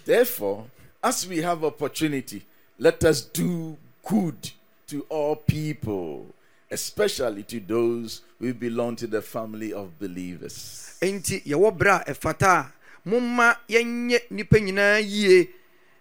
Therefore, 0.04 0.66
as 1.02 1.26
we 1.26 1.38
have 1.42 1.64
opportunity, 1.64 2.44
let 2.78 3.04
us 3.04 3.20
do 3.22 3.76
good 4.04 4.50
to 4.88 5.04
all 5.08 5.36
people, 5.36 6.26
especially 6.70 7.42
to 7.44 7.60
those 7.60 8.22
who 8.38 8.54
belong 8.54 8.96
to 8.96 9.06
the 9.06 9.22
family 9.22 9.72
of 9.72 9.98
believers. 9.98 10.96
enti 11.00 11.42
yɛwɔ 11.44 11.76
berɛ 11.78 12.02
a 12.08 12.12
ɛfata 12.14 12.46
a 12.46 12.72
momma 13.04 13.58
yɛnyɛ 13.68 14.28
nnipa 14.30 14.58
nyinaa 14.60 14.98
yie. 15.04 15.48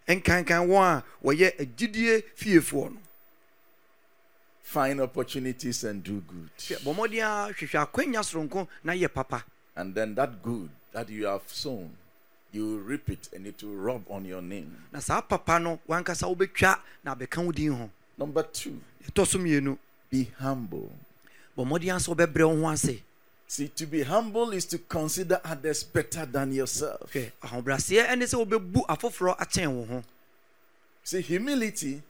Nkankan 0.08 0.68
wɔn 0.70 0.84
a 0.84 1.04
wɔyɛ 1.24 1.58
agyidie 1.58 2.24
fiefoɔ 2.38 2.92
no 2.94 2.98
Find 4.66 5.00
opportunities 5.00 5.84
and 5.84 6.04
do 6.04 6.22
good. 6.28 6.50
hwɛ 6.58 6.80
bɔ 6.84 6.94
mmɔden 6.96 7.22
a 7.22 7.54
hwehwɛ 7.54 7.86
akwanya 7.86 8.22
soronko 8.24 8.68
na 8.84 8.94
yɛ 8.94 9.14
papa 9.14 9.44
And 9.76 9.94
then 9.94 10.16
that 10.16 10.42
good 10.42 10.70
that 10.92 11.08
you 11.10 11.26
have 11.28 11.44
sown, 11.48 11.92
you 12.52 12.66
will 12.66 12.80
reap 12.80 13.10
it 13.10 13.30
and 13.34 13.46
it 13.46 13.62
will 13.62 13.76
rub 13.76 14.04
on 14.10 14.26
your 14.26 14.42
name. 14.42 14.76
na 14.92 15.00
saa 15.00 15.22
papa 15.22 15.60
wankasa 15.88 16.26
wobɛtwa 16.36 16.80
na 17.04 17.14
abɛka 17.16 17.46
wo 17.46 17.90
Number 18.18 18.42
two, 18.44 18.82
be 20.10 20.32
humble. 20.40 20.92
bɔ 21.56 21.64
mmɔden 21.68 21.96
a 21.96 22.00
sɛ 22.00 22.16
wobɛbrɛ 22.16 22.50
wo 22.50 22.62
ho 22.62 22.70
ase 22.72 23.02
See, 23.48 23.68
to 23.68 23.86
be 23.86 24.02
humble 24.02 24.52
is 24.54 24.66
to 24.66 24.80
consider 24.80 25.40
others 25.46 25.84
better 25.84 26.26
than 26.26 26.52
yourself. 26.52 27.14
hwɛ 27.14 27.32
ahobraseɛ 27.44 28.08
ɛne 28.08 28.24
sɛ 28.24 28.44
wobɛbu 28.48 28.88
afoforɔ 28.88 29.38
akyɛn 29.38 29.68
wo 29.72 29.86
ho 29.86 30.04
See, 31.04 31.22
humility 31.22 32.02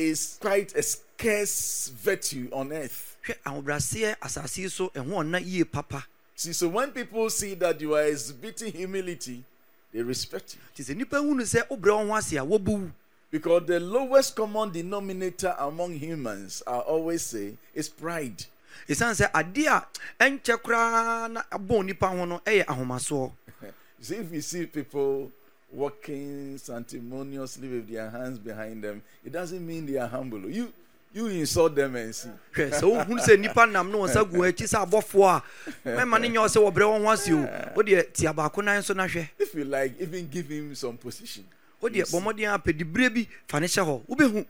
is 0.00 0.38
quite 0.40 0.74
a 0.74 0.82
scarce 0.82 1.88
virtue 1.94 2.48
on 2.52 2.72
earth. 2.72 3.16
hwɛ 3.26 3.34
ahobraseɛ 3.44 4.16
asase 4.20 4.58
yi 4.62 4.68
so 4.68 4.88
ɛho 4.90 5.06
ɔna 5.08 5.40
yie 5.44 5.64
papa 5.64 6.06
See, 6.34 6.54
so 6.54 6.68
when 6.68 6.90
people 6.92 7.28
see 7.28 7.52
that 7.56 7.78
you 7.82 7.94
are 7.94 8.02
exhibiting 8.04 8.72
humility, 8.72 9.44
they 9.92 10.00
respect 10.02 10.56
you. 10.56 10.60
nti 10.84 10.88
sɛ 10.88 10.94
nnipa 10.96 11.18
hunu 11.20 11.42
sɛ 11.42 11.68
wobrɛ 11.68 11.98
wo 11.98 12.06
ho 12.06 12.14
ase 12.16 12.32
a 12.32 12.40
wɔbu 12.40 12.68
wo 12.68 12.90
Because 13.30 13.64
the 13.66 13.78
lowest 13.78 14.34
common 14.34 14.72
denominator 14.72 15.54
among 15.58 15.92
humans, 15.96 16.62
I 16.66 16.78
always 16.78 17.22
say, 17.22 17.52
is 17.74 17.88
pride. 17.88 18.44
ɛsiane 18.88 19.14
sɛ 19.20 19.30
adeɛ 19.32 19.66
a 19.68 19.86
ɛnkyɛ 20.24 20.62
koraa 20.62 21.30
na 21.30 21.42
abɔ 21.52 21.84
nnipa 21.84 22.08
ho 22.08 22.24
no 22.24 22.38
ɛyɛ 22.46 22.64
ahomasoɔ 22.64 23.32
You 23.62 23.72
see, 24.00 24.14
if 24.16 24.32
you 24.32 24.40
see 24.40 24.64
people 24.66 25.30
walking 25.72 26.58
sanctimoniously 26.58 27.68
with 27.68 27.88
their 27.88 28.10
hands 28.10 28.38
behind 28.38 28.82
them, 28.82 29.02
it 29.24 29.32
doesn't 29.32 29.64
mean 29.66 29.86
they 29.86 29.96
are 29.98 30.08
humble. 30.08 30.48
You 30.50 30.72
you 31.12 31.26
insult 31.26 31.74
them 31.74 31.96
and 31.96 32.14
see. 32.14 32.28
hwɛ 32.54 32.70
sɛ 32.70 32.82
wohunu 32.82 33.18
sɛ 33.20 33.36
nnipa 33.36 33.70
nam 33.70 33.90
ne 33.90 33.98
wɔn 33.98 34.08
nsa 34.10 34.24
gu 34.30 34.38
akyi 34.42 34.66
sɛ 34.66 34.86
abɔfoɔ 34.86 35.42
a 35.84 35.88
mɛma 35.88 36.20
ne 36.20 36.28
nyɛ 36.28 36.38
wo 36.40 36.46
sɛ 36.46 36.72
wɔbrɛ 36.72 36.84
wɔn 36.86 37.02
ho 37.04 37.10
ase 37.10 37.28
o 37.32 37.46
wodeɛ 37.76 38.12
tia 38.12 38.32
baako 38.32 38.62
nan 38.64 38.82
so 38.82 38.94
na 38.94 39.06
hwɛ 39.06 39.28
If 39.38 39.54
you 39.54 39.64
like, 39.64 40.00
even 40.00 40.28
give 40.28 40.48
him 40.48 40.72
some 40.76 40.96
position. 40.96 41.44
wodeɛ 41.82 42.04
bɔ 42.10 42.20
mmɔden 42.22 42.54
a 42.54 42.58
pɛdiberɛ 42.58 43.14
bi 43.14 43.26
fa 43.48 43.58
ne 43.60 43.66
hyɛ 43.66 43.84
hɔ 43.84 44.06
wobɛhu 44.06 44.46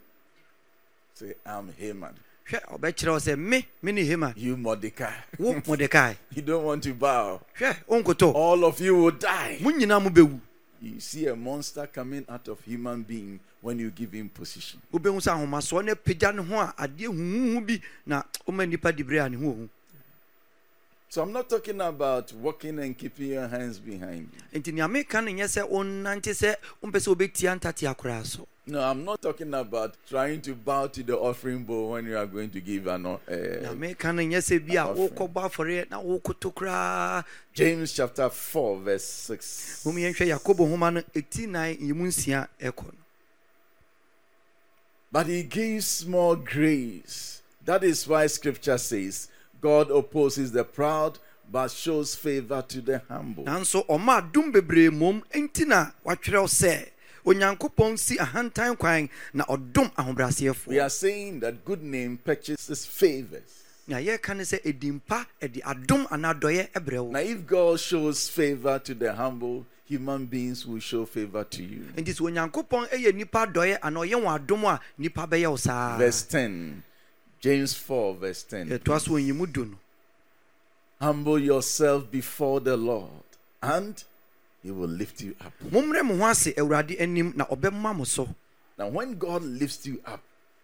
Say, 1.15 1.35
I'm 1.47 1.73
Haman. 1.79 2.15
hwɛ 2.51 2.61
ɔbɛkyerɛ 2.79 3.09
wo 3.13 3.17
sɛ 3.19 3.39
me 3.39 3.67
me 3.83 3.93
ne 3.93 4.05
hema 4.05 4.35
You 4.37 4.57
Mordecai. 4.59 5.15
wo 5.39 5.55
mɔdekae 5.55 6.17
you 6.35 6.43
don't 6.43 6.65
want 6.65 6.83
to 6.83 6.93
bow. 6.93 7.41
hwɛ 7.59 7.75
wonkotɔ 7.89 8.35
All 8.35 8.65
of 8.67 8.79
you 8.81 8.97
will 8.97 9.11
die. 9.13 9.57
mo 9.63 9.71
nyinaa 9.71 10.03
mo 10.03 10.11
bɛwu 10.11 10.39
You 10.83 10.99
see 10.99 11.27
a 11.27 11.37
monster 11.37 11.87
coming 11.87 12.25
out 12.29 12.49
of 12.49 12.59
human 12.65 13.03
being 13.03 13.39
when 13.61 13.79
you 13.79 13.91
give 13.91 14.13
him 14.13 14.31
position. 14.31 14.81
wobɛhu 14.93 15.21
sɛ 15.21 15.33
ahomasoɔ 15.37 15.85
no 15.85 15.95
apagya 15.95 16.35
ne 16.35 16.43
ho 16.43 16.57
a 16.59 16.75
adeɛ 16.79 17.07
huhuhu 17.09 17.67
bi 17.67 17.81
na 18.07 18.23
woma 18.47 18.65
nnipa 18.67 18.91
diberɛ 18.97 19.27
a 19.27 19.29
ne 19.29 19.37
ho 19.37 19.53
ɔhu 19.53 19.69
So 21.13 21.23
I'm 21.23 21.33
not 21.33 21.51
talking 21.51 21.81
about 21.81 22.33
walking 22.35 22.79
and 22.79 22.97
keeping 22.97 23.31
your 23.31 23.49
hands 23.49 23.81
behind 23.81 24.31
you. 24.33 24.59
enti 24.61 24.73
nea 24.73 24.87
meka 24.89 25.23
no 25.23 25.31
nyɛ 25.31 25.45
sɛ 25.45 25.69
wonnante 25.69 26.31
sɛ 26.33 26.55
wompɛ 26.83 26.99
sɛ 26.99 27.15
wobɛtia 27.15 27.59
ntatea 27.61 27.95
koraa 27.97 28.25
so 28.25 28.47
No, 28.71 28.81
I'm 28.81 29.05
not 29.05 29.21
talking 29.21 29.53
about 29.53 29.97
trying 30.09 30.41
to 30.43 30.55
bow 30.55 30.87
to 30.87 31.03
the 31.03 31.19
offering 31.19 31.65
bowl 31.65 31.91
when 31.91 32.07
you 32.07 32.17
are 32.17 32.27
going 32.27 32.51
to 32.51 32.61
give 32.61 32.87
an. 32.87 33.05
Uh, 33.05 33.19
meka 33.75 34.15
no 34.15 34.23
nyɛ 34.23 34.39
sɛ 34.39 34.65
bi 34.65 34.75
a 34.75 34.87
offering. 34.87 35.09
wokɔbɔ 35.09 35.51
afɔreɛ 35.51 35.91
na 35.91 36.01
wokoto 36.01 36.55
koraa 36.55 37.25
James 37.53 37.93
chapter 37.93 38.29
4, 38.31 38.79
verse 38.79 39.05
6. 39.05 39.83
mom 39.87 39.97
yɛnhwɛ 39.97 40.27
yakobo 40.39 40.69
homa 40.69 40.91
no 40.93 41.01
ɛti 41.01 41.49
nan 41.49 41.75
yɛmu 41.77 42.07
nsia 42.07 42.47
ɛkɔ 42.61 42.85
no 42.85 42.99
But 45.11 45.27
he 45.27 45.43
gives 45.43 46.07
more 46.07 46.37
grace. 46.37 47.43
That 47.65 47.83
is 47.83 48.07
why 48.07 48.29
scripture 48.29 48.79
says, 48.79 49.27
God 49.61 49.91
opposes 49.91 50.53
the 50.53 50.63
proud 50.63 51.19
but 51.51 51.73
shows 51.73 52.15
favor 52.15 52.63
to 52.69 52.81
the 52.81 53.03
humble. 53.09 53.45
Nanso 57.25 57.57
ɔma 57.57 57.57
adom 57.57 57.57
bebree 57.57 57.57
mmom 57.57 57.57
enti 57.57 57.57
na 57.57 57.57
watwerɛw 57.57 57.57
sɛ 57.57 57.69
onyankopɔn 57.77 57.99
si 57.99 58.17
ahantan 58.19 58.79
kwan 58.79 59.09
na 59.35 59.45
ɔdom 59.45 59.91
We 59.97 60.05
ahobrɛaseɛfoɔ 60.05 60.83
are 60.85 60.91
saying 60.91 61.41
that 61.41 61.65
good 61.65 61.83
name 61.83 62.19
purchases 62.25 62.87
favors. 62.87 63.63
nea 63.87 63.99
yɛreka 63.99 64.37
ne 64.37 64.43
sɛ 64.45 64.63
ɛdim 64.63 65.01
pa 65.07 65.27
ɛde 65.41 65.63
adom 65.63 66.07
anaa 66.09 66.35
dɔyɛ 66.41 66.71
ɛbrɛ 66.73 67.05
wo 67.05 67.11
Now, 67.13 67.19
if 67.21 67.47
God 67.47 67.81
shows 67.81 68.29
favor 68.29 68.79
to 68.79 68.95
the 68.95 69.13
humble, 69.15 69.67
human 69.87 70.27
beings 70.27 70.65
will 70.67 70.79
show 70.81 71.05
favor 71.05 71.45
to 71.45 71.63
you. 71.63 71.85
enti 71.97 72.15
sɛ 72.15 72.21
onyankopɔn 72.31 72.89
ɛyɛ 72.91 73.13
nnipa 73.13 73.53
dɔyɛ 73.53 73.81
anaa 73.81 74.07
ɔyɛ 74.07 74.23
wɔn 74.23 74.39
adom 74.47 74.65
a 74.65 74.81
bɛyɛ 75.27 75.51
wo 75.51 75.57
saa 75.57 75.97
Verse 75.99 76.23
10. 76.23 76.83
James 77.41 77.73
4, 77.75 78.15
verse 78.17 78.43
10. 78.45 78.69
yɛtoa 78.69 79.01
so 79.01 79.13
ɔnyimu 79.13 79.51
du 79.53 79.65
no 79.65 79.77
Humble 81.01 81.39
yourself 81.39 82.11
before 82.11 82.61
the 82.61 82.77
Lord, 82.77 83.09
and 83.63 84.05
he 84.63 84.71
will 84.71 84.89
lift 84.89 85.23
you 85.23 85.35
up. 85.41 85.53
mommrɛ 85.71 86.05
mo 86.05 86.17
ho 86.17 86.25
ase 86.31 86.53
awurade 86.57 87.01
anim 87.01 87.33
na 87.37 87.45
ɔbɛma 87.47 87.95
mo 87.97 88.05
so 88.05 88.29
Now, 88.79 88.89
when 88.89 89.19
God 89.19 89.43
lifts 89.43 89.87
you 89.87 90.01
up, 90.07 90.23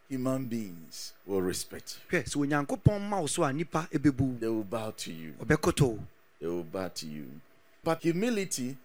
human 0.09 0.47
beings 0.47 1.13
will 1.27 1.43
respect 1.43 1.99
you. 2.11 2.19
hwɛ 2.19 2.25
sɛ 2.25 2.37
onyankopɔn 2.67 3.01
ma 3.09 3.21
wo 3.21 3.27
so 3.27 3.43
a 3.45 3.49
nnipa 3.53 3.89
ɛbɛbu 3.91 4.21
wo 4.21 4.37
They 4.41 4.49
will 4.49 4.65
bow 4.65 4.91
to 4.97 5.13
you. 5.13 5.35
They 6.41 6.47
will 6.47 6.63
bow 6.65 6.89
to 6.89 7.07
you. 7.07 7.27
But 7.85 8.03
humility, 8.03 8.77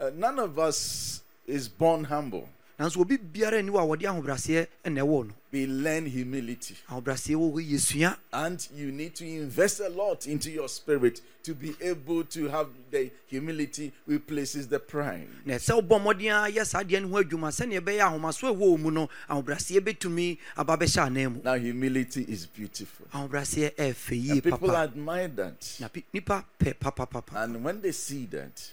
uh, 0.00 0.10
none 0.14 0.38
of 0.38 0.58
us 0.58 1.22
is 1.46 1.68
born 1.68 2.04
humble. 2.04 2.48
Nanso 2.80 3.00
obi 3.00 3.18
biara 3.18 3.60
nni 3.62 3.70
wɔ 3.70 3.78
a 3.82 3.86
wɔde 3.86 4.04
ahobraseɛ 4.08 4.66
ɛna 4.84 5.00
ɛwɔ 5.04 5.26
no 5.28 5.34
We 5.52 5.66
learn 5.66 6.06
humility. 6.06 6.76
ahobraseɛ 6.88 7.34
wɔ 7.36 7.52
hɔ 7.52 7.70
yɛsua 7.72 8.16
And 8.32 8.68
you 8.74 8.90
need 8.90 9.14
to 9.16 9.26
invest 9.26 9.80
a 9.80 9.88
lot 9.90 10.26
into 10.26 10.50
your 10.50 10.68
spirit 10.68 11.20
to 11.42 11.54
be 11.54 11.74
able 11.82 12.24
to 12.24 12.48
have 12.48 12.68
the 12.90 13.10
humility 13.26 13.92
replaces 14.06 14.66
the 14.68 14.78
pride. 14.78 15.28
na 15.44 15.54
ɛsɛ 15.56 15.76
wobɔ 15.82 16.00
mmɔden 16.00 16.30
a 16.30 16.50
yɛ 16.50 16.64
saa 16.66 16.82
deɛ 16.82 17.02
no 17.02 17.08
ho 17.08 17.22
adwuma 17.22 17.48
sɛneɛ 17.52 17.80
ɛbɛyɛ 17.80 18.00
ahomaso 18.00 18.48
a 18.48 18.54
ɛwɔ 18.54 18.58
wo 18.58 18.76
mu 18.78 18.90
no 18.90 19.10
ahobraseɛ 19.28 19.80
bɛtumi 19.80 20.38
aba 20.56 20.76
bɛhyɛ 20.78 21.06
anan 21.06 21.34
mu 21.34 21.40
Now, 21.44 21.54
humility 21.56 22.22
is 22.28 22.46
beautiful. 22.46 23.06
ahobraseɛ 23.12 23.74
ɛɛfɛ 23.74 24.22
yie 24.24 24.30
And 24.32 24.42
people 24.44 24.74
admire 24.74 25.28
that. 25.28 25.76
na 25.80 25.88
nipa 26.14 26.46
pɛ 26.58 26.74
papapapa 26.78 27.44
And 27.44 27.62
when 27.62 27.82
they 27.82 27.92
see 27.92 28.24
that, 28.26 28.70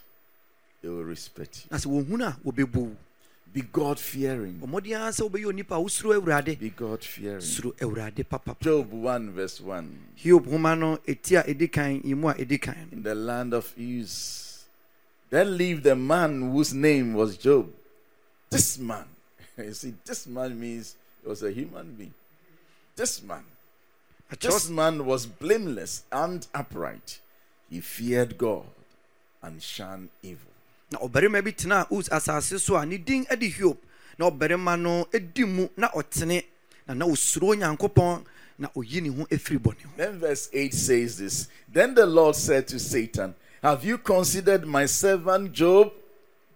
they 0.82 0.88
will 0.88 1.04
respect 1.04 1.65
you. 1.65 1.70
na 1.72 1.78
sɛ 1.78 1.88
wɔhunu 2.06 2.24
a 2.26 2.38
wɔbɛbu 2.50 2.76
wo 2.76 2.96
Be 3.58 3.63
God 3.63 3.98
fearing. 4.00 4.60
bɔ 4.60 4.67
mmɔden 4.70 5.00
ara 5.02 5.10
sɛ 5.12 5.28
wobɛyɛ 5.28 5.46
onipa 5.48 5.76
a 5.78 5.82
wosuro 5.82 6.13
awurade 6.22 6.60
Be 6.60 6.70
God 6.70 7.04
fearing. 7.04 7.41
suro 7.41 7.74
awurade 7.80 8.24
papa 8.30 8.56
Job 8.62 8.91
1 8.91 9.32
verse 9.32 9.60
1. 9.60 10.00
hiob 10.24 10.46
homa 10.48 10.76
no 10.76 10.98
ɛti 10.98 11.39
a 11.39 11.43
ɛdi 11.43 11.72
kan 11.72 12.00
yi 12.04 12.13
mu 12.13 12.28
a 12.30 12.36
ɛdi 12.36 12.62
kan 12.62 12.88
In 12.91 13.02
the 13.02 13.15
land 13.15 13.56
of 13.56 13.74
Uz, 13.76 14.65
there 15.32 15.43
lived 15.43 15.88
a 15.88 15.96
man 15.96 16.52
whose 16.52 16.72
name 16.72 17.15
was 17.15 17.36
Job. 17.36 17.67
This 18.52 18.78
man, 18.78 19.06
you 19.58 19.74
see, 19.74 19.96
this 20.06 20.28
man 20.28 20.60
means 20.60 20.96
he 21.24 21.28
was 21.28 21.41
a 21.41 21.52
human 21.52 21.96
being. 21.96 22.13
This 22.96 23.24
man, 23.24 23.43
this 24.39 24.70
man 24.70 25.04
was 25.04 25.26
blameless 25.26 26.04
and 26.12 26.46
upright. 26.54 27.20
He 27.72 27.82
feared 27.82 28.38
God 28.38 28.67
and 29.41 29.63
shunned 29.63 30.10
evil. 30.22 30.52
Na 30.91 31.00
ɔbarima 31.00 31.43
bi 31.43 31.52
tena 31.52 31.86
us 31.91 32.10
asase 32.10 32.60
so 32.60 32.76
a 32.76 32.86
ne 32.86 32.97
din 32.97 33.23
de 33.23 33.50
hiob 33.50 33.78
na 34.17 34.30
ɔbarima 34.30 34.80
no 34.80 35.06
di 35.34 35.43
mu 35.43 35.67
na 35.76 35.89
ɔtene 35.89 36.43
na 36.88 36.93
na 36.93 37.06
osuro 37.06 37.50
onyankopɔn 37.54 38.23
na 38.58 38.69
oyi 38.76 39.02
ne 39.02 39.10
ho 39.10 39.26
afiri 39.26 39.60
bɔne 39.60 39.82
ho 39.84 39.89
Then 39.97 40.19
verse 40.19 40.50
8 40.54 40.73
says 40.73 41.17
this 41.17 41.47
Then 41.71 41.93
the 41.93 42.06
Lord 42.06 42.36
said 42.36 42.67
to 42.69 42.80
Satan, 42.80 43.36
Have 43.62 43.84
you 43.84 43.97
considered 43.97 44.65
my 44.65 44.86
servant 44.86 45.52
Job? 45.52 45.91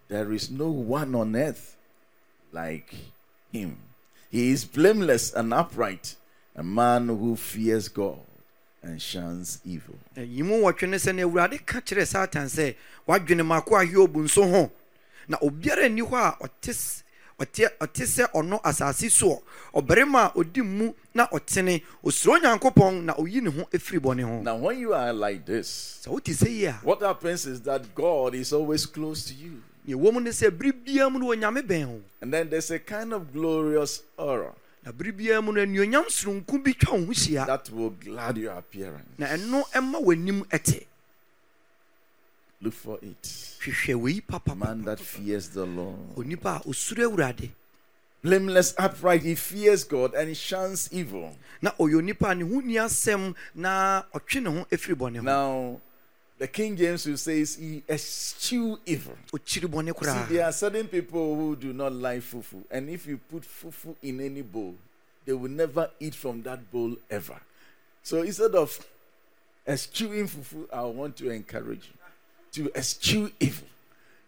There 0.08 0.32
is 0.32 0.50
no 0.50 0.70
one 0.70 1.14
on 1.14 1.36
earth 1.36 1.76
like 2.52 2.94
him. 3.52 3.78
He 4.30 4.50
is 4.50 4.64
blameless 4.64 5.32
and 5.32 5.52
upright, 5.54 6.16
a 6.56 6.62
man 6.62 7.08
who 7.08 7.36
fears 7.36 7.88
God 7.88 8.18
and 8.82 9.00
shuns 9.00 9.60
evil. 9.64 9.94
Eh, 10.16 10.20
na 10.20 10.22
yi 10.22 10.42
mu 10.42 10.62
wɔtwe 10.62 10.88
ne 10.88 10.96
sɛ 10.96 11.14
na 11.14 11.22
awurade 11.22 11.64
ka 11.64 11.80
kyerɛ 11.80 12.06
satan 12.06 12.46
sɛ 12.46 12.74
wadwene 13.06 13.44
mako 13.44 13.76
a 13.76 13.86
hiob 13.86 14.14
nso 14.16 14.42
ho 14.50 14.70
na 15.28 15.38
obiara 15.38 15.88
nni 15.88 16.02
hɔ 16.02 16.14
a 16.14 16.36
ɔte 16.48 16.98
ɔte 17.38 18.04
sɛ 18.04 18.30
ɔno 18.32 18.60
asase 18.62 19.08
soɔ 19.08 19.40
ɔbarima 19.74 20.26
a 20.26 20.32
ɔdi 20.38 20.64
mu 20.64 20.92
na 21.14 21.26
ɔtene 21.28 21.82
osuro 22.04 22.38
onyankopɔn 22.38 23.04
na 23.04 23.14
oyi 23.14 23.40
ne 23.40 23.50
ho 23.50 23.64
afiri 23.72 23.98
bɔne 24.00 24.22
ho 24.22 24.42
Now, 24.42 24.56
when 24.56 24.78
you 24.78 24.92
are 24.94 25.12
like 25.12 25.44
this, 25.46 26.02
sɛ 26.04 26.08
wote 26.10 26.24
sɛ 26.24 26.48
yi 26.50 26.64
a 26.66 26.72
what 26.82 27.00
happens 27.02 27.46
is 27.46 27.60
that 27.62 27.94
God 27.94 28.34
is 28.34 28.52
always 28.52 28.86
close 28.86 29.24
to 29.26 29.34
you. 29.34 29.62
neɛ 29.88 29.94
ɛwɔ 29.96 30.12
mu 30.12 30.20
ne 30.20 30.30
sɛ 30.30 30.56
bere 30.56 30.72
biara 30.72 31.10
mu 31.10 31.18
no 31.18 31.26
onyame 31.28 31.62
bɛn 31.66 31.84
ho 31.84 32.00
And 32.20 32.32
then 32.32 32.50
there's 32.50 32.70
a 32.70 32.78
kind 32.78 33.12
of 33.12 33.32
glorious 33.32 34.02
aura 34.18 34.52
na 34.84 34.92
bere 34.92 35.40
mu 35.40 35.52
no 35.52 35.60
anuonyam 35.60 36.04
soronko 36.08 36.62
bi 36.62 36.72
twa 36.72 36.94
wo 36.98 37.06
ho 37.06 37.12
hyia 37.12 37.46
that 37.46 37.70
will 37.70 37.90
glad 37.90 38.36
your 38.36 38.52
appearance. 38.58 39.06
na 39.18 39.26
ɛno 39.26 39.64
ɛma 39.72 40.00
w'anim 40.02 40.44
ɛte 40.48 40.86
Look 42.60 42.74
for 42.74 42.98
it. 43.02 43.22
hwehwɛ 43.64 43.94
wei 44.00 44.20
papa 44.20 44.54
Man 44.54 44.82
that 44.84 45.00
fears 45.00 45.48
the 45.48 45.66
Lord. 45.66 46.14
onipa 46.16 46.60
a 46.64 46.68
osuro 46.68 47.10
awurade 47.10 47.50
blameless, 48.22 48.72
upright. 48.78 49.22
He 49.24 49.34
fears 49.34 49.82
God 49.82 50.14
and 50.14 50.28
he 50.28 50.34
shuns 50.34 50.88
evil. 50.92 51.36
na 51.60 51.70
ɔyɛ 51.72 51.94
onipa 52.00 52.30
a 52.30 52.34
ne 52.36 52.44
ho 52.44 53.34
na 53.54 54.02
ɔtwe 54.14 54.42
ne 54.42 54.50
ho 54.50 54.64
afiri 54.70 54.94
bɔne 54.94 55.16
ho 55.16 55.22
Now, 55.22 55.80
the 56.42 56.48
King 56.48 56.76
James 56.76 57.06
will 57.06 57.16
say 57.16 57.44
he 57.44 57.84
eschew 57.88 58.76
evil. 58.84 59.16
See, 59.46 59.60
there 59.60 60.44
are 60.44 60.50
certain 60.50 60.88
people 60.88 61.36
who 61.36 61.54
do 61.54 61.72
not 61.72 61.92
like 61.92 62.20
fufu, 62.20 62.64
and 62.68 62.90
if 62.90 63.06
you 63.06 63.18
put 63.30 63.44
fufu 63.44 63.94
in 64.02 64.20
any 64.20 64.42
bowl, 64.42 64.74
they 65.24 65.34
will 65.34 65.48
never 65.48 65.88
eat 66.00 66.16
from 66.16 66.42
that 66.42 66.68
bowl 66.72 66.96
ever. 67.08 67.40
So 68.02 68.22
instead 68.22 68.56
of 68.56 68.76
eschewing 69.64 70.26
fufu, 70.26 70.66
I 70.72 70.82
want 70.82 71.16
to 71.18 71.30
encourage 71.30 71.88
you 72.54 72.64
to 72.64 72.76
eschew 72.76 73.30
evil. 73.38 73.68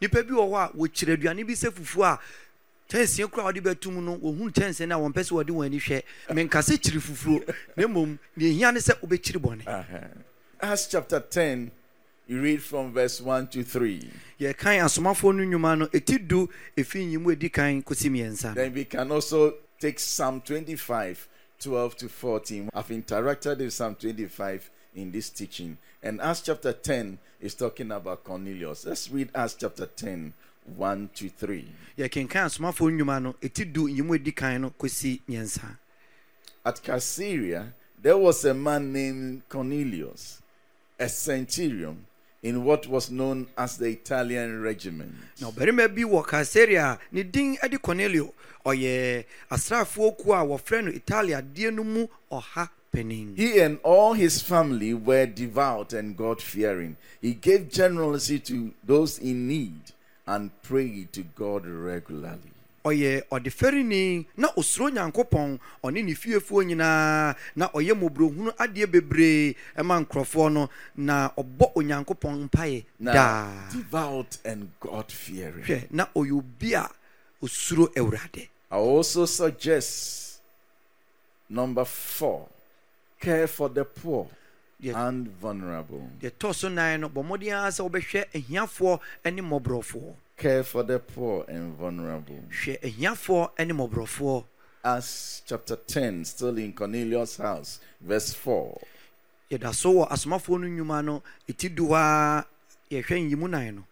nipa 0.00 0.22
bi 0.22 0.30
wɔ 0.34 0.48
hɔ 0.50 0.70
a 0.70 0.76
wɔkyiri 0.76 1.16
aduane 1.16 1.44
bi 1.44 1.54
sɛ 1.54 1.70
fufuo 1.72 2.04
a 2.04 2.18
kyɛnsee 2.88 3.26
koraa 3.28 3.50
wɔde 3.52 3.60
bɛto 3.60 3.90
mu 3.90 4.00
no 4.00 4.16
wɔhunu 4.18 4.52
kyɛnsee 4.54 4.86
no 4.86 5.04
a 5.04 5.08
wɔmpɛ 5.10 5.20
sɛ 5.26 5.32
wɔde 5.42 5.50
wɔn 5.50 5.66
ani 5.66 5.78
hwɛ 5.80 6.02
menka 6.30 6.60
sɛ 6.62 6.78
kyiri 6.78 7.00
fufuo 7.00 7.42
na 7.76 7.86
mmom 7.88 8.16
deɛ 8.38 8.54
ɛhia 8.54 8.72
ne 8.72 8.78
sɛ 8.78 9.00
wobɛkyiri 9.00 9.40
bɔne. 9.42 9.64
Acts 10.60 10.86
chapter 10.86 11.18
10, 11.20 11.70
you 12.26 12.40
read 12.40 12.62
from 12.62 12.92
verse 12.92 13.20
1 13.20 13.48
to 13.48 13.62
3. 13.62 14.10
yɛkan 14.40 14.80
asomafoɔ 14.84 15.34
no 15.36 15.44
nnwuma 15.44 15.78
no 15.78 15.86
ɛti 15.86 16.26
du 16.26 16.48
ɛfi 16.76 17.06
nyimu 17.12 17.34
ɛdi 17.36 17.52
kan 17.52 17.82
kɔsi 17.82 18.10
mmiɛnsa 18.10 18.54
Then 18.54 18.72
we 18.72 18.84
can 18.84 19.10
also 19.12 19.54
take 19.78 19.98
Psalm 19.98 20.40
25, 20.40 21.28
12 21.60 21.96
to 21.98 22.08
14. 22.08 22.70
I've 22.72 22.88
interacted 22.88 23.58
with 23.58 23.72
Psalm 23.72 23.94
25 23.96 24.70
in 24.94 25.10
this 25.12 25.28
teaching. 25.30 25.76
And 26.02 26.20
Acts 26.20 26.42
chapter 26.42 26.72
10 26.72 27.18
is 27.40 27.54
talking 27.54 27.90
about 27.90 28.24
Cornelius. 28.24 28.86
Let's 28.86 29.10
read 29.10 29.30
Acts 29.34 29.54
chapter 29.54 29.86
10, 29.86 30.32
1 30.76 31.10
to 31.14 31.28
3. 31.28 31.66
yɛkenkan 31.98 32.46
asomafoɔ 32.46 32.90
nnwuma 32.98 33.22
no 33.22 33.34
ɛti 33.42 33.70
du 33.70 33.86
nyimu 33.88 34.18
ɛdi 34.18 34.34
kan 34.34 34.60
no 34.62 34.70
kɔsi 34.70 35.20
mmiɛnsa 35.28 35.76
At 36.66 36.82
Caesarea, 36.82 37.74
there 38.00 38.16
was 38.16 38.42
a 38.46 38.54
man 38.54 38.90
named 38.90 39.42
Cornelius, 39.50 40.40
a 40.98 41.06
centurion 41.10 42.06
in 42.44 42.62
what 42.62 42.86
was 42.86 43.10
known 43.10 43.46
as 43.56 43.78
the 43.78 43.86
Italian 43.88 44.60
regiment. 44.62 45.12
na 45.40 45.50
ɔbarima 45.50 45.88
bi 45.88 46.02
wɔ 46.02 46.24
kaesarea 46.24 46.92
a 46.92 46.98
ne 47.10 47.22
din 47.24 47.56
de 47.70 47.78
cornelio 47.78 48.32
ɔyɛ 48.64 49.24
asraafoɔ 49.50 50.16
kuo 50.18 50.34
a 50.34 50.44
wɔfrɛ 50.46 50.84
no 50.84 50.90
italia 50.92 51.42
deɛ 51.42 51.74
no 51.74 51.82
mu 51.82 52.06
ɔha 52.30 52.68
panin 52.92 53.34
He 53.36 53.58
and 53.60 53.78
all 53.82 54.12
his 54.12 54.40
family 54.42 54.94
were 54.94 55.26
devout 55.26 55.92
and 55.92 56.16
God 56.16 56.40
fearing. 56.40 56.96
He 57.20 57.34
gave 57.34 57.70
generously 57.70 58.38
to 58.40 58.72
those 58.84 59.18
in 59.18 59.48
need 59.48 59.80
and 60.26 60.50
prayed 60.62 61.12
to 61.14 61.22
God 61.22 61.66
regularly. 61.66 62.53
Ɔyɛ 62.84 63.22
ɔdefɛrini 63.30 64.26
na 64.36 64.48
osuro 64.56 64.88
nyankopɔn 64.90 65.58
ɔne 65.82 66.04
ne 66.04 66.14
fiefoɔ 66.14 66.64
nyinaa 66.66 67.34
na 67.56 67.68
ɔyɛ 67.68 67.92
mmɔborɔhunu 67.94 68.52
adeɛ 68.58 68.86
bebree 68.90 69.56
ma 69.82 70.00
nkurɔfoɔ 70.00 70.52
no 70.52 70.68
na 70.96 71.30
ɔbɔ 71.36 71.72
onyankopɔn 71.76 72.48
mpaeɛ 72.50 72.84
daa 73.00 73.70
devout 73.72 74.38
and 74.44 74.70
God 74.80 75.10
fearing. 75.10 75.64
hwɛ 75.64 75.86
na 75.90 76.06
ɔyɛ 76.14 76.32
obi 76.38 76.74
a 76.74 76.88
osuro 77.42 77.86
awurade 77.96 78.48
I 78.70 78.76
also 78.76 79.24
suggest 79.24 80.40
number 81.48 81.84
four 81.84 82.48
care 83.18 83.46
for 83.46 83.68
the 83.70 83.84
poor 83.84 84.28
Yes. 84.80 84.96
and 84.96 85.28
vulnerable. 85.40 86.10
deɛ 86.20 86.30
tɔɔ 86.38 86.54
so 86.54 86.68
nan 86.68 87.00
no 87.00 87.08
bɔ 87.08 87.24
mmɔden 87.24 87.52
ara 87.56 87.68
sɛ 87.70 87.88
wobɛhwɛ 87.88 88.24
ahiafoɔ 88.34 89.00
ne 89.32 89.40
mmɔborɔfoɔ 89.40 90.14
Care 90.36 90.62
for 90.64 90.82
the 90.82 90.98
poor 90.98 91.44
and 91.48 91.74
vulnerable. 91.76 92.38
hwɛ 92.50 92.80
ahiafoɔ 92.80 93.66
ne 93.66 93.72
mmɔborɔfoɔ 93.74 94.44
Acts 94.84 95.42
chapter 95.46 95.76
10, 95.76 96.24
still 96.26 96.58
in 96.58 96.72
Cornelius' 96.72 97.36
house, 97.38 97.80
verse 98.00 98.32
4. 98.34 98.80
yɛda 99.50 99.74
so 99.74 99.94
wɔ 99.94 100.08
asomafoɔ 100.10 100.60
no 100.60 100.66
nnwuma 100.66 101.04
no 101.04 101.22
ɛti 101.48 101.74
du 101.74 101.94
a 101.94 102.44
yɛhwɛ 102.90 103.30
nyimu 103.30 103.48
nan 103.48 103.76
no 103.76 103.84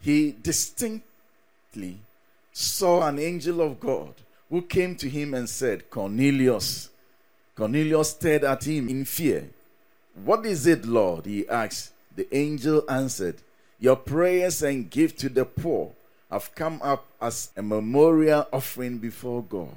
he 0.00 0.32
distinctly 0.32 1.98
saw 2.52 3.06
an 3.06 3.18
angel 3.18 3.60
of 3.60 3.78
God 3.78 4.14
who 4.48 4.62
came 4.62 4.96
to 4.96 5.08
him 5.08 5.34
and 5.34 5.48
said, 5.48 5.88
Cornelius. 5.90 6.90
Cornelius 7.54 8.10
stared 8.10 8.42
at 8.44 8.64
him 8.64 8.88
in 8.88 9.04
fear. 9.04 9.48
What 10.24 10.44
is 10.44 10.66
it, 10.66 10.84
Lord? 10.84 11.26
he 11.26 11.48
asked. 11.48 11.92
The 12.16 12.26
angel 12.36 12.82
answered, 12.90 13.36
Your 13.80 13.96
prayers 13.96 14.62
and 14.62 14.90
gift 14.90 15.18
to 15.20 15.28
the 15.30 15.44
poor 15.46 15.92
have 16.30 16.54
come 16.54 16.80
up 16.82 17.06
as 17.20 17.50
a 17.56 17.62
memorial 17.62 18.46
offering 18.52 18.98
before 18.98 19.42
God. 19.42 19.74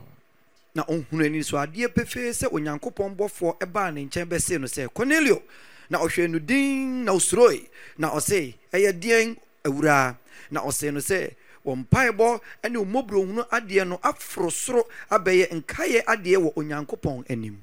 na 0.76 0.84
ɔhunu 0.84 1.26
ani 1.26 1.42
so 1.44 1.58
adeɛ 1.58 1.88
pefee 1.94 2.34
sɛ 2.34 2.50
onyankopɔn 2.52 3.16
bɔfoɔ 3.16 3.60
ɛbaa 3.60 3.94
ne 3.94 4.06
nkyɛn 4.06 4.26
bɛsee 4.26 4.60
no 4.60 4.66
sɛ 4.68 4.90
cornelio 4.92 5.42
na 5.90 6.00
ɔhwɛ 6.00 6.30
no 6.32 6.40
din 6.40 7.06
na 7.06 7.12
osuroe 7.14 7.70
na 7.98 8.10
ɔse 8.10 8.56
ɛyɛ 8.74 8.92
deɛn 9.00 9.38
awuraa 9.64 10.18
na 10.50 10.62
ɔsee 10.62 10.92
no 10.92 11.00
sɛ 11.00 11.36
wɔ 11.64 11.86
mpaebɔ 11.86 12.42
ne 12.72 12.80
mmɔborɔhunu 12.80 13.48
adeɛ 13.50 13.88
no 13.88 13.98
aforo 14.04 14.50
soro 14.50 14.84
abɛyɛ 15.12 15.52
nkaeɛ 15.62 16.04
adeɛ 16.06 16.38
wɔ 16.42 16.54
onyankopɔn 16.56 17.30
anim 17.30 17.62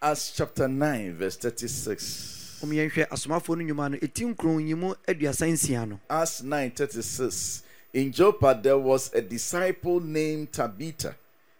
Acts 0.00 0.32
chapter 0.36 0.66
9, 0.68 1.14
verse 1.14 1.36
36. 1.36 2.41
Ɔm 2.62 2.70
yɛnhwɛ 2.70 3.08
asomafoɔ 3.08 3.56
no 3.58 3.64
nnwuma 3.64 3.90
no 3.90 3.96
ɛti 3.98 4.34
nkron 4.34 4.66
yi 4.68 4.74
mu 4.74 4.94
aduasa 5.06 5.46
nsia 5.50 5.88
no 5.88 6.00
Acts 6.08 6.42
9:36. 6.42 7.62
In 7.92 8.12
Joppa 8.12 8.58
there 8.62 8.78
was 8.78 9.12
a 9.12 9.20
disciple 9.20 10.00
named 10.00 10.52
Tabitha. 10.52 11.16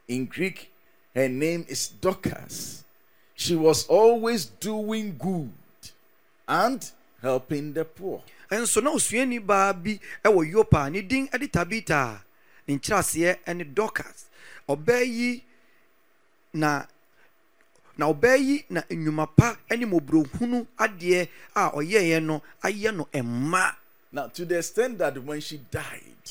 In 0.09 0.27
Greek, 0.27 0.71
her 1.15 1.29
name 1.29 1.65
is 1.69 1.89
Dorcas. 1.89 2.85
She 3.35 3.57
was 3.57 3.87
always 3.89 4.45
doing 4.47 5.17
good 5.19 5.51
and 6.49 6.91
helping 7.21 7.73
the 7.73 7.85
poor. 7.85 8.23
nso 8.51 8.81
na 8.83 8.91
osuani 8.91 9.41
baa 9.45 9.73
bi 9.73 9.99
wɔ 10.25 10.53
yopa 10.53 10.91
ne 10.93 11.01
din 11.03 11.27
de 11.27 11.49
tabita 11.49 11.95
a 11.97 12.25
ne 12.69 12.77
nkyerɛaseɛ 12.79 13.55
ne 13.57 13.65
dorcas 13.65 14.27
ɔbaa 14.69 15.05
yi 15.07 15.43
na 16.53 16.85
na 17.99 18.07
ɔbaa 18.13 18.39
yi 18.39 18.65
na 18.71 18.83
nnwuma 18.91 19.29
pa 19.37 19.57
ne 19.71 19.85
mmɔborɔhunu 19.87 20.67
adeɛ 20.79 21.29
a 21.55 21.71
ɔyɛeɛ 21.71 22.23
no 22.25 22.43
ayɛ 22.63 22.95
no 22.97 23.09
mma 23.13 23.77
Now, 24.15 24.27
to 24.29 24.45
the 24.45 24.59
extent 24.59 24.99
that 24.99 25.17
when 25.25 25.41
she 25.41 25.57
died, 25.71 26.31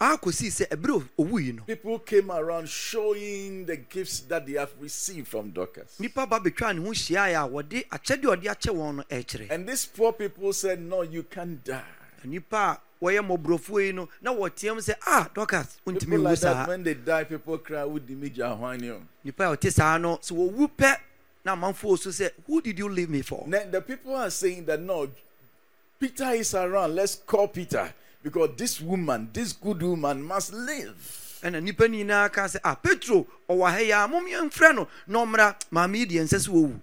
akɔsii 0.00 0.50
sɛ 0.50 0.68
ɛberɛ 0.68 1.02
a 1.18 1.22
ɔwu 1.22 1.44
yi 1.44 1.52
no 1.52 1.62
people 1.64 1.98
came 2.00 2.30
around 2.30 2.68
showing 2.68 3.66
the 3.66 3.76
gifts 3.76 4.20
that 4.20 4.46
they 4.46 4.54
have 4.54 4.72
received 4.80 5.28
from 5.28 5.50
Dorcas. 5.50 5.96
nnipa 6.00 6.28
ba 6.28 6.40
bɛtwaa 6.40 6.74
ne 6.76 6.82
ho 6.84 6.90
hyiaeɛ 6.90 7.44
a 7.44 7.48
wɔde 7.48 7.88
akyɛdeɛ 7.88 8.24
ɔde 8.36 8.44
akyɛ 8.44 8.74
wɔn 8.74 8.94
no 8.96 9.02
ɛkyerɛ 9.04 9.50
And 9.50 9.68
these 9.68 9.86
poor 9.86 10.12
people 10.12 10.52
said, 10.52 10.80
No, 10.80 11.02
you 11.02 11.22
can't 11.24 11.62
die. 11.62 11.84
nnipa 12.24 12.52
a 12.52 12.80
wɔyɛ 13.02 13.20
mmɔborɔfoɔ 13.26 13.84
yi 13.86 13.92
no 13.92 14.08
na 14.20 14.32
wɔteam 14.32 14.78
sɛ 14.78 14.94
ah 15.06 15.28
dɔkas 15.34 15.66
wontumi 15.86 16.22
wu 16.30 16.36
saa 16.36 16.66
when 16.66 16.82
they 16.84 16.94
die, 16.94 17.24
people 17.24 17.58
cry, 17.58 17.84
Would 17.84 18.06
the 18.06 18.14
media 18.14 18.54
whine 18.54 18.82
you? 18.84 19.02
nnipa 19.26 19.52
a 19.52 19.56
ɔte 19.56 19.72
saa 19.72 19.98
no 19.98 20.18
sɛ 20.18 20.32
wɔwu 20.36 20.70
pɛ 20.76 20.96
na 21.44 21.56
amanfoɔ 21.56 21.98
so 21.98 22.10
sɛ 22.10 22.30
who 22.46 22.60
did 22.62 22.78
you 22.78 22.88
leave 22.88 23.10
me 23.10 23.22
for 23.22 23.44
Then 23.48 23.70
the 23.72 23.80
people 23.80 24.14
are 24.14 24.30
saying 24.30 24.64
that 24.66 24.80
no, 24.80 25.08
Peter 25.98 26.30
is 26.30 26.52
around. 26.54 26.94
Let's 26.96 27.14
call 27.14 27.46
Peter 27.48 27.92
because 28.22 28.50
this 28.56 28.80
woman, 28.80 29.30
this 29.32 29.52
good 29.52 29.82
woman, 29.82 30.22
must 30.22 30.52
live. 30.52 31.40
ɛna 31.42 31.60
nnipa 31.60 31.90
no 31.90 31.96
nyinaa 31.98 32.32
ka 32.32 32.44
sɛ 32.44 32.60
ah 32.62 32.76
petro 32.76 33.26
ɔwɔ 33.50 33.70
ha 33.70 33.78
yi 33.78 33.90
a 33.90 34.06
momyɛmfrɛ 34.06 34.74
no 34.76 34.88
na 35.08 35.24
ɔmmra 35.26 35.56
maame 35.72 35.96
yi 35.98 36.06
deɛ 36.06 36.22
nsɛ 36.22 36.38
sɛ 36.38 36.48
wɔwu 36.48 36.80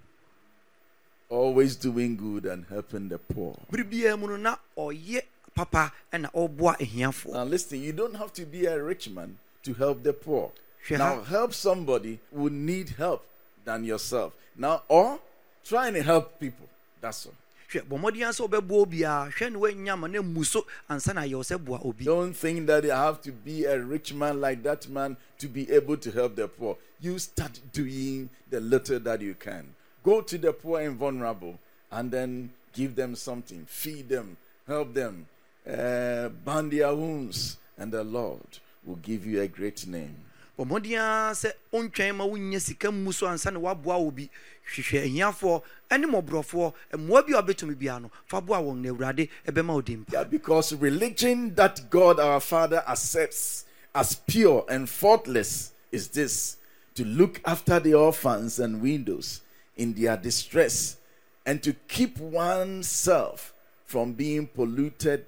Always 1.30 1.76
doing 1.76 2.18
good 2.18 2.46
and 2.48 2.66
helping 2.66 3.08
the 3.08 3.20
poor. 3.20 3.56
bere 3.72 3.84
biara 3.84 4.18
mu 4.20 4.28
no 4.28 4.36
na 4.38 4.56
ɔyɛ 4.78 5.22
papa 5.54 5.92
ɛna 6.12 6.32
ɔboa 6.34 6.78
ahiafoɔ 6.78 7.34
Now, 7.34 7.44
listen, 7.44 7.82
you 7.82 7.94
don't 7.94 8.16
have 8.16 8.34
to 8.34 8.46
be 8.46 8.66
a 8.66 8.82
rich 8.82 9.10
man 9.10 9.38
to 9.64 9.74
help 9.74 10.04
the 10.04 10.14
poor. 10.14 10.52
Now, 10.90 11.16
ha. 11.16 11.24
help 11.24 11.54
somebody 11.54 12.20
who 12.34 12.50
need 12.50 12.90
help 12.90 13.26
than 13.66 13.84
yourself. 13.84 14.34
Now, 14.56 14.84
or 14.88 15.20
trying 15.64 15.94
to 15.94 16.04
help 16.04 16.40
people. 16.40 16.68
That's 17.02 17.26
all. 17.26 17.34
hwɛ 17.72 17.82
bɔ 17.88 18.00
mmɔden 18.00 18.34
sɛ 18.34 18.48
wobɛboa 18.50 18.86
obiaa 18.86 19.32
hwɛ 19.32 19.52
ne 19.52 19.60
woanya 19.60 19.98
ma 20.00 20.08
na 20.08 20.20
mmu 20.22 20.44
so 20.44 20.66
ansa 20.90 21.14
na 21.14 21.22
ayɛwo 21.22 21.44
sɛ 21.44 21.64
boa 21.64 21.80
obi 21.84 22.04
Don't 22.06 22.34
think 22.34 22.66
that 22.66 22.84
you 22.84 22.90
have 22.90 23.22
to 23.22 23.32
be 23.32 23.66
a 23.66 23.80
rich 23.80 24.12
man 24.14 24.42
like 24.42 24.64
that 24.64 24.90
man 24.90 25.16
to 25.38 25.48
be 25.48 25.70
able 25.72 25.96
to 25.98 26.12
help 26.12 26.36
the 26.36 26.48
poor. 26.48 26.78
You 27.00 27.20
start 27.20 27.60
doing 27.72 28.30
the 28.50 28.60
little 28.60 29.00
that 29.02 29.22
you 29.22 29.36
can. 29.36 29.76
Go 30.04 30.22
to 30.22 30.38
the 30.38 30.52
poor 30.52 30.82
and 30.82 30.98
vulnerable 30.98 31.60
and 31.92 32.10
then 32.12 32.52
give 32.74 32.96
them 32.96 33.16
something, 33.16 33.66
feed 33.68 34.10
them, 34.10 34.38
help 34.68 34.94
them, 34.94 35.28
uh, 35.70 36.30
bind 36.44 36.72
their 36.72 36.94
wounds, 36.96 37.58
and 37.78 37.92
the 37.92 38.04
Lord 38.04 38.60
will 38.84 38.96
give 38.98 39.26
you 39.26 39.42
a 39.42 39.48
great 39.48 39.86
name. 39.88 40.16
sɛ 40.58 42.16
ma 42.16 42.26
wonya 42.26 42.60
sika 42.60 42.92
mmu 42.92 43.14
so 43.14 43.28
ansa 43.28 43.52
woaboa 43.52 43.98
wo 44.04 44.12
bi 44.12 44.30
hwehwɛ 44.76 45.06
ahiafoɔ 45.06 45.62
ne 45.92 46.08
mmɔborɔfoɔ 46.08 46.74
mmoa 46.94 47.26
bi 47.28 47.34
a 47.38 47.42
wobɛtumi 47.42 47.76
biara 47.76 48.02
no 48.02 48.12
fa 48.26 48.42
boa 48.42 48.58
wɔn 48.60 48.82
na 48.82 48.90
awurade 48.90 49.30
ɛbɛma 49.48 49.74
wo 49.74 49.82
din 49.82 50.06
Yeah, 50.12 50.24
pa 50.24 50.30
because 50.30 50.74
religion 50.74 51.56
that 51.56 51.90
God 51.90 52.20
our 52.20 52.42
Father 52.42 52.84
accepts 52.88 53.66
as 53.96 54.16
pure 54.16 54.66
and 54.70 54.90
faultless 54.90 55.72
is 55.92 56.10
this 56.10 56.58
to 56.96 57.06
look 57.06 57.40
after 57.46 57.80
the 57.80 57.94
orphans 57.94 58.60
and 58.60 58.82
widows 58.82 59.42
in 59.78 59.94
their 59.94 60.18
distress 60.18 60.98
and 61.46 61.64
to 61.64 61.74
keep 61.88 62.18
oneself 62.18 63.54
from 63.86 64.14
being 64.14 64.46
polluted 64.46 65.26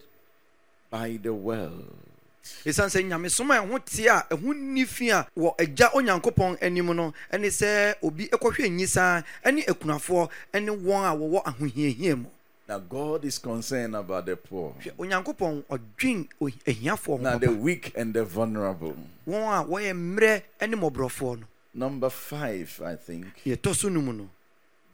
by 0.92 1.18
the 1.24 1.34
world. 1.34 1.88
ɛsiane 2.66 2.90
sɛ 2.90 3.02
nyamesom 3.08 3.50
a 3.52 3.62
ɛho 3.66 3.86
te 3.86 4.08
a 4.08 4.26
ɛho 4.30 4.54
nni 4.54 4.86
fi 4.86 5.10
a 5.12 5.26
wɔ 5.38 5.56
agya 5.60 5.90
onyankopɔn 5.94 6.58
anim 6.62 6.86
no 6.96 7.14
ɛne 7.32 7.48
sɛ 7.48 7.96
obi 8.04 8.28
ɛkɔhwɛ 8.28 8.70
nyisaa 8.70 9.24
ne 9.54 9.64
akunafoɔ 9.64 10.30
ne 10.56 10.72
wɔn 10.72 11.04
a 11.06 11.16
wɔwɔ 11.16 11.44
ahohiahia 11.46 12.18
mu. 12.18 12.26
Now, 12.68 12.80
God 12.80 13.26
is 13.26 13.38
concerned 13.38 13.96
about 13.96 14.26
the 14.26 14.36
poor, 14.38 14.74
hwɛ 14.82 14.92
onyankopɔn 14.98 15.64
ɔdwen 15.70 16.28
o- 16.42 16.48
ahiafoɔ 16.48 17.22
now 17.22 17.38
the 17.38 17.52
weak 17.52 17.94
and 17.96 18.14
the 18.14 18.24
vulnerable. 18.26 18.96
wɔn 19.28 19.62
a 19.62 19.66
wɔyɛ 19.66 19.94
mmerɛ 19.96 20.42
ne 20.70 20.76
mmɔborɔfoɔ 20.78 21.40
no. 21.40 21.46
Number 21.74 22.10
five, 22.10 22.82
I 22.84 22.96
think, 22.98 23.28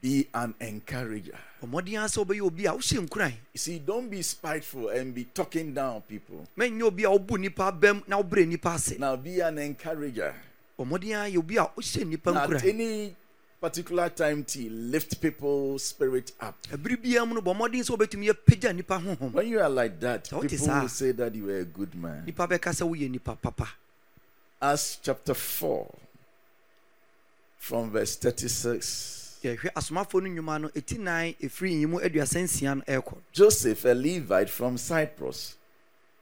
be 0.07 0.27
an 0.33 0.53
encourager. 0.61 1.37
ɔmmɔden 1.63 1.97
ara 1.99 2.07
sɛ 2.07 2.23
wobɛyɛ 2.23 2.41
obi 2.41 2.65
a 2.65 2.71
wohyɛ 2.71 2.99
nkuran 3.07 3.33
You 3.53 3.57
see, 3.59 3.79
don't 3.79 4.09
be 4.09 4.21
spiteful 4.21 4.89
and 4.89 5.13
be 5.13 5.25
talking 5.25 5.73
down 5.73 6.01
people. 6.01 6.47
mɛnyɛ 6.57 6.83
obi 6.83 7.03
a 7.03 7.09
wobu 7.09 7.37
nnipa 7.37 7.77
bɛm 7.77 8.07
na 8.07 8.21
wobrɛ 8.21 8.45
nnipa 8.47 8.75
ase 8.75 8.97
Now, 8.99 9.15
be 9.17 9.39
an 9.41 9.57
encourager. 9.57 10.33
ɔmmɔden 10.79 11.13
ara 11.17 11.29
yɛ 11.29 11.37
obi 11.37 11.57
a 11.57 11.65
wohyɛ 11.65 12.05
nnipa 12.05 12.53
At 12.55 12.63
any 12.65 13.15
particular 13.59 14.07
time 14.09 14.43
to 14.45 14.69
lift 14.69 15.19
people's 15.19 15.83
spirit 15.83 16.31
up. 16.39 16.55
ɛbere 16.71 16.95
biara 17.01 17.27
mu 17.27 17.35
no 17.35 17.41
bɔ 17.41 17.53
mmɔden 17.57 17.83
sɛ 17.83 17.97
wobɛtumi 17.97 18.29
yɛpagya 18.31 18.71
nnipa 18.73 19.01
honhom 19.03 19.31
When 19.33 19.47
you 19.49 19.59
are 19.59 19.69
like 19.69 19.99
that, 19.99 20.23
people 20.29 20.67
will 20.67 20.87
say 20.89 21.11
that 21.11 21.35
you 21.35 21.49
are 21.49 21.59
a 21.59 21.65
good 21.65 21.93
man. 21.95 22.23
nnipa 22.25 22.47
bɛka 22.47 22.71
sɛ 22.71 22.87
woyɛ 22.87 23.09
nnipa 23.11 23.41
papa 23.41 23.67
Acts 24.61 24.97
chapter 25.03 25.33
4, 25.35 25.93
from 27.59 27.91
verse 27.91 28.15
36. 28.15 29.16
Yɛhwɛ 29.43 29.71
asomafoɔ 29.73 30.23
no 30.23 30.29
nnwuma 30.41 30.61
no 30.61 30.69
ɛti 30.69 30.97
nan 30.99 31.33
ɛfiri 31.41 31.75
nyi 31.75 31.85
mu 31.87 31.99
aduasa 31.99 32.39
nsia 32.43 32.75
no 32.77 32.81
ɛrekɔ 32.83 33.17
Joseph, 33.31 33.85
a 33.85 33.93
Levite 33.93 34.49
from 34.49 34.77
Cyprus, 34.77 35.55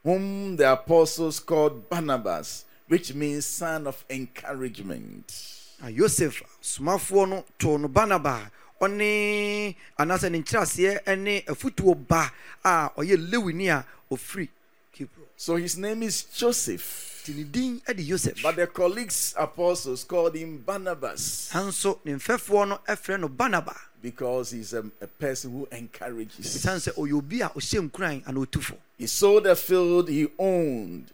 whom 0.03 0.55
the 0.55 0.71
apostles 0.71 1.39
called 1.39 1.89
Barnabas, 1.89 2.65
which 2.87 3.13
means 3.13 3.45
son 3.45 3.87
of 3.87 4.03
encouragement. 4.09 5.33
na 5.81 5.87
yosef 5.87 6.41
somafoɔ 6.61 7.29
no 7.29 7.45
too 7.59 7.77
no 7.77 7.87
barnaba 7.87 8.49
ɔne 8.81 9.75
anaasɛ 9.99 10.31
ne 10.31 10.39
nkyerɛaseɛ 10.41 11.17
ne 11.17 11.41
afotuo 11.41 11.95
ba 12.07 12.31
a 12.63 12.89
ɔyɛ 12.97 13.29
lewini 13.29 13.69
a 13.69 13.85
ɔfiri 14.11 14.49
kipro 14.93 15.23
So 15.37 15.57
his 15.57 15.77
name 15.77 16.01
is 16.03 16.23
Joseph. 16.23 17.14
Nti 17.25 17.33
ne 17.37 17.43
din 17.43 17.81
de 17.95 18.03
yosef 18.03 18.41
But 18.41 18.55
the 18.57 18.67
colleagues, 18.67 19.33
apostles, 19.37 20.03
called 20.03 20.35
him 20.35 20.57
Barnabas 20.65 21.49
nanso 21.53 21.99
ne 22.05 22.13
mfɛfoɔ 22.13 22.67
no 22.69 22.79
frɛ 22.87 23.19
no 23.19 23.29
barnaba 23.29 23.75
because 24.01 24.51
he's 24.51 24.73
a, 24.73 24.83
a 25.01 25.07
person 25.07 25.51
who 25.51 25.67
encourages. 25.71 26.45
ɛsiane 26.45 26.79
sɛ 26.79 26.93
ɔyɛ 26.95 27.13
obi 27.17 27.41
a 27.41 27.49
ɔhyɛ 27.49 27.89
nkuran 27.89 28.27
ana 28.27 28.39
ɔtufo 28.39 28.77
He 28.97 29.07
sold 29.07 29.47
a 29.47 29.55
field 29.55 30.09
he 30.09 30.27
owned 30.37 31.11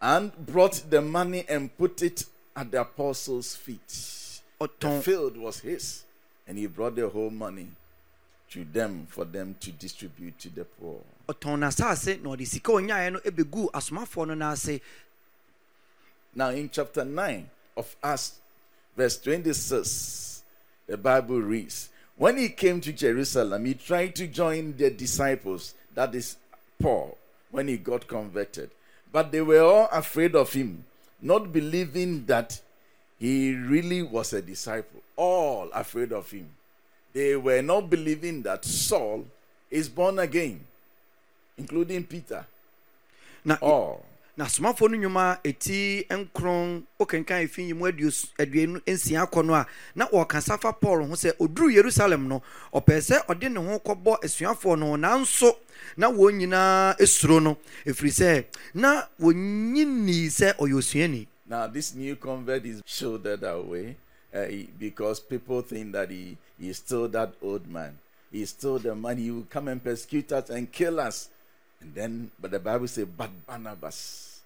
and 0.00 0.32
brought 0.46 0.82
the 0.90 1.00
money 1.00 1.44
and 1.48 1.76
put 1.78 2.02
it 2.02 2.24
at 2.54 2.70
the 2.70 2.80
apostles' 2.80 3.54
feet. 3.54 4.40
The 4.58 5.00
field 5.02 5.36
was 5.36 5.60
his, 5.60 6.04
and 6.46 6.58
he 6.58 6.66
brought 6.66 6.96
the 6.96 7.08
whole 7.08 7.30
money 7.30 7.68
to 8.50 8.64
them 8.64 9.06
for 9.08 9.24
them 9.24 9.56
to 9.60 9.72
distribute 9.72 10.38
to 10.40 10.48
the 10.50 10.64
poor. 10.64 11.00
Ɔtɔn 11.28 11.58
n'asase 11.60 12.22
na 12.22 12.30
ɔde 12.30 12.46
sika 12.46 12.72
no 12.72 13.20
asomafoɔ 13.20 14.28
no 14.28 14.34
n'ase 14.34 14.80
Now, 16.34 16.50
in 16.50 16.68
chapter 16.68 17.04
9 17.04 17.48
of 17.76 17.96
Acts, 18.02 18.40
verse 18.96 19.18
26, 19.18 20.42
the 20.86 20.96
Bible 20.96 21.40
reads 21.40 21.88
When 22.16 22.36
he 22.36 22.50
came 22.50 22.80
to 22.82 22.92
Jerusalem, 22.92 23.64
he 23.64 23.74
tried 23.74 24.14
to 24.16 24.26
join 24.26 24.76
the 24.76 24.90
disciples, 24.90 25.74
that 25.94 26.14
is 26.14 26.36
Paul, 26.80 27.16
when 27.50 27.68
he 27.68 27.78
got 27.78 28.06
converted. 28.06 28.70
But 29.10 29.32
they 29.32 29.40
were 29.40 29.62
all 29.62 29.88
afraid 29.90 30.36
of 30.36 30.52
him, 30.52 30.84
not 31.22 31.52
believing 31.52 32.26
that 32.26 32.60
he 33.18 33.54
really 33.54 34.02
was 34.02 34.32
a 34.32 34.42
disciple. 34.42 35.00
All 35.16 35.70
afraid 35.72 36.12
of 36.12 36.30
him. 36.30 36.50
They 37.14 37.34
were 37.34 37.62
not 37.62 37.88
believing 37.88 38.42
that 38.42 38.64
Saul 38.64 39.24
is 39.70 39.88
born 39.88 40.18
again, 40.18 40.60
including 41.58 42.04
Peter. 42.04 42.44
na 43.44 43.56
All. 43.62 44.02
na 44.36 44.44
asomafoɔ 44.44 44.90
no 44.90 44.96
nnwuma 44.98 45.32
a 45.44 45.48
ɛti 45.48 46.06
nkron 46.08 46.82
wokenkan 46.98 47.46
ɛfi 47.46 47.66
yi 47.68 47.72
mu 47.72 47.86
aduos- 47.86 48.26
aduonu 48.38 48.80
nsia 48.86 49.24
kɔ 49.30 49.44
no 49.46 49.54
a 49.54 49.66
na 49.94 50.06
wɔrekasa 50.08 50.60
fa 50.60 50.72
paul 50.72 51.04
ho 51.06 51.14
sɛ 51.14 51.32
ɔduru 51.38 51.72
yerusalem 51.72 52.26
no 52.28 52.42
ɔpɛɛ 52.74 52.98
sɛ 53.00 53.26
ɔde 53.26 53.50
ne 53.52 53.60
ho 53.60 53.78
kɔbɔ 53.78 54.20
asuafoɔ 54.22 54.78
no 54.78 54.96
nanso 54.96 55.56
na 55.96 56.10
wɔn 56.10 56.34
nyinaa 56.40 56.96
suro 57.06 57.40
no 57.42 57.56
ɛfiri 57.86 58.10
sɛ 58.12 58.44
na 58.74 59.02
wɔnyi 59.20 59.86
nnii 59.86 60.26
sɛ 60.26 60.54
ɔyɛ 60.56 60.74
osuani 60.74 61.26
Now, 61.48 61.68
this 61.68 61.94
new 61.94 62.16
convert 62.16 62.66
is 62.66 62.82
shouldered 62.84 63.44
away 63.44 63.94
uh, 64.34 64.46
he- 64.46 64.68
because 64.78 65.20
people 65.20 65.62
think 65.62 65.92
that 65.92 66.10
he, 66.10 66.36
he 66.58 66.70
is 66.70 66.78
still 66.78 67.06
that 67.08 67.32
old 67.40 67.68
man. 67.70 67.96
He 68.32 68.44
still 68.44 68.80
the 68.80 68.96
man. 68.96 69.16
He 69.18 69.30
will 69.30 69.46
come 69.48 69.68
and 69.68 69.82
persecute 69.82 70.32
us 70.32 70.50
and 70.50 70.70
kill 70.72 70.98
us. 70.98 71.28
And 71.80 71.94
then, 71.94 72.30
but 72.40 72.50
the 72.50 72.58
Bible 72.58 72.88
says, 72.88 73.06
but 73.16 73.30
Barnabas 73.46 74.40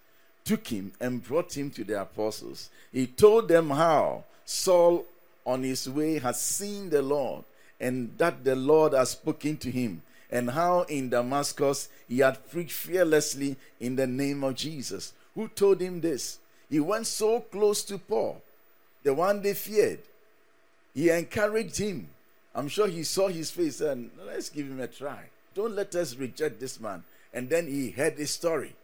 took 0.45 0.67
him 0.67 0.93
and 1.01 1.23
brought 1.23 1.57
him 1.57 1.71
to 1.71 1.85
the 1.85 2.01
apostles. 2.01 2.71
He 2.93 3.07
told 3.07 3.49
them 3.49 3.71
how 3.71 4.25
Saul, 4.45 5.05
on 5.47 5.63
his 5.63 5.89
way, 5.89 6.19
had 6.19 6.37
seen 6.37 6.91
the 6.91 7.03
Lord 7.03 7.45
and 7.81 8.13
that 8.19 8.45
the 8.45 8.55
Lord 8.55 8.93
had 8.93 9.09
spoken 9.09 9.57
to 9.57 9.71
him, 9.71 10.03
and 10.31 10.51
how 10.51 10.83
in 10.83 11.09
Damascus 11.09 11.89
he 12.07 12.19
had 12.19 12.51
preached 12.51 12.73
fearlessly 12.73 13.57
in 13.81 13.97
the 13.97 14.07
name 14.07 14.45
of 14.45 14.55
Jesus. 14.55 15.13
Who 15.35 15.49
told 15.49 15.81
him 15.81 16.01
this? 16.01 16.39
He 16.69 16.79
went 16.79 17.07
so 17.07 17.41
close 17.41 17.83
to 17.85 17.99
Paul, 17.99 18.41
the 19.03 19.15
one 19.15 19.43
they 19.43 19.55
feared. 19.55 20.01
He 20.95 21.09
encouraged 21.09 21.79
him. 21.79 22.09
I'm 22.55 22.69
sure 22.69 22.87
he 22.87 23.03
saw 23.03 23.29
his 23.29 23.51
face 23.51 23.81
and 23.81 24.11
let's 24.27 24.51
give 24.51 24.67
him 24.67 24.81
a 24.81 24.87
try. 24.87 25.25
Don't 25.55 25.75
let 25.75 25.95
us 25.95 26.15
reject 26.17 26.61
this 26.61 26.79
man. 26.79 27.03
And 27.33 27.49
then 27.49 27.67
he 27.67 27.91
heard 27.91 28.15
his 28.19 28.31
story. 28.31 28.75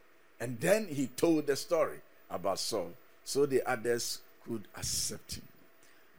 And 0.40 0.60
then 0.60 0.86
he 0.86 1.08
told 1.16 1.46
the 1.46 1.56
story 1.56 1.98
about 2.30 2.58
Saul 2.58 2.90
so 3.24 3.46
the 3.46 3.62
others 3.68 4.20
could 4.46 4.62
accept 4.76 5.36
him. 5.36 5.42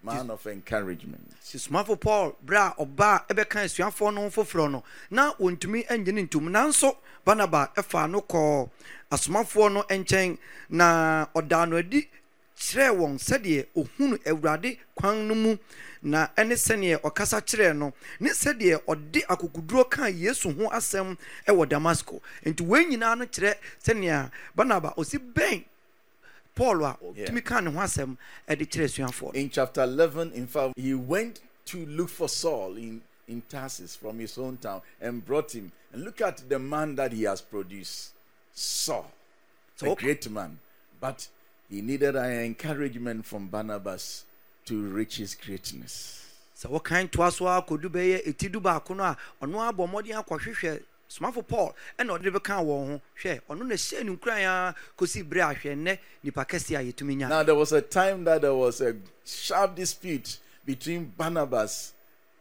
Man 0.04 0.30
of 0.30 0.46
encouragement. 0.48 1.34
si 1.42 1.58
somafo 1.58 2.00
paul 2.00 2.36
berɛ 2.46 2.74
a 2.78 2.86
ɔbaa 2.86 3.28
ɛbɛka 3.28 3.64
asuafoɔ 3.66 4.14
no 4.14 4.22
ho 4.22 4.30
foforɔ 4.30 4.72
no 4.72 4.84
na 5.10 5.34
wɔntumi 5.36 5.88
annye 5.88 6.14
ne 6.14 6.24
ntom 6.28 6.50
nanso 6.52 6.96
barnaba 7.26 7.72
ɛfaa 7.76 8.10
no 8.12 8.22
kɔɔ 8.22 8.70
asomafoɔ 9.12 9.74
no 9.74 9.84
nkyɛn 9.84 10.38
na 10.70 11.26
ɔdaa 11.36 11.70
no 11.70 11.78
adi 11.78 12.08
kyerɛɛ 12.58 12.92
wɔn 12.98 13.18
sɛdeɛ 13.18 13.66
ɔhunu 13.76 14.18
awurade 14.26 14.78
kwan 14.96 15.28
no 15.28 15.36
mu 15.36 15.58
na 16.02 16.28
ɛne 16.36 16.54
sɛneɛ 16.56 17.02
ɔkasa 17.02 17.42
kyerɛɛ 17.42 17.76
no 17.78 17.94
ne 18.20 18.30
sɛdeɛ 18.30 18.82
ɔde 18.86 19.24
akokoduro 19.28 19.90
kaa 19.90 20.08
yesu 20.10 20.52
ho 20.52 20.70
asɛm 20.70 21.18
ɛwɔ 21.48 21.70
damasco 21.70 22.22
nti 22.46 22.64
wɔn 22.66 22.90
nyinaa 22.90 23.18
no 23.18 23.26
kyerɛ 23.26 23.56
sɛnea 23.84 24.32
barnaba 24.56 24.94
ɔsi 24.98 25.20
bɛn 25.34 25.64
paul 26.56 26.84
a 26.86 26.98
ɔtumi 27.04 27.44
kaa 27.46 27.60
ne 27.62 27.72
ho 27.72 27.80
asɛm 27.80 28.18
ɛde 28.48 28.66
kyerɛ 28.68 28.86
asuafoɔ 28.86 29.36
In 29.36 29.50
chapter 29.50 29.84
11, 29.84 30.32
in 30.34 30.48
fact, 30.48 30.74
he 30.78 30.94
went 30.96 31.40
to 31.66 31.86
look 31.86 32.10
for 32.10 32.28
Saul 32.30 32.76
in, 32.78 33.02
in 33.28 33.42
Tarsus 33.50 33.96
from 33.96 34.18
his 34.20 34.36
hometown 34.36 34.82
and 35.02 35.24
brought 35.26 35.54
him. 35.54 35.72
And 35.94 36.04
look 36.04 36.22
at 36.22 36.48
the 36.50 36.58
man 36.58 36.96
that 36.96 37.12
he 37.12 37.24
has 37.24 37.42
produced 37.42 38.14
Saul, 38.54 39.12
So- 39.76 39.92
a 39.92 39.96
great 39.96 40.30
man. 40.30 40.60
But 41.00 41.28
he 41.70 41.82
needed 41.82 42.16
an 42.16 42.32
encouragement 42.46 43.26
from 43.26 43.48
Barnabas 43.48 44.24
to 44.66 44.82
reach 44.90 45.18
his 45.18 45.36
greatness. 45.36 46.24
sɛ 46.58 46.70
wɔkan 46.70 47.12
toa 47.12 47.32
so 47.32 47.48
a 47.48 47.62
kɔdu 47.62 47.90
bɛyɛ 47.90 48.26
ɛti 48.26 48.52
du 48.52 48.60
baako 48.60 48.96
no 48.96 49.04
a 49.04 49.18
ɔno 49.42 49.72
abɔ 49.72 49.88
mmɔden 49.88 50.24
akɔhwehwɛ 50.26 50.82
somafo 51.08 51.48
paul 51.48 51.76
ɛna 52.00 52.18
ɔde 52.18 52.24
de 52.24 52.32
bɛka 52.32 52.58
wɔn 52.66 52.88
ho 52.88 53.02
hwɛ 53.22 53.42
ɔno 53.50 53.66
na 53.68 53.76
hyɛ 53.76 54.04
ne 54.04 54.12
nkuran 54.16 54.44
a 54.44 54.76
kɔsi 54.98 55.24
berɛ 55.24 55.52
a 55.52 55.56
hwɛ 55.56 55.76
nnɛ 55.78 56.00
nipa 56.24 56.46
kɛseɛ 56.46 56.80
a 56.80 56.92
yɛtumi 56.94 57.16
nya 57.18 57.30
Now, 57.30 57.44
there 57.44 57.56
was 57.56 57.72
a 57.74 57.82
time 57.82 58.24
that 58.24 58.42
there 58.42 58.56
was 58.56 58.82
a 58.82 58.96
sharp 59.24 59.76
dispute 59.76 60.40
between 60.66 61.14
Barnabas 61.16 61.94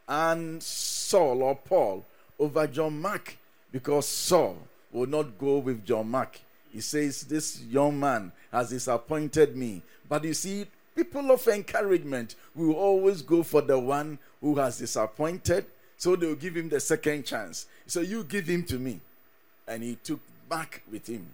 and 0.09 0.63
Saul 0.63 1.43
or 1.43 1.55
Paul 1.57 2.05
over 2.39 2.67
John 2.67 3.01
Mark 3.01 3.37
because 3.71 4.09
Saul 4.09 4.57
would 4.93 5.11
not 5.11 5.39
go 5.39 5.59
with 5.59 5.85
John 5.85 6.09
Mark. 6.11 6.41
He 6.77 6.83
says, 6.83 7.23
This 7.23 7.63
young 7.63 7.99
man 7.99 8.31
has 8.53 8.69
disappointed 8.69 9.57
me. 9.57 9.81
But 10.07 10.25
you 10.25 10.35
see, 10.35 10.67
people 10.95 11.31
of 11.31 11.49
encouragement 11.49 12.35
will 12.55 12.75
always 12.75 13.23
go 13.23 13.43
for 13.43 13.63
the 13.63 13.79
one 13.79 14.19
who 14.43 14.57
has 14.57 14.77
disappointed, 14.77 15.65
so 15.97 16.17
they 16.17 16.27
will 16.27 16.35
give 16.35 16.55
him 16.55 16.69
the 16.69 16.79
second 16.79 17.25
chance. 17.25 17.65
So 17.87 18.03
you 18.03 18.25
give 18.25 18.47
him 18.47 18.63
to 18.65 18.79
me. 18.79 19.01
And 19.67 19.83
he 19.83 19.95
took 20.05 20.21
back 20.51 20.83
with 20.93 21.07
him. 21.07 21.27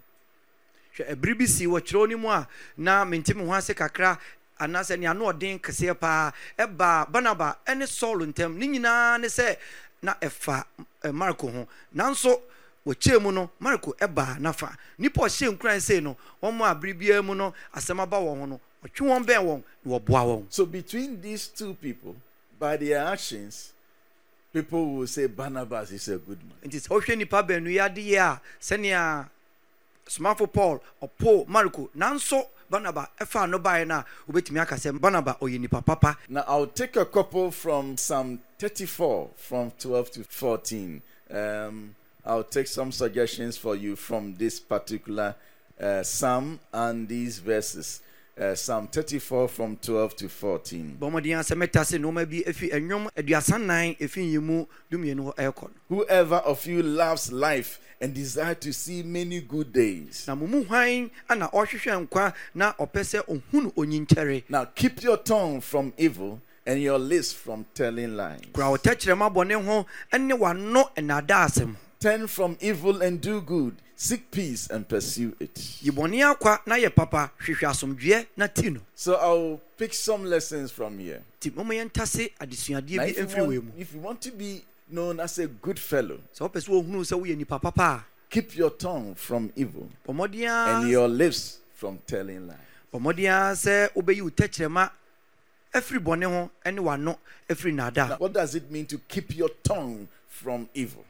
ɛbere 0.96 1.34
bi 1.38 1.46
si 1.46 1.66
wɔ 1.66 1.80
kyerɛw 1.80 2.10
no 2.10 2.16
mu 2.18 2.28
a 2.28 2.46
na 2.76 3.02
mente 3.04 3.34
me 3.34 3.44
ho 3.46 3.52
ase 3.54 3.72
kakra 3.74 4.18
anaasɛ 4.60 4.98
nea 4.98 5.14
no 5.14 5.24
ɔden 5.32 5.58
kɛseɛ 5.58 5.98
paa 5.98 6.30
ɛbaa 6.58 7.10
barnaba 7.10 7.56
ɛne 7.66 7.88
saul 7.88 8.18
ntam 8.26 8.58
ne 8.58 8.66
nyinaa 8.68 9.18
ne 9.18 9.26
sɛ 9.26 9.56
na 10.02 10.12
ɛfa 10.20 10.64
eh, 11.02 11.10
marko 11.10 11.48
ho 11.50 11.66
nanso 11.96 12.42
wɔkyɛɛ 12.86 13.22
mu 13.22 13.32
no 13.32 13.50
marko 13.60 13.94
ɛbaa 14.00 14.38
nafa 14.40 14.76
nnipa 14.98 15.22
ɔhyɛ 15.22 15.56
nkuran 15.56 15.80
sei 15.80 16.00
no 16.00 16.16
wɔn 16.42 16.60
a 16.70 16.74
bere 16.74 16.94
biara 16.94 17.22
mu 17.24 17.34
no 17.34 17.54
asɛm 17.74 18.00
aba 18.00 18.16
wɔn 18.16 18.38
ho 18.40 18.46
no 18.46 18.60
ɔtwe 18.84 19.06
wɔn 19.08 19.24
bɛn 19.24 19.42
wɔn 19.44 19.62
na 19.84 19.98
wɔboa 19.98 20.22
wɔn 20.26 20.44
So 20.50 20.66
between 20.66 21.20
these 21.20 21.46
two 21.48 21.74
people, 21.74 22.16
by 22.58 22.76
their 22.76 22.98
actions, 23.06 23.72
people 24.52 24.94
will 24.96 25.06
say 25.06 25.26
Barnabas 25.26 25.92
is 25.92 26.08
a 26.08 26.18
good 26.18 26.38
man. 26.42 26.56
nti 26.70 26.80
sɛ 26.80 26.88
wohwɛ 26.88 27.14
nnipa 27.16 27.46
baanu 27.46 27.70
yi 27.70 27.78
adeɛ 27.78 28.18
a 28.18 28.40
sɛnea 28.60 29.28
somafo 30.06 30.52
paul 30.52 30.80
ɔpo 31.02 31.46
marko 31.46 31.88
nanso 31.96 32.46
barnaba 32.70 33.08
ɛfaa 33.20 33.48
no 33.48 33.58
baeɛ 33.60 33.86
no 33.86 33.94
a 33.96 34.04
wobɛtumi 34.30 34.60
aka 34.60 34.74
sɛ 34.74 34.98
barnaba 34.98 35.36
ɔyɛ 35.40 35.58
nnipa 35.60 35.84
papa 35.84 36.18
Now 36.28 36.44
I'll 36.48 36.66
take 36.66 36.96
a 36.96 37.04
couple 37.04 37.50
from 37.52 37.96
Psalm 37.96 38.40
34, 38.58 39.30
from 39.36 39.70
12 39.78 40.10
to 40.12 40.24
14. 40.24 41.02
Um, 41.30 41.94
I'll 42.24 42.44
take 42.44 42.66
some 42.68 42.92
suggestions 42.92 43.56
for 43.56 43.74
you 43.74 43.96
from 43.96 44.34
this 44.36 44.60
particular 44.60 45.34
uh, 45.80 46.02
psalm 46.02 46.60
and 46.72 47.08
these 47.08 47.38
verses. 47.38 48.00
Uh, 48.40 48.54
psalm 48.54 48.86
34 48.86 49.46
from 49.46 49.76
12 49.76 50.16
to 50.16 50.28
14. 50.28 50.96
bɔ 50.98 51.10
mmɔden 51.10 51.38
a 51.38 51.42
sɛ 51.42 51.54
mɛta 51.54 51.84
se 51.84 51.98
nnoɔma 51.98 52.24
bi 52.30 52.42
ɛfi 52.50 52.72
ɛnwom 52.72 53.10
aduasa 53.14 53.60
nan 53.60 53.94
ɛfi 53.96 54.24
nyi 54.24 54.38
mu 54.40 54.64
dumienu 54.90 55.26
hɔ 55.26 55.34
ɛrekɔ 55.36 55.62
no 55.64 55.70
Whoever 55.96 56.36
of 56.36 56.64
you 56.64 56.82
loves 56.82 57.30
life 57.30 57.78
and 58.00 58.14
desire 58.14 58.54
to 58.54 58.72
see 58.72 59.02
many 59.02 59.42
good 59.42 59.70
days. 59.70 60.24
na 60.26 60.34
mo 60.34 60.46
mu 60.46 60.64
hwan 60.64 61.10
ana 61.28 61.48
ɔhwehwɛ 61.52 62.08
nkwa 62.08 62.32
na 62.54 62.72
ɔpɛ 62.72 63.00
sɛ 63.04 63.26
ɔhunu 63.26 63.74
onyinkyɛre 63.74 64.44
Now 64.48 64.64
keep 64.64 65.02
your 65.02 65.18
tongue 65.18 65.60
from 65.60 65.92
evil 65.98 66.40
and 66.64 66.80
your 66.80 66.98
lips 66.98 67.34
from 67.34 67.66
telling 67.74 68.16
lies. 68.16 68.40
Kura 72.02 72.18
wo 72.18 72.24
tɛkyerɛma 72.24 72.24
bɔne 72.24 72.24
ho 72.24 72.26
ne 72.26 72.26
wano 72.26 72.26
ɛnada 72.26 72.26
asɛm 72.26 72.26
Turn 72.26 72.26
from 72.26 72.56
evil 72.60 73.00
and 73.00 73.20
do 73.20 73.40
good. 73.40 73.76
Seek 73.94 74.28
peace 74.32 74.66
and 74.68 74.88
pursue 74.88 75.36
it. 75.38 75.78
yi 75.80 75.92
bɔne 75.92 76.18
akwa 76.34 76.58
na 76.66 76.74
yɛ 76.74 76.92
papa 76.92 77.30
hwehwɛ 77.38 77.70
asomdwoeɛ 77.70 78.26
na 78.36 78.48
ti 78.48 78.70
no 78.70 78.80
So 78.92 79.14
I'll 79.14 79.60
pick 79.78 79.94
some 79.94 80.24
lessons 80.24 80.72
from 80.72 80.98
here. 80.98 81.22
nti 81.40 81.54
moma 81.54 81.74
yɛntase 81.74 82.32
adesuadeɛ 82.40 82.96
Now, 82.96 83.04
if, 83.04 83.36
you 83.36 83.44
want, 83.44 83.74
if 83.78 83.94
you 83.94 84.00
want 84.00 84.20
to 84.22 84.32
be 84.32 84.64
known 84.90 85.20
as 85.20 85.38
a 85.38 85.46
good 85.46 85.78
fellow, 85.78 86.18
sɛ 86.34 86.50
wopɛ 86.50 86.58
sɛ 86.58 86.68
wɔhunu 86.70 87.04
sɛ 87.04 87.22
woyɛ 87.22 87.36
nnipa 87.36 87.62
papa 87.62 87.82
a 87.82 88.04
keep 88.28 88.56
your 88.56 88.70
tongue 88.70 89.14
from 89.14 89.52
evil 89.54 89.88
and 90.08 90.88
your 90.88 91.06
lips 91.06 91.58
from 91.72 91.98
telling 92.04 92.48
lies. 92.48 92.56
bɔ 92.92 93.00
mmɔden 93.00 93.30
a 93.30 93.52
sɛ 93.54 93.92
wobɛyi 93.94 94.22
wo 94.22 94.30
tɛkyerɛma 94.30 94.90
afiri 95.72 96.00
bɔne 96.02 96.24
ho 96.24 96.50
ne 96.68 96.80
wano 96.82 97.16
afiri 97.48 97.72
Now, 97.72 98.16
what 98.16 98.32
does 98.32 98.56
it 98.56 98.68
mean 98.72 98.86
to 98.86 98.98
keep 98.98 99.36
your 99.36 99.50
tongue 99.62 100.08
from 100.26 100.68
evil 100.74 101.04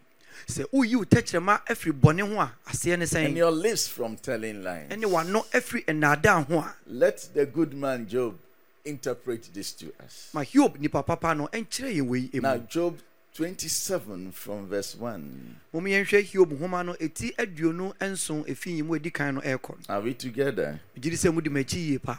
sɛ 0.46 0.64
woyi 0.72 0.96
wo 0.96 1.04
tɛkyerɛma 1.04 1.64
afiri 1.66 1.92
bɔne 1.92 2.20
ho 2.28 2.40
a 2.40 2.52
aseɛ 2.68 2.86
ne 2.88 2.92
and 2.94 3.02
sɛn 3.10 3.36
your 3.36 3.50
lips 3.50 3.86
from 3.88 4.16
telling 4.16 4.62
lies? 4.62 4.88
ɛne 4.90 5.04
wano 5.04 5.44
afiri 5.52 5.84
nnaadaa 5.86 6.46
ho 6.46 6.58
a 6.58 6.74
Let 6.86 7.28
the 7.34 7.46
good 7.46 7.74
man 7.74 8.06
Job 8.08 8.36
interpret 8.84 9.48
this 9.54 9.72
to 9.72 9.92
us. 10.04 10.30
ma 10.32 10.42
hiob 10.42 10.78
nipa 10.80 11.02
papa 11.02 11.34
no 11.34 11.46
ɛnkyerɛ 11.48 11.96
yɛn 11.96 12.06
wei 12.08 12.30
Now, 12.34 12.56
Job 12.58 12.98
27 13.34 14.32
from 14.32 14.66
verse 14.68 14.94
1. 14.96 15.56
mom 15.72 15.84
yɛnhwɛ 15.84 16.22
hiob 16.26 16.50
nhoma 16.58 16.84
no 16.84 16.92
ɛti 16.94 17.34
aduonu 17.36 17.94
nson 18.00 18.44
ɛfi 18.44 18.76
yi 18.76 18.82
mu 18.82 18.98
ɛdi 18.98 19.12
kan 19.12 19.34
no 19.36 19.40
ɛrekɔ 19.40 19.68
no 19.88 19.94
Are 19.94 20.00
we 20.00 20.14
together? 20.14 20.80
megye 20.98 21.12
sɛ 21.12 21.32
mode 21.32 21.44
m'akyi 21.46 21.88
yie 21.90 21.98
paa 21.98 22.18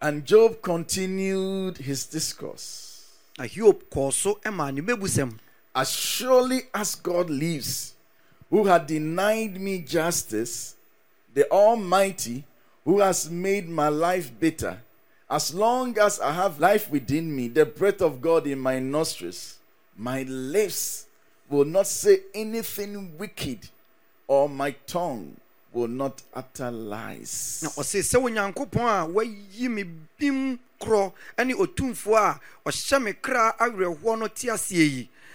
And 0.00 0.24
Job 0.26 0.60
continued 0.62 1.78
his 1.78 2.06
discourse. 2.06 2.90
na 3.38 3.44
hiob 3.44 3.82
kɔɔ 3.90 4.12
so 4.12 4.38
ma 4.52 4.70
ne 4.70 4.80
mɛbusɛm 4.80 5.38
As 5.74 5.90
surely 5.90 6.62
as 6.72 6.94
God 6.94 7.28
lives, 7.28 7.94
who 8.48 8.64
had 8.64 8.86
denied 8.86 9.60
me 9.60 9.80
justice, 9.80 10.76
the 11.34 11.50
Almighty, 11.50 12.44
who 12.84 13.00
has 13.00 13.28
made 13.28 13.68
my 13.68 13.88
life 13.88 14.30
bitter, 14.38 14.78
as 15.28 15.52
long 15.52 15.98
as 15.98 16.20
I 16.20 16.32
have 16.32 16.60
life 16.60 16.90
within 16.90 17.34
me, 17.34 17.48
the 17.48 17.66
breath 17.66 18.00
of 18.00 18.20
God 18.20 18.46
in 18.46 18.60
my 18.60 18.78
nostrils, 18.78 19.58
my 19.96 20.22
lips 20.22 21.06
will 21.48 21.64
not 21.64 21.86
say 21.88 22.20
anything 22.34 23.18
wicked, 23.18 23.68
or 24.28 24.48
my 24.48 24.70
tongue 24.86 25.36
will 25.72 25.88
not 25.88 26.22
utter 26.32 26.70
lies. 26.70 27.60
na 27.62 27.68
ɔse 27.70 28.00
sɛ 28.00 28.22
onyankopɔn 28.22 28.86
a 28.86 29.12
wayi 29.12 29.68
me 29.68 29.82
bim 29.82 30.58
korɔ 30.80 31.12
ne 31.44 31.54
otumfoɔ 31.54 32.16
a 32.16 32.40
ɔhyɛ 32.68 33.02
me 33.02 33.12
kra 33.14 33.56
awerɛhoɔ 33.58 34.18
no 34.20 34.28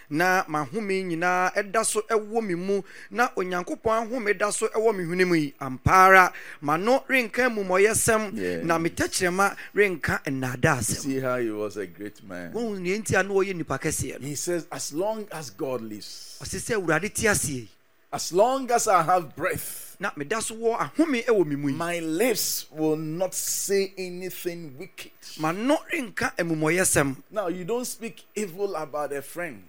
na 0.10 0.44
mahome 0.48 1.04
nyinaa 1.04 1.54
ɛda 1.54 1.86
so 1.86 2.02
ɛwɔ 2.10 2.44
me 2.46 2.56
mu. 2.56 2.82
Na 3.12 3.30
onyankopɔn 3.36 4.08
ahome 4.08 4.38
da 4.38 4.50
so 4.52 4.68
ɛwɔ 4.68 4.96
me 4.96 5.04
hwene 5.04 5.28
mu 5.28 5.36
yi 5.36 5.54
ampa 5.60 5.92
ara 5.92 6.34
m'ano 6.62 7.04
renka 7.08 7.50
mmomɔyɛsɛm 7.50 8.64
na 8.64 8.78
me 8.78 8.90
tɛkyerɛma 8.90 9.56
renka 9.76 10.22
nnaada 10.26 10.78
asɛm 10.80 10.96
See 11.04 11.20
how 11.20 11.38
he 11.38 11.50
was 11.50 11.78
a 11.78 11.86
great 11.88 12.24
man. 12.24 12.54
neɛ 12.54 13.04
nti 13.04 13.20
a 13.20 13.24
na 13.24 13.30
wɔyɛ 13.34 13.54
nnipa 13.54 13.80
kɛseɛ 13.80 14.20
no. 14.22 14.28
He 14.28 14.36
says, 14.36 14.66
As 14.72 14.94
long 14.94 15.28
as 15.32 15.50
God 15.52 15.82
lives, 15.82 16.38
ɔse 16.42 16.58
sɛ 16.60 16.76
awurade 16.82 17.14
te 17.14 17.28
aseɛ 17.28 17.68
as 18.12 18.34
long 18.34 18.70
as 18.72 18.88
I 18.88 19.04
have 19.04 19.36
breath, 19.36 19.96
na 20.00 20.10
meda 20.16 20.42
so 20.42 20.56
wɔ 20.56 20.78
ahome 20.80 21.24
ɛwɔ 21.26 21.46
me 21.46 21.56
mu 21.56 21.68
yi. 21.70 21.76
My 21.76 22.00
lips 22.00 22.66
will 22.72 22.96
not 22.96 23.36
say 23.36 23.94
anything 23.98 24.76
wicked. 24.80 25.12
m'ano 25.40 25.78
renka 25.94 26.34
mmomɔyɛsɛm 26.38 27.16
Now, 27.30 27.48
you 27.50 27.64
don't 27.66 27.86
speak 27.86 28.24
evil 28.36 28.76
about 28.76 29.14
a 29.14 29.22
friend, 29.22 29.64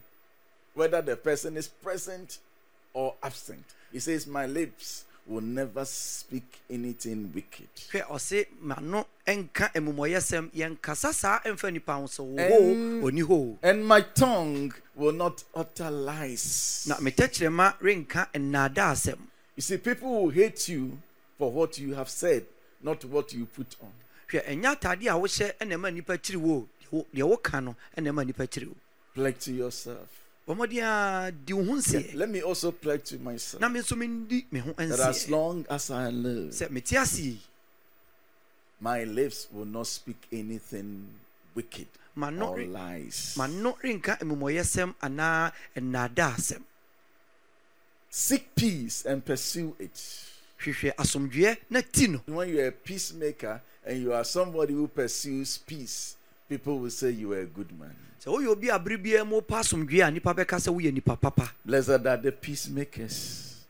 whether 0.81 1.03
the 1.03 1.15
person 1.17 1.59
is 1.59 1.69
present 1.69 2.39
or 2.95 3.15
absent. 3.23 3.63
He 3.93 3.99
says, 4.01 4.27
My 4.27 4.47
lips 4.47 5.05
will 5.27 5.43
never 5.43 5.85
speak 5.85 6.59
anything 6.71 7.31
wicked. 7.35 7.69
hwɛ 7.93 8.03
ɔse 8.09 8.47
m'ano 8.63 9.05
nka 9.27 9.73
mmomɔyɛsɛm 9.75 10.51
yɛnkasa 10.53 11.13
saa 11.13 11.39
ɛmfa 11.41 11.69
nnipa 11.71 11.95
ho 12.01 12.05
sɛ 12.05 12.23
Ɛn- 12.25 12.51
wɔhɔ 12.51 13.03
ɔni 13.03 13.23
hɔ 13.29 13.59
And 13.63 13.87
my 13.87 14.01
tongue 14.01 14.73
will 14.97 15.13
not 15.13 15.45
utter 15.55 15.91
lies. 15.91 16.87
na 16.89 16.99
me 17.01 17.11
tɛkyerɛma 17.11 17.75
renka 17.81 18.29
nnaada 18.33 18.93
asɛm 18.95 19.19
You 19.57 19.63
see, 19.63 19.77
people 19.77 20.23
will 20.23 20.31
hate 20.31 20.67
you 20.69 20.99
for 21.37 21.53
what 21.53 21.79
you 21.79 21.93
have 21.95 22.09
said, 22.09 22.47
not 22.83 23.05
what 23.05 23.35
you 23.35 23.45
put 23.45 23.77
on. 23.83 23.93
hwɛ 24.33 24.47
ɛnyɛ 24.49 24.77
atade 24.81 25.03
a 25.03 25.21
wohyɛ 25.21 25.53
ɛna 25.61 25.75
ɛma 25.77 25.93
nnipa 25.93 26.17
kyiri 26.19 26.37
wo 26.37 26.55
o. 26.55 26.69
Deɛ 26.83 26.91
wo- 26.93 27.07
deɛ 27.15 27.29
woka 27.37 27.63
no 27.63 27.77
ɛna 27.99 28.09
ɛma 28.11 28.25
nnipa 28.25 28.49
kyiri 28.49 28.69
wo 28.69 28.75
Pledge 29.15 29.41
to 29.45 29.53
yourself. 29.53 30.09
Bɔ 30.47 30.57
mmɔden 30.57 30.83
a 30.83 31.31
di 31.33 31.53
wo 31.53 31.65
ho 31.65 31.81
Yeah, 31.91 32.03
let 32.15 32.29
me 32.29 32.43
also 32.43 32.73
pledge 32.73 33.05
to 33.11 33.19
myself. 33.19 33.61
Na 33.61 33.69
me 33.69 33.81
nso 33.81 33.97
mendi 33.97 34.47
me 34.51 34.61
ho 34.61 34.73
that 34.73 35.01
as 35.01 35.29
long 35.29 35.67
as 35.71 35.91
I 35.91 36.09
live, 36.11 36.51
sɛ 36.53 36.71
mete 36.71 36.93
ase 36.97 37.19
yi 37.19 37.41
my 38.81 39.05
lips 39.05 39.47
will 39.53 39.67
not 39.67 39.87
speak 39.87 40.17
anything 40.33 41.07
wicked 41.55 41.87
or 42.17 42.31
lies. 42.65 43.35
m'ano 43.37 43.77
renka 43.83 44.19
amumɔyɛsɛm 44.19 44.95
anaa 45.03 45.53
nnaadaasɛm 45.77 46.63
Seek 48.13 48.55
peace 48.57 49.05
and 49.05 49.25
pursue 49.25 49.77
it. 49.79 49.95
hwehwɛ 50.61 50.95
asomdwoeɛ 50.97 51.57
na 51.71 51.81
ti 51.81 52.09
no. 52.09 52.19
When 52.27 52.49
you're 52.49 52.67
a 52.69 52.73
peacemaker 52.73 53.63
and 53.87 54.03
you 54.03 54.13
are 54.13 54.25
somebody 54.25 54.73
who 54.75 54.89
pursues 54.89 55.59
peace, 55.59 56.17
people 56.51 56.79
will 56.81 56.91
say 56.91 57.11
you 57.11 57.33
are 57.33 57.41
a 57.41 57.45
good 57.47 57.71
man. 57.79 57.95
sɛ 58.23 58.27
woyɛ 58.37 58.49
obi 58.49 58.69
a 58.69 58.79
bere 58.79 58.99
biara 58.99 59.25
mu 59.27 59.41
wopɛ 59.41 59.61
asomdwoeɛ 59.63 60.09
a 60.09 60.11
nnipa 60.21 60.35
bɛka 60.35 60.59
sɛ 60.59 60.75
woyɛ 60.75 60.93
nnipa 60.93 61.19
papa 61.21 61.51
Blessed 61.65 61.89
are 62.07 62.17
the 62.17 62.33
peacemakers, 62.33 63.65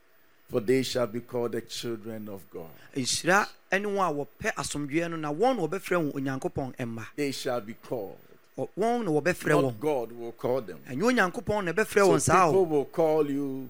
for 0.51 0.61
they 0.61 0.83
shall 0.83 1.07
be 1.07 1.21
called 1.21 1.53
the 1.53 1.61
children 1.61 2.29
of 2.29 2.41
God. 2.51 2.71
nhyira 2.97 3.47
ne 3.73 3.79
wɔn 3.81 4.11
a 4.11 4.27
wɔpɛ 4.27 4.55
asomdwoeɛ 4.55 5.11
no 5.11 5.17
na 5.17 5.33
wɔn 5.33 5.57
na 5.57 5.67
wɔbɛfrɛ 5.67 6.13
wɔn 6.13 6.15
onyankopɔn 6.15 6.75
mma 6.79 7.07
They 7.15 7.31
shall 7.33 7.61
be 7.61 7.75
called. 7.75 8.17
Ɔ- 8.59 8.69
wɔn 8.79 9.05
na 9.05 9.11
wɔbɛfrɛ 9.11 9.63
Not 9.63 9.75
wɔn 9.75 9.81
God 9.81 10.13
will 10.13 10.33
call 10.33 10.61
them. 10.63 10.79
ɛnyɛ 10.89 11.03
onyankopɔn 11.33 11.65
na 11.67 11.73
ɛbɛfrɛ 11.73 11.95
So 11.95 12.09
wɔn 12.13 12.21
saa 12.21 12.47
people 12.47 12.67
will 12.67 12.85
call 12.87 13.31
you, 13.31 13.69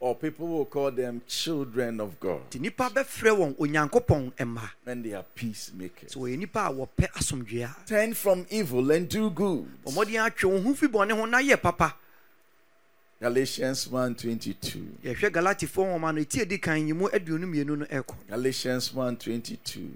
or 0.00 0.14
people 0.14 0.48
will 0.48 0.64
call 0.64 0.90
them 0.90 1.20
children 1.28 2.00
of 2.00 2.18
God 2.18 2.40
nti 2.50 2.58
nnipa 2.58 2.88
bɛfrɛ 2.90 3.30
wɔn 3.36 3.54
onyankopɔn 3.58 4.32
mma 4.38 4.70
when 4.84 5.02
they 5.02 5.12
are 5.12 5.24
peacemakers. 5.34 6.14
wɔyɛ 6.14 6.36
nnipa 6.38 6.66
a 6.66 6.72
wɔpɛ 6.72 7.12
asomdwoeɛ 7.12 7.86
Turn 7.86 8.14
from 8.14 8.46
evil 8.50 8.90
and 8.90 9.08
do 9.08 9.30
good. 9.30 9.68
ɔmmɔden 9.84 10.26
atwe 10.30 10.44
wo 10.50 10.60
ho 10.60 10.74
fi 10.74 10.86
bɔne 10.86 11.12
ho 11.12 11.24
na 11.26 11.38
yɛ 11.38 11.60
papa 11.60 11.94
Galatians 13.20 13.86
1:22. 13.88 14.96
yɛhwɛ 15.04 15.30
galatifoɔ 15.30 15.84
nwoma 15.98 16.14
no 16.14 16.22
ɛti 16.22 16.40
adi 16.40 16.56
kan 16.58 16.86
yi 16.86 16.94
mu 16.94 17.06
aduonu 17.08 17.44
mmienu 17.46 17.76
no 17.78 17.84
ɛkɔ 17.84 18.14
Galatians 18.28 18.90
1:22. 18.94 19.90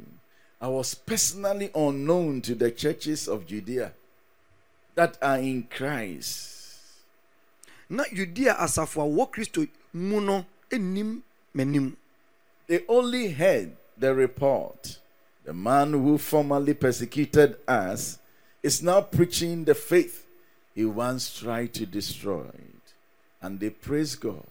I 0.61 0.69
was 0.69 0.95
personally 0.95 1.71
unknown 1.75 2.41
to 2.43 2.55
the 2.55 2.71
churches 2.71 3.27
of 3.29 3.47
Judea 3.47 3.93
that 4.95 5.17
are 5.23 5.39
in 5.39 5.63
Christ. 5.65 6.51
na 7.89 8.05
judea 8.13 8.55
asafo 8.59 9.01
a 9.03 9.07
wɔwɔ 9.07 9.31
kristo 9.33 9.67
mu 9.95 10.21
no 10.21 10.45
nim 10.73 11.23
m'anim 11.55 11.97
They 12.67 12.85
only 12.89 13.31
heard 13.31 13.77
the 13.97 14.15
report. 14.15 14.99
The 15.45 15.53
man 15.53 15.93
who 15.93 16.19
formerly 16.19 16.75
persecuted 16.75 17.57
us 17.69 18.19
is 18.63 18.83
now 18.83 19.03
preaching 19.03 19.65
the 19.65 19.75
faith 19.75 20.27
he 20.75 20.85
once 20.85 21.39
tried 21.39 21.75
to 21.75 21.87
destroy. 21.87 22.51
And 23.43 23.61
they 23.61 23.71
praise 23.71 24.17
God 24.17 24.47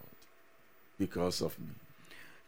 because 0.98 1.42
of 1.42 1.58
me. 1.58 1.74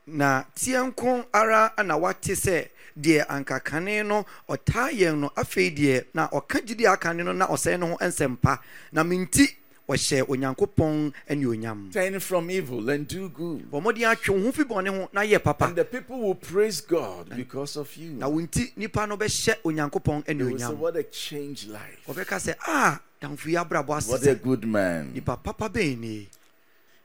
na 0.06 0.44
tie 0.54 0.78
nko 0.78 1.24
ara 1.32 1.72
na 1.82 1.96
wate 1.96 2.34
sɛ 2.34 2.68
deɛ 2.96 3.26
anka 3.26 3.58
kane 3.64 4.06
no 4.06 4.24
ɔtaa 4.48 4.92
yɛn 4.94 5.18
no 5.18 5.28
afei 5.36 5.74
deɛ 5.76 6.04
na 6.14 6.28
ɔka 6.28 6.62
gyidi 6.64 6.86
akane 6.86 7.24
no 7.24 7.32
na 7.32 7.46
ɔsɛe 7.48 7.78
no 7.78 7.86
ho 7.88 7.96
nsɛmpa 7.96 8.60
na 8.92 9.02
menti 9.02 9.48
wɔhyɛ 9.88 10.26
onyankopɔn 10.28 11.12
anuonyam 11.30 11.92
Turn 11.92 12.18
from 12.20 12.50
evil 12.50 12.88
and 12.90 13.06
do 13.06 13.28
good. 13.28 13.70
bɔ 13.70 13.80
mmɔden 13.82 14.14
atwe 14.16 14.42
ho 14.44 14.52
fi 14.52 14.62
bɔne 14.64 14.88
ho 14.88 15.08
na 15.12 15.20
yɛ 15.22 15.42
papa 15.42 15.66
And 15.66 15.76
the 15.76 15.84
people 15.84 16.18
will 16.20 16.34
praise 16.34 16.80
God 16.80 17.30
because 17.36 17.76
of 17.76 17.94
you. 17.96 18.10
na 18.12 18.28
wo 18.28 18.40
nti 18.40 18.72
nnipa 18.76 19.08
no 19.08 19.16
bɛhyɛ 19.16 19.56
onyankopɔn 19.64 20.24
They 20.26 20.34
will 20.34 20.58
say, 20.58 20.74
What 20.74 20.96
a 20.96 21.02
change 21.04 21.66
life. 21.68 22.00
wɔbɛka 22.08 22.36
sɛ 22.38 22.54
a 22.66 23.00
damfo 23.20 23.46
yi 23.46 23.54
abrabɔ 23.54 23.96
ase 23.98 24.08
What 24.08 24.26
a 24.26 24.34
good 24.34 24.64
man. 24.66 25.12
nipa 25.14 25.36
papa 25.36 25.68
bɛn 25.68 25.98
nie 25.98 26.28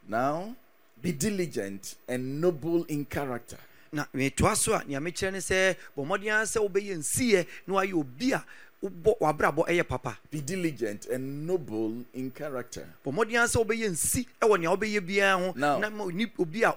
Now, 0.08 0.56
be 1.02 1.12
diligent 1.12 1.96
and 2.08 2.42
noble 2.42 2.84
in 2.86 3.06
character. 3.06 3.58
na 3.94 4.06
metoa 4.16 4.56
so 4.56 4.74
a 4.74 4.84
nea 4.86 5.00
mekyerɛ 5.00 5.34
ne 5.34 5.40
sɛ 5.40 5.76
bɔ 5.96 6.06
mmɔden 6.08 6.32
ara 6.34 6.46
sɛ 6.46 6.68
wobɛyɛ 6.68 6.98
nsiɛ 6.98 7.46
na 7.68 7.74
wayɛ 7.76 7.94
obi 7.94 8.32
a 8.32 8.44
wobɔ 8.84 9.14
w'abrabɔ 9.20 9.68
ɛyɛ 9.68 9.88
papa 9.88 10.18
Be 10.32 10.42
diligent 10.42 11.06
and 11.08 11.46
noble 11.48 12.04
in 12.14 12.32
character. 12.32 12.88
bɔ 13.06 13.12
mmɔden 13.14 13.38
ara 13.38 13.48
sɛ 13.48 13.64
wobɛyɛ 13.66 13.90
nsi 13.92 14.26
ɛwɔ 14.42 14.60
nea 14.60 14.70
wobɛyɛ 14.76 15.00
biara 15.08 15.38
ho 15.40 15.54
na 15.56 15.90
ma 15.90 16.04
obi 16.40 16.64
a 16.64 16.76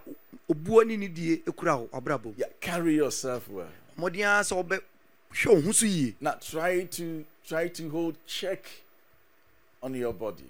obua 0.49 0.85
ne 0.87 0.97
nidie 0.97 1.43
kura 1.57 1.77
wo 1.79 1.89
w'abrabɔ 1.89 2.35
Yeah, 2.37 2.47
carry 2.61 2.97
yourself 2.97 3.49
well. 3.49 3.69
mmɔden 3.99 4.25
ara 4.27 4.43
sɛ 4.45 4.55
wobɛhwɛ 4.63 5.47
wo 5.55 5.61
ho 5.63 5.73
so 5.73 5.87
yie 5.87 6.15
Now 6.21 6.35
try 6.35 6.85
to 6.85 7.25
try 7.47 7.69
to 7.69 7.89
hold 7.91 8.17
check 8.27 8.67
on 9.83 9.95
your 9.95 10.13
body. 10.13 10.45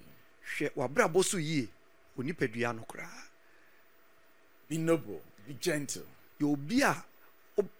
hwɛ 0.59 0.71
w'abrabɔ 0.75 1.25
so 1.25 1.37
yie 1.39 1.69
wɔ 2.19 2.25
nipadua 2.33 2.75
no 2.75 2.83
koraa 2.83 3.23
Be 4.69 4.79
noble. 4.79 5.21
Be 5.47 5.55
gentle. 5.61 6.03
yɛ 6.41 6.53
obi 6.53 6.81
a 6.83 7.05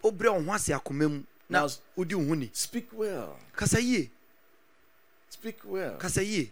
wobrɛ 0.03 0.33
wo 0.33 0.43
ho 0.43 0.53
ase 0.53 0.69
akoma 0.69 1.09
mu 1.11 1.23
na 1.49 1.61
Now- 1.61 1.69
wodi 1.97 2.15
wo 2.15 2.25
ho 2.29 2.35
ni 2.35 2.51
Speak 2.53 2.89
well. 2.93 3.37
kasa 3.55 3.81
yie 3.81 4.11
Speak 5.31 5.59
well. 5.65 5.97
kasa 5.99 6.23
yie 6.23 6.51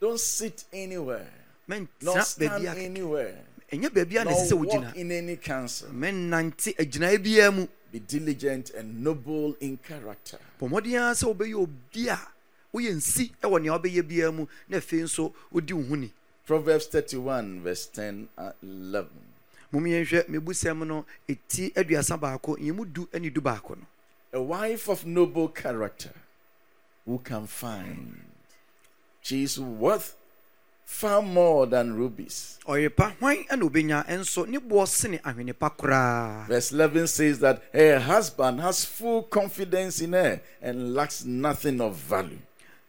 Don't 0.00 0.18
sit 0.20 0.64
anywhere. 0.72 1.30
mɛntena 1.68 1.88
Not 2.02 2.26
stand 2.26 2.64
baabi 2.64 2.84
anywhere. 2.84 3.44
ɛnyɛ 3.72 3.88
baabi 3.90 4.16
a 4.20 4.24
na 4.24 4.30
ɛsɛ 4.32 4.48
sɛ 4.50 4.58
wogyina 4.58 4.94
in 4.96 5.12
any 5.12 5.36
council. 5.36 5.88
mɛnnante 5.88 6.74
agyinaeɛ 6.76 7.18
biara 7.22 7.52
mu 7.54 7.66
Be 7.92 8.00
diligent 8.00 8.70
and 8.70 9.04
noble 9.04 9.54
in 9.60 9.76
character. 9.78 10.38
bɔ 10.60 10.68
mmɔden 10.68 10.94
ara 11.00 11.14
sɛ 11.14 11.34
wobɛyɛ 11.34 11.54
obi 11.54 12.08
a 12.08 12.18
woyɛ 12.74 12.94
nsi 12.96 13.30
wɔ 13.42 13.62
nea 13.62 13.78
wobɛyɛ 13.78 14.02
biara 14.02 14.32
mu 14.34 14.46
na 14.68 14.78
afei 14.78 15.02
nso 15.02 15.32
wodi 15.52 15.72
wo 15.72 15.82
ho 15.82 15.94
ni 15.94 16.12
Proverbs 16.46 16.86
31, 16.88 17.62
verse 17.62 17.86
10 17.86 18.28
and 18.36 18.52
11. 18.62 19.08
mom 19.72 19.84
yɛnhwɛ 19.84 20.28
mebusɛm 20.28 20.86
no 20.86 21.06
ɛti 21.28 21.72
aduasa 21.72 22.18
baako 22.20 22.56
nyɛmu 22.58 22.92
du 22.92 23.08
ne 23.18 23.30
du 23.30 23.40
baako 23.40 23.76
no 23.76 23.86
A 24.34 24.42
wife 24.42 24.88
of 24.88 25.06
noble 25.06 25.46
character 25.46 26.10
who 27.06 27.18
can 27.20 27.46
find. 27.46 28.20
She 29.22 29.44
is 29.44 29.60
worth 29.60 30.16
far 30.84 31.22
more 31.22 31.66
than 31.66 31.94
rubies. 31.94 32.58
ɔyerepa 32.66 33.14
hwan 33.20 33.44
na 33.48 33.56
obɛnya 33.64 34.04
ɛnso 34.08 34.48
ne 34.48 34.58
boɔ 34.58 34.88
sene 34.88 35.18
ahwene 35.22 35.56
pa 35.56 35.70
koraa 35.70 36.48
Verse 36.48 36.72
11 36.72 37.06
says 37.06 37.38
that 37.38 37.62
her 37.72 38.00
husband 38.00 38.60
has 38.60 38.84
full 38.84 39.22
confidence 39.22 40.00
in 40.00 40.12
her 40.14 40.40
and 40.60 40.94
lacks 40.96 41.24
nothing 41.24 41.80
of 41.80 41.94
value. 41.94 42.40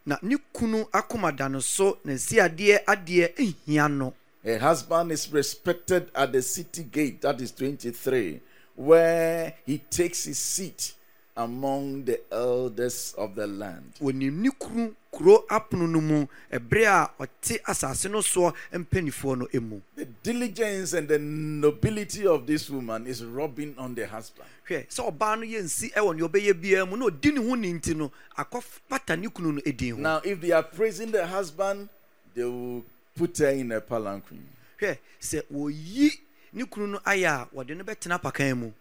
na 0.03 0.17
ne 0.23 0.37
kunu 0.51 0.89
akoma 0.89 1.31
no 1.51 1.59
so 1.59 1.99
na 2.03 2.13
nsiadeɛ 2.13 2.85
adeɛ 2.85 3.35
nhia 3.67 3.87
no 3.91 4.15
Her 4.43 4.57
husband 4.57 5.11
is 5.11 5.31
respected 5.31 6.09
at 6.15 6.31
the 6.31 6.41
city 6.41 6.83
gate, 6.83 7.21
that 7.21 7.39
is 7.41 7.51
23, 7.51 8.39
where 8.75 9.53
he 9.65 9.77
takes 9.77 10.23
his 10.25 10.37
seat 10.39 10.93
among 11.37 12.05
the 12.05 12.19
elders 12.31 13.13
of 13.17 13.35
the 13.35 13.45
land. 13.47 13.93
wɔnim 14.01 14.31
ne 14.41 14.49
kunu 14.51 14.93
kuro 15.11 15.43
apono 15.49 15.87
no 15.89 15.99
mu 16.01 16.27
ɛberɛ 16.51 16.85
a 16.87 17.11
ɔte 17.23 17.59
asase 17.63 18.09
no 18.09 18.19
soɔ 18.19 18.53
mpanimfoɔ 18.73 19.37
no 19.39 19.61
mu 19.61 19.81
The 19.95 20.05
diligence 20.23 20.93
and 20.93 21.07
the 21.07 21.19
nobility 21.19 22.25
of 22.25 22.45
this 22.47 22.69
woman 22.69 23.05
is 23.07 23.23
rubbing 23.23 23.75
on 23.77 23.95
the 23.95 24.07
husband. 24.07 24.47
hwɛ 24.69 24.87
sɛ 24.87 25.11
ɔbaa 25.17 25.39
no 25.39 25.45
yɛ 25.45 25.63
nsi 25.63 25.91
wɔ 25.93 26.15
nea 26.15 26.27
ɔbɛyɛ 26.27 26.53
biara 26.61 26.85
mu 26.89 26.95
na 26.97 27.05
ɔdi 27.07 27.33
ne 27.33 27.47
ho 27.49 27.55
ne 27.55 27.73
nti 27.73 27.95
no 27.95 28.11
akɔpata 28.37 29.19
ne 29.19 29.27
kunu 29.27 29.53
no 29.55 29.61
ɛdin 29.61 29.91
ho 29.91 29.97
Now, 29.97 30.21
if 30.23 30.39
they 30.41 30.51
are 30.51 30.63
praising 30.63 31.11
the 31.11 31.25
husband, 31.27 31.89
they 32.33 32.43
will 32.43 32.83
put 33.15 33.37
her 33.39 33.49
in 33.49 33.71
a 33.73 33.81
palanquin. 33.81 34.39
hwɛ 34.79 34.97
sɛ 35.21 35.43
wɔyi 35.53 36.11
ne 36.53 36.63
kunu 36.65 36.87
no 36.91 36.99
ayɛ 36.99 37.25
a 37.43 37.47
wɔde 37.55 37.75
no 37.77 37.83
bɛtena 37.83 38.21
pakan 38.21 38.57
mu 38.57 38.71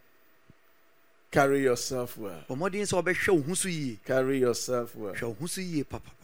Carry 1.34 1.62
yourself 1.62 2.16
well. 2.16 2.44
bɔ 2.48 2.56
mmɔden 2.56 2.86
sɛ 2.86 3.02
wɔbɛhwɛ 3.02 3.28
wo 3.34 3.42
ho 3.42 3.54
so 3.54 3.68
yie 3.68 3.98
Carry 4.04 4.38
yourself 4.38 4.94
well. 4.94 5.14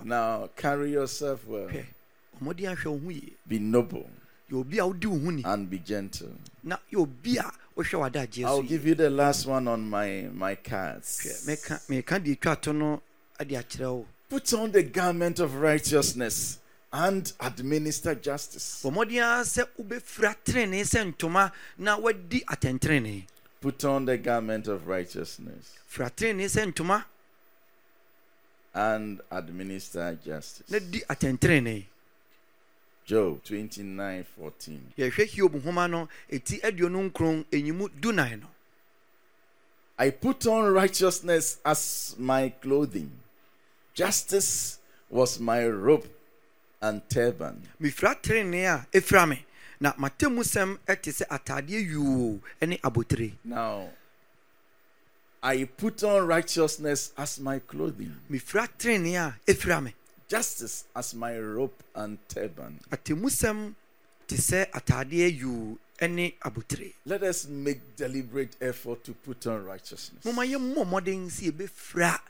Now, 0.04 0.48
carry 0.54 0.92
yourself 0.92 1.44
well. 1.48 1.66
hwɛ 1.66 1.84
bɔ 2.40 2.54
mmɔden 2.54 2.76
ahwɛ 2.76 3.00
wo 3.00 3.12
Be 3.48 3.58
noble 3.58 4.08
yɛ 4.48 4.60
obi 4.60 4.78
a 4.78 4.82
wodi 4.84 5.06
wo 5.06 5.50
and 5.52 5.68
be 5.68 5.78
gentle. 5.80 6.32
na 6.62 6.76
yɛ 6.92 7.00
obi 7.00 7.38
a 7.38 7.50
wohwɛ 7.76 8.12
w'adagyeɛ 8.12 8.44
I'll 8.44 8.62
give 8.62 8.86
you 8.86 8.94
the 8.94 9.10
last 9.10 9.46
one 9.46 9.66
on 9.66 9.90
my, 9.90 10.28
my 10.32 10.54
cards. 10.54 11.42
meka 11.44 11.80
meka 11.88 12.24
deɛ 12.24 12.40
twa 12.40 12.54
to 12.54 12.72
no 12.72 13.02
ade 13.40 14.06
Put 14.28 14.54
on 14.54 14.70
the 14.70 14.84
garment 14.84 15.40
of 15.40 15.56
righteousness 15.56 16.60
and 16.92 17.32
administer 17.40 18.14
justice. 18.14 18.80
Bɔ 23.62 23.72
mmɔden 23.72 23.84
ara 23.84 23.84
sɛ 23.84 23.84
wobɛfira 23.84 23.84
tenenee 23.84 23.84
sɛ 23.84 23.84
ntoma 23.84 23.84
na 23.84 23.84
wadi 23.84 23.84
atɛntenenee 23.84 23.84
Put 23.84 23.84
on 23.84 24.04
the 24.06 24.16
garment 24.18 24.68
of 24.68 24.86
righteousness 24.88 25.74
fira 25.88 26.10
tenenee 26.10 26.48
sɛ 26.48 26.72
ntoma 26.72 27.04
and 28.72 29.20
administer 29.30 30.18
justice. 30.24 30.66
di 30.68 31.86
Job 33.04 33.42
29 33.42 34.24
14. 34.38 34.92
yɛhwɛ 34.96 35.26
hiob 35.28 35.52
nhoma 35.62 35.90
no 35.90 36.08
ɛti 36.30 36.60
aduonu 36.62 37.10
nkron 37.10 37.44
ɛnyimu 37.50 37.88
dunan 38.00 38.40
no 38.40 38.46
I 39.98 40.08
put 40.10 40.46
on 40.46 40.72
righteousness 40.72 41.58
as 41.62 42.14
my 42.18 42.48
clothing, 42.62 43.10
justice 43.92 44.78
was 45.10 45.38
my 45.38 45.66
robe 45.66 46.08
and 46.80 47.06
turban. 47.10 47.68
mefira 47.80 48.14
tenenee 48.22 48.64
a 48.64 48.86
ɛfira 48.96 49.28
me 49.28 49.44
na 49.80 49.94
matammu 49.96 50.42
sɛm 50.42 50.78
ɛte 50.86 51.10
sɛ 51.12 51.24
ataadeɛ 51.28 51.80
yuu 51.90 52.40
ne 52.62 52.76
abotire. 52.78 53.32
Now, 53.44 53.88
I 55.42 55.64
put 55.64 56.04
on 56.04 56.26
righteousness 56.26 57.12
as 57.16 57.40
my 57.40 57.58
clothing, 57.60 58.14
mefira 58.30 58.68
tenenee 58.78 59.16
a 59.16 59.36
ɛfira 59.46 59.82
me. 59.82 59.94
Justice 60.28 60.84
as 60.94 61.14
my 61.14 61.36
robe 61.38 61.72
and 61.94 62.18
turban. 62.28 62.78
atemmu 62.90 63.26
sɛm 63.30 63.74
te 64.26 64.36
sɛ 64.36 64.70
ataadeɛ 64.70 65.38
yuu 65.40 65.78
ne 66.08 66.34
abotire. 66.44 66.92
Let 67.06 67.22
us 67.22 67.46
make 67.48 67.96
deliberate 67.96 68.56
effort 68.60 69.02
to 69.04 69.12
put 69.12 69.46
on 69.46 69.64
righteousness. 69.64 70.24
Momma 70.24 70.42
yɛmmɔ 70.42 70.84
mmɔden 70.84 71.26
sɛ 71.30 71.50
yɛbɛfira 71.52 72.20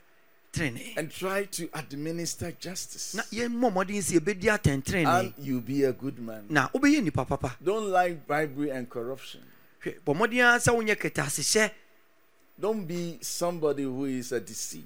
and 0.58 1.10
try 1.10 1.44
to 1.44 1.68
administer 1.74 2.52
justice. 2.58 3.14
na 3.14 3.22
yɛmmɔ 3.30 3.70
mmɔden 3.72 4.02
sɛ 4.02 4.18
yɛbɛdi 4.20 5.06
And 5.06 5.34
you'll 5.38 5.60
be 5.60 5.84
a 5.84 5.92
good 5.92 6.18
man. 6.18 6.46
na 6.48 6.68
wobɛyɛ 6.68 7.02
nnipa 7.08 7.26
papa 7.26 7.56
Don't 7.62 7.88
like 7.90 8.26
bribery 8.26 8.70
and 8.70 8.88
corruption. 8.88 9.40
Don't 12.60 12.86
be 12.86 13.18
somebody 13.22 13.84
who 13.84 14.04
is 14.04 14.32
a 14.32 14.40
deceit. 14.40 14.84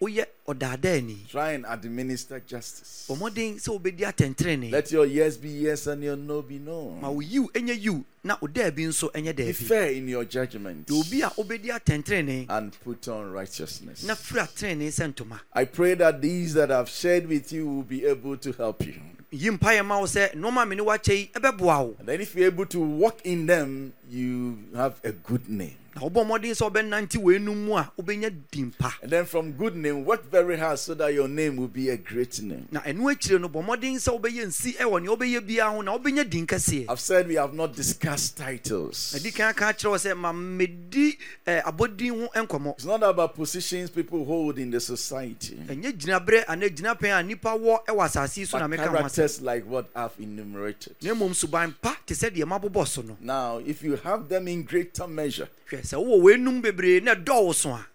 Woyɛ 0.00 0.24
ɔdaadaani 0.46 1.28
Try 1.28 1.52
and 1.52 1.66
administer 1.66 2.40
justice. 2.46 3.06
bɔ 3.08 3.16
mmɔden 3.18 3.56
sɛ 3.56 3.68
wobɛdi 3.80 4.00
atɛntenenee 4.06 4.70
Let 4.70 4.92
your 4.92 5.06
yes 5.06 5.36
be 5.36 5.48
yes 5.48 5.86
and 5.88 6.02
your 6.04 6.16
no 6.16 6.40
be 6.42 6.58
ma 6.58 6.64
no. 7.00 7.10
wo 7.10 7.20
yiw 7.20 7.50
ɛnyɛ 7.52 7.82
yiw 7.82 8.04
na 8.22 8.36
wo 8.40 8.46
daabi 8.48 8.86
nso 8.86 9.10
ɛnyɛ 9.12 9.34
Be 9.36 9.52
fair 9.52 9.90
in 9.92 10.06
your 10.08 10.24
judgment 10.24 10.86
yɛ 10.86 11.00
obi 11.00 11.20
a 11.22 11.28
wobɛdi 11.30 11.66
atɛntenenee 11.70 12.46
and 12.48 12.78
put 12.80 13.08
on 13.08 13.32
righteousness. 13.32 14.04
na 14.04 14.14
fira 14.14 14.46
tenenee 14.54 14.88
sɛ 14.88 15.12
ntoma 15.12 15.40
I 15.52 15.64
pray 15.64 15.94
that 15.94 16.22
these 16.22 16.54
that 16.54 16.70
I've 16.70 16.88
shared 16.88 17.26
with 17.26 17.50
you 17.52 17.66
will 17.68 17.82
be 17.82 18.04
able 18.04 18.36
to 18.36 18.52
help 18.52 18.86
you. 18.86 18.94
yi 19.32 19.50
mpayɛ 19.50 19.84
ma 19.84 19.98
wo 19.98 20.04
sɛ 20.06 20.32
nnoɔma 20.34 20.62
a 20.62 20.66
me 20.66 20.76
ne 20.76 20.82
woakyɛ 20.82 21.16
yi 21.16 21.30
ɛbɛboa 21.34 21.84
wo 21.84 21.96
And 21.98 22.06
then 22.08 22.20
if 22.20 22.36
you're 22.36 22.46
able 22.46 22.66
to 22.66 22.78
walk 22.80 23.20
in 23.24 23.46
them, 23.46 23.92
you 24.08 24.58
have 24.76 25.00
a 25.02 25.10
good 25.10 25.48
name. 25.48 25.74
Na 25.98 26.06
wobɔ 26.08 26.24
mmɔden 26.24 26.54
sɛ 26.54 26.70
wobɛnante 26.70 27.16
weinum 27.20 27.56
mu 27.66 27.76
a 27.76 27.90
wobɛnya 27.98 28.32
din 28.50 28.70
pa 28.78 28.94
And 29.02 29.10
then 29.10 29.24
from 29.24 29.52
good 29.52 29.76
name, 29.76 30.04
work 30.04 30.30
very 30.30 30.56
hard 30.56 30.78
so 30.78 30.94
that 30.94 31.12
your 31.14 31.28
name 31.28 31.56
will 31.56 31.68
be 31.68 31.88
a 31.90 31.96
great 31.96 32.40
name. 32.40 32.68
na 32.70 32.80
ɛno 32.80 33.12
akyire 33.14 33.40
no 33.40 33.48
bɔ 33.48 33.64
mmɔden 33.64 33.96
sɛ 33.96 34.20
wobɛyɛ 34.20 34.46
nsi 34.46 34.76
ɛwɔ 34.76 35.02
nea 35.02 35.10
wobɛyɛ 35.16 35.46
biara 35.46 35.70
ho 35.72 35.80
na 35.82 35.96
wobɛnya 35.98 36.28
din 36.28 36.46
kɛseɛ 36.46 36.86
I've 36.88 37.00
said 37.00 37.26
we 37.28 37.34
have 37.34 37.54
not 37.54 37.74
discussed 37.74 38.36
titles. 38.36 39.14
adi 39.16 39.30
kan 39.30 39.50
aka 39.50 39.64
kyerɛ 39.72 39.90
wɔ 39.92 39.98
sɛ 40.12 40.16
ma 40.16 40.32
medi 40.32 41.18
eh, 41.46 41.60
abɔdin 41.62 42.10
ho 42.10 42.28
nkɔmmɔ 42.44 42.74
It's 42.74 42.84
not 42.84 43.02
about 43.02 43.34
positions 43.34 43.90
people 43.90 44.24
hold 44.24 44.58
in 44.58 44.70
the 44.70 44.80
society. 44.80 45.56
ɛnyɛ 45.66 45.92
gyinaberɛ 45.98 46.44
anaa 46.46 46.68
gyinapɛn 46.68 47.20
a 47.20 47.22
nnipa 47.24 47.58
wɔ 47.58 47.84
ɛwɔ 47.86 48.04
asase 48.06 48.36
yi 48.38 48.44
so 48.44 48.58
na 48.58 48.68
But 48.68 48.78
meka 48.78 48.86
ho 48.86 48.94
asɛm 48.94 48.98
characters 48.98 49.40
like 49.40 49.64
what 49.66 49.88
I've 49.96 50.12
enumerated. 50.18 50.94
na 51.02 51.10
mmom 51.14 51.34
suban 51.34 51.74
pa 51.80 51.96
te 52.06 52.14
sɛ 52.14 52.30
deɛ 52.30 52.44
mabobɔ 52.44 52.86
so 52.86 53.02
no 53.02 53.16
Now, 53.20 53.58
if 53.58 53.82
you 53.82 53.96
have 53.96 54.28
them 54.28 54.48
in 54.48 54.62
greater 54.62 55.06
measure, 55.06 55.48
hwɛ 55.70 55.82
sɛ 55.82 55.96
wowɔ 55.96 56.62
bebree 56.62 57.00
na 57.02 57.14
so 57.52 57.70
a 57.70 57.86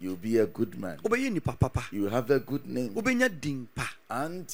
you'll 0.00 0.16
be 0.16 0.38
a 0.38 0.46
good 0.46 0.78
man. 0.78 0.98
wobɛyɛ 0.98 1.30
nnipa 1.30 1.58
papa 1.58 1.86
You 1.92 2.06
have 2.08 2.30
a 2.30 2.38
good 2.40 2.66
name. 2.66 2.90
wobɛnya 2.94 3.28
din 3.40 3.68
pa 3.74 3.88
And 4.10 4.46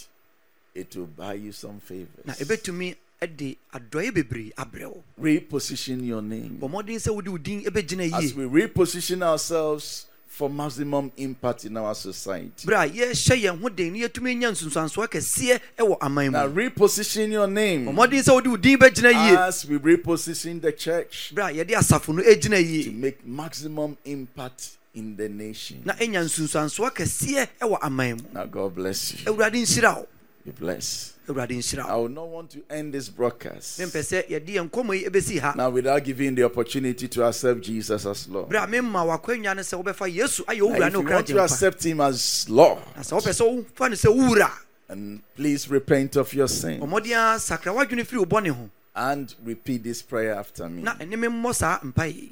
it 0.75 0.95
will 0.97 1.07
buy 1.07 1.35
you 1.35 1.53
some 1.53 1.81
na 2.25 2.33
favors. 2.35 2.39
ɛbɛtumi 2.39 2.97
de 3.37 3.57
adɔeɛ 3.75 4.13
bebree 4.15 4.53
abrɛ 4.55 4.87
wo 4.87 5.03
Reposition 5.21 6.05
your 6.07 6.23
name. 6.23 6.59
bɔ 6.61 6.69
mmɔden 6.71 6.97
sɛ 6.99 7.15
wode 7.15 7.29
wo 7.29 7.39
din 7.39 7.63
bɛgyina 7.65 8.13
As 8.13 8.25
yie 8.25 8.45
we 8.47 8.63
reposition 8.63 9.23
ourselves 9.23 10.07
for 10.29 10.49
maximum 10.51 11.11
impact 11.17 11.65
in 11.65 11.77
our 11.77 11.95
society. 11.95 12.67
berɛ 12.67 12.85
a 12.85 12.89
yɛhyɛ 12.91 13.43
yɛn 13.43 13.61
ho 13.61 13.69
den 13.71 13.93
na 13.93 13.99
yɛtumi 14.07 14.37
nya 14.39 14.51
nsunsuansoɔ 14.53 15.09
kɛseɛ 15.09 15.61
wɔ 15.79 15.97
aman 16.01 16.33
Now, 16.33 16.47
mu 16.47 16.55
reposition 16.55 17.33
your 17.33 17.47
name 17.49 17.87
mmɔden 17.87 18.23
sɛ 18.23 18.33
wode 18.35 18.47
wo 18.47 18.57
din 18.57 18.79
bɛgyina 18.79 19.13
yie 19.13 19.37
as 19.37 19.67
we 19.67 19.79
reposition 19.79 20.61
the 20.61 20.71
church 20.73 21.33
berɛ 21.35 21.51
a 21.61 21.65
yɛde 21.65 21.71
asafo 21.77 22.15
no 22.15 22.23
gyina 22.23 22.57
to 22.57 22.63
yie 22.63 22.91
make 22.93 23.27
maximum 23.27 23.97
impact 24.05 24.77
in 24.95 25.17
the 25.17 25.29
nation. 25.29 25.83
na 25.85 25.95
ɛnya 25.95 26.23
nsunsuansoɔ 26.25 26.91
kɛseɛ 26.95 27.49
wɔ 27.63 27.79
aman 27.83 28.17
mu 28.17 28.23
Now, 28.35 28.45
God 28.45 28.75
bless 28.75 29.13
you. 29.15 29.33
awurade 29.33 29.55
nhyira 29.55 29.97
wo 29.97 30.07
Be 30.45 30.53
blessed. 30.53 31.15
Awurade 31.29 31.51
nhyira 31.57 31.85
I 31.87 31.95
wo 31.97 32.03
would 32.03 32.13
not 32.15 32.29
want 32.29 32.51
to 32.51 32.63
end 32.71 32.93
this 32.95 33.09
broadcast 33.09 33.79
mempɛ 33.81 34.01
sɛ 34.03 34.29
yɛde 34.29 34.47
yɛn 34.49 34.71
nkɔmmɔ 34.71 34.95
yi 35.03 35.09
bɛsi 35.09 35.39
ha. 35.41 35.55
now 35.57 35.71
without 35.71 36.03
giving 36.05 36.35
the 36.35 36.43
opportunity 36.45 37.09
to 37.09 37.25
accept 37.27 37.61
Jesus 37.63 38.05
as 38.07 38.29
Lord. 38.29 38.49
berɛ 38.49 38.65
a 38.65 38.67
memma 38.67 39.05
w'akwannya 39.07 39.57
no 39.57 39.63
sɛ 39.63 39.83
wobɛfa 39.85 40.13
yesu 40.15 40.45
ayɛ 40.47 40.61
wo 40.63 40.69
Now, 40.69 40.75
wura 40.79 40.87
if 40.89 40.93
ne 40.95 40.99
you 41.01 41.07
want 41.15 41.27
to 41.29 41.43
accept 41.45 41.85
Him 41.85 42.01
as 42.01 42.49
Lord, 42.49 42.79
na 42.97 43.03
sɛ 43.03 43.21
wopɛ 43.21 43.31
sɛ 43.33 43.65
wofa 43.65 43.91
no 43.91 43.97
sɛ 43.97 44.09
wo 44.17 44.35
wura. 44.35 44.51
and 44.89 45.21
please 45.37 45.69
repent 45.71 46.17
of 46.17 46.33
your 46.35 46.49
sin 46.49 46.81
ɔmmɔden 46.81 47.37
a 47.37 47.39
sakra 47.41 47.73
w'adwene 47.73 48.05
firi 48.07 48.19
wo 48.19 48.25
bɔne 48.27 48.49
ho. 48.51 48.71
and 48.97 49.35
repeat 49.45 49.83
this 49.85 50.03
prayer 50.03 50.35
after 50.35 50.69
me. 50.69 50.83
na 50.83 50.95
ɛne 50.95 51.19
me 51.19 51.29
mmɔ 51.29 51.55
saa 51.55 51.79
mpae. 51.81 52.31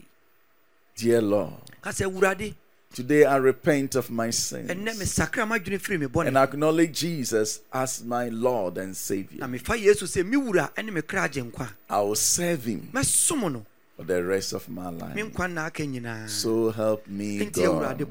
Dear 0.96 1.20
Lord, 1.20 1.52
ka 1.82 1.90
sɛ 1.90 2.10
awurade 2.10 2.54
today 2.94 3.24
I 3.24 3.36
repent 3.36 3.94
of 3.94 4.10
my 4.10 4.30
sins. 4.30 4.70
Sakra 5.10 5.44
m'adwene 5.44 5.78
firi 5.78 5.98
me 6.00 6.26
and 6.26 6.36
acknowledge 6.36 6.98
Jesus 6.98 7.60
as 7.72 8.02
my 8.04 8.28
Lord 8.28 8.78
and 8.78 8.96
Savior. 8.96 9.40
mefa 9.46 9.76
yesu 9.76 10.04
sɛ 10.04 10.26
me 10.26 10.36
wura 10.36 10.70
ne 10.82 10.90
me 10.90 11.02
kragye 11.02 11.42
nkwa. 11.50 11.68
I 11.88 12.00
will 12.00 12.14
serve 12.14 12.64
Him 12.64 12.90
for 12.92 14.04
the 14.04 14.22
rest 14.22 14.52
of 14.52 14.68
my 14.68 14.90
life. 14.90 15.14
nkwa 15.16 15.48
nna 15.48 15.66
aka 15.66 15.86
nyinaa. 15.86 16.28
So 16.28 16.70
help 16.70 17.06
me, 17.06 17.44
God. 17.46 18.06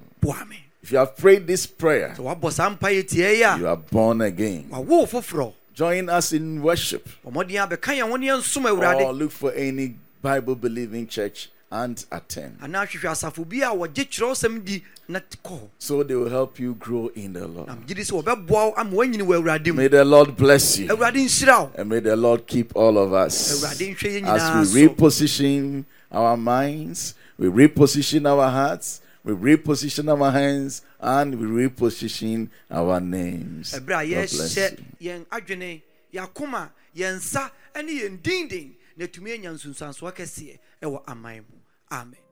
If 0.81 0.91
you 0.91 0.99
have 0.99 1.17
prayed 1.17 1.47
this 1.47 1.65
prayer, 1.65 2.13
sɛ 2.17 2.39
wabɔ 2.39 2.51
saa 2.51 2.69
mpaeɛ 2.69 3.07
tie 3.07 3.57
you 3.57 3.67
are 3.67 3.77
born 3.77 4.21
again. 4.21 4.69
wawo 4.69 4.85
wo 4.85 5.05
foforɔ. 5.05 5.53
Join 5.73 6.07
us 6.07 6.31
in 6.31 6.61
worship. 6.61 7.09
Ɔmmɔden 7.25 7.63
a 7.63 7.67
bɛka 7.75 7.97
yɛn 7.99 8.09
ho 8.09 8.15
ne 8.15 8.27
yɛnsom 8.27 9.03
or 9.03 9.13
look 9.13 9.31
for 9.31 9.51
any 9.51 9.95
Bible 10.21 10.55
believing 10.55 11.05
church 11.05 11.49
and 11.83 12.05
attend. 12.11 12.57
anaa 12.61 12.85
hwehwɛ 12.85 13.09
asafo 13.11 13.43
bi 13.47 13.57
a 13.57 13.69
wɔgye 13.75 14.05
kyerɛwsɛm 14.07 14.63
di 14.63 14.83
na 15.07 15.19
t- 15.19 15.37
kɔ 15.43 15.69
So 15.77 16.03
they 16.03 16.15
will 16.15 16.29
help 16.29 16.59
you 16.59 16.75
grow 16.75 17.07
in 17.15 17.33
the 17.33 17.47
Lord. 17.47 17.67
na 17.67 17.75
megye 17.75 17.95
di 17.95 18.01
sɛ 18.01 18.23
wɔbɛboa 18.23 18.49
wo 18.49 18.73
ama 18.77 18.91
woanyini 18.91 19.21
wɔ 19.23 19.41
awurade 19.41 19.67
mu 19.67 19.73
May 19.73 19.87
the 19.87 20.05
Lord 20.05 20.35
bless 20.37 20.77
you. 20.77 20.87
awurade 20.87 21.15
nhyira 21.15 21.59
wo 21.61 21.71
And 21.75 21.89
may 21.89 21.99
the 21.99 22.15
Lord 22.15 22.47
keep 22.47 22.75
all 22.75 22.97
of 22.97 23.13
us. 23.13 23.35
awurade 23.63 23.95
nhwɛ 23.95 24.21
yɛn 24.21 24.23
nyinaa 24.23 24.61
As 24.61 24.73
we 24.73 24.87
so 24.87 24.89
reposition 24.93 25.85
our 26.11 26.37
minds, 26.37 27.13
we 27.37 27.47
reposition 27.47 28.25
our 28.25 28.49
hearts, 28.49 29.01
we 29.23 29.33
reposition 29.33 30.07
our 30.09 30.31
hands, 30.31 30.81
and 31.01 31.35
we 31.39 31.67
reposition 31.67 32.49
our 32.71 32.99
names. 33.01 33.73
God 33.73 33.85
ɛberɛ 33.85 34.01
a 34.05 34.15
bless 34.15 34.55
yɛhyɛ 34.55 34.79
you. 34.99 35.09
yɛn 35.09 35.25
adwene 35.27 35.81
yɛn 36.13 36.69
yɛn 36.95 37.15
nsa 37.17 37.51
ne 37.83 37.99
yɛn 38.01 38.17
dindin 38.21 38.71
na 38.97 39.05
anya 39.05 39.51
nsunsuansoɔ 39.51 40.13
kɛseɛ 40.15 40.57
ɛwɔ 40.81 41.01
aman 41.07 41.37
mu 41.37 41.54
amen 41.91 42.24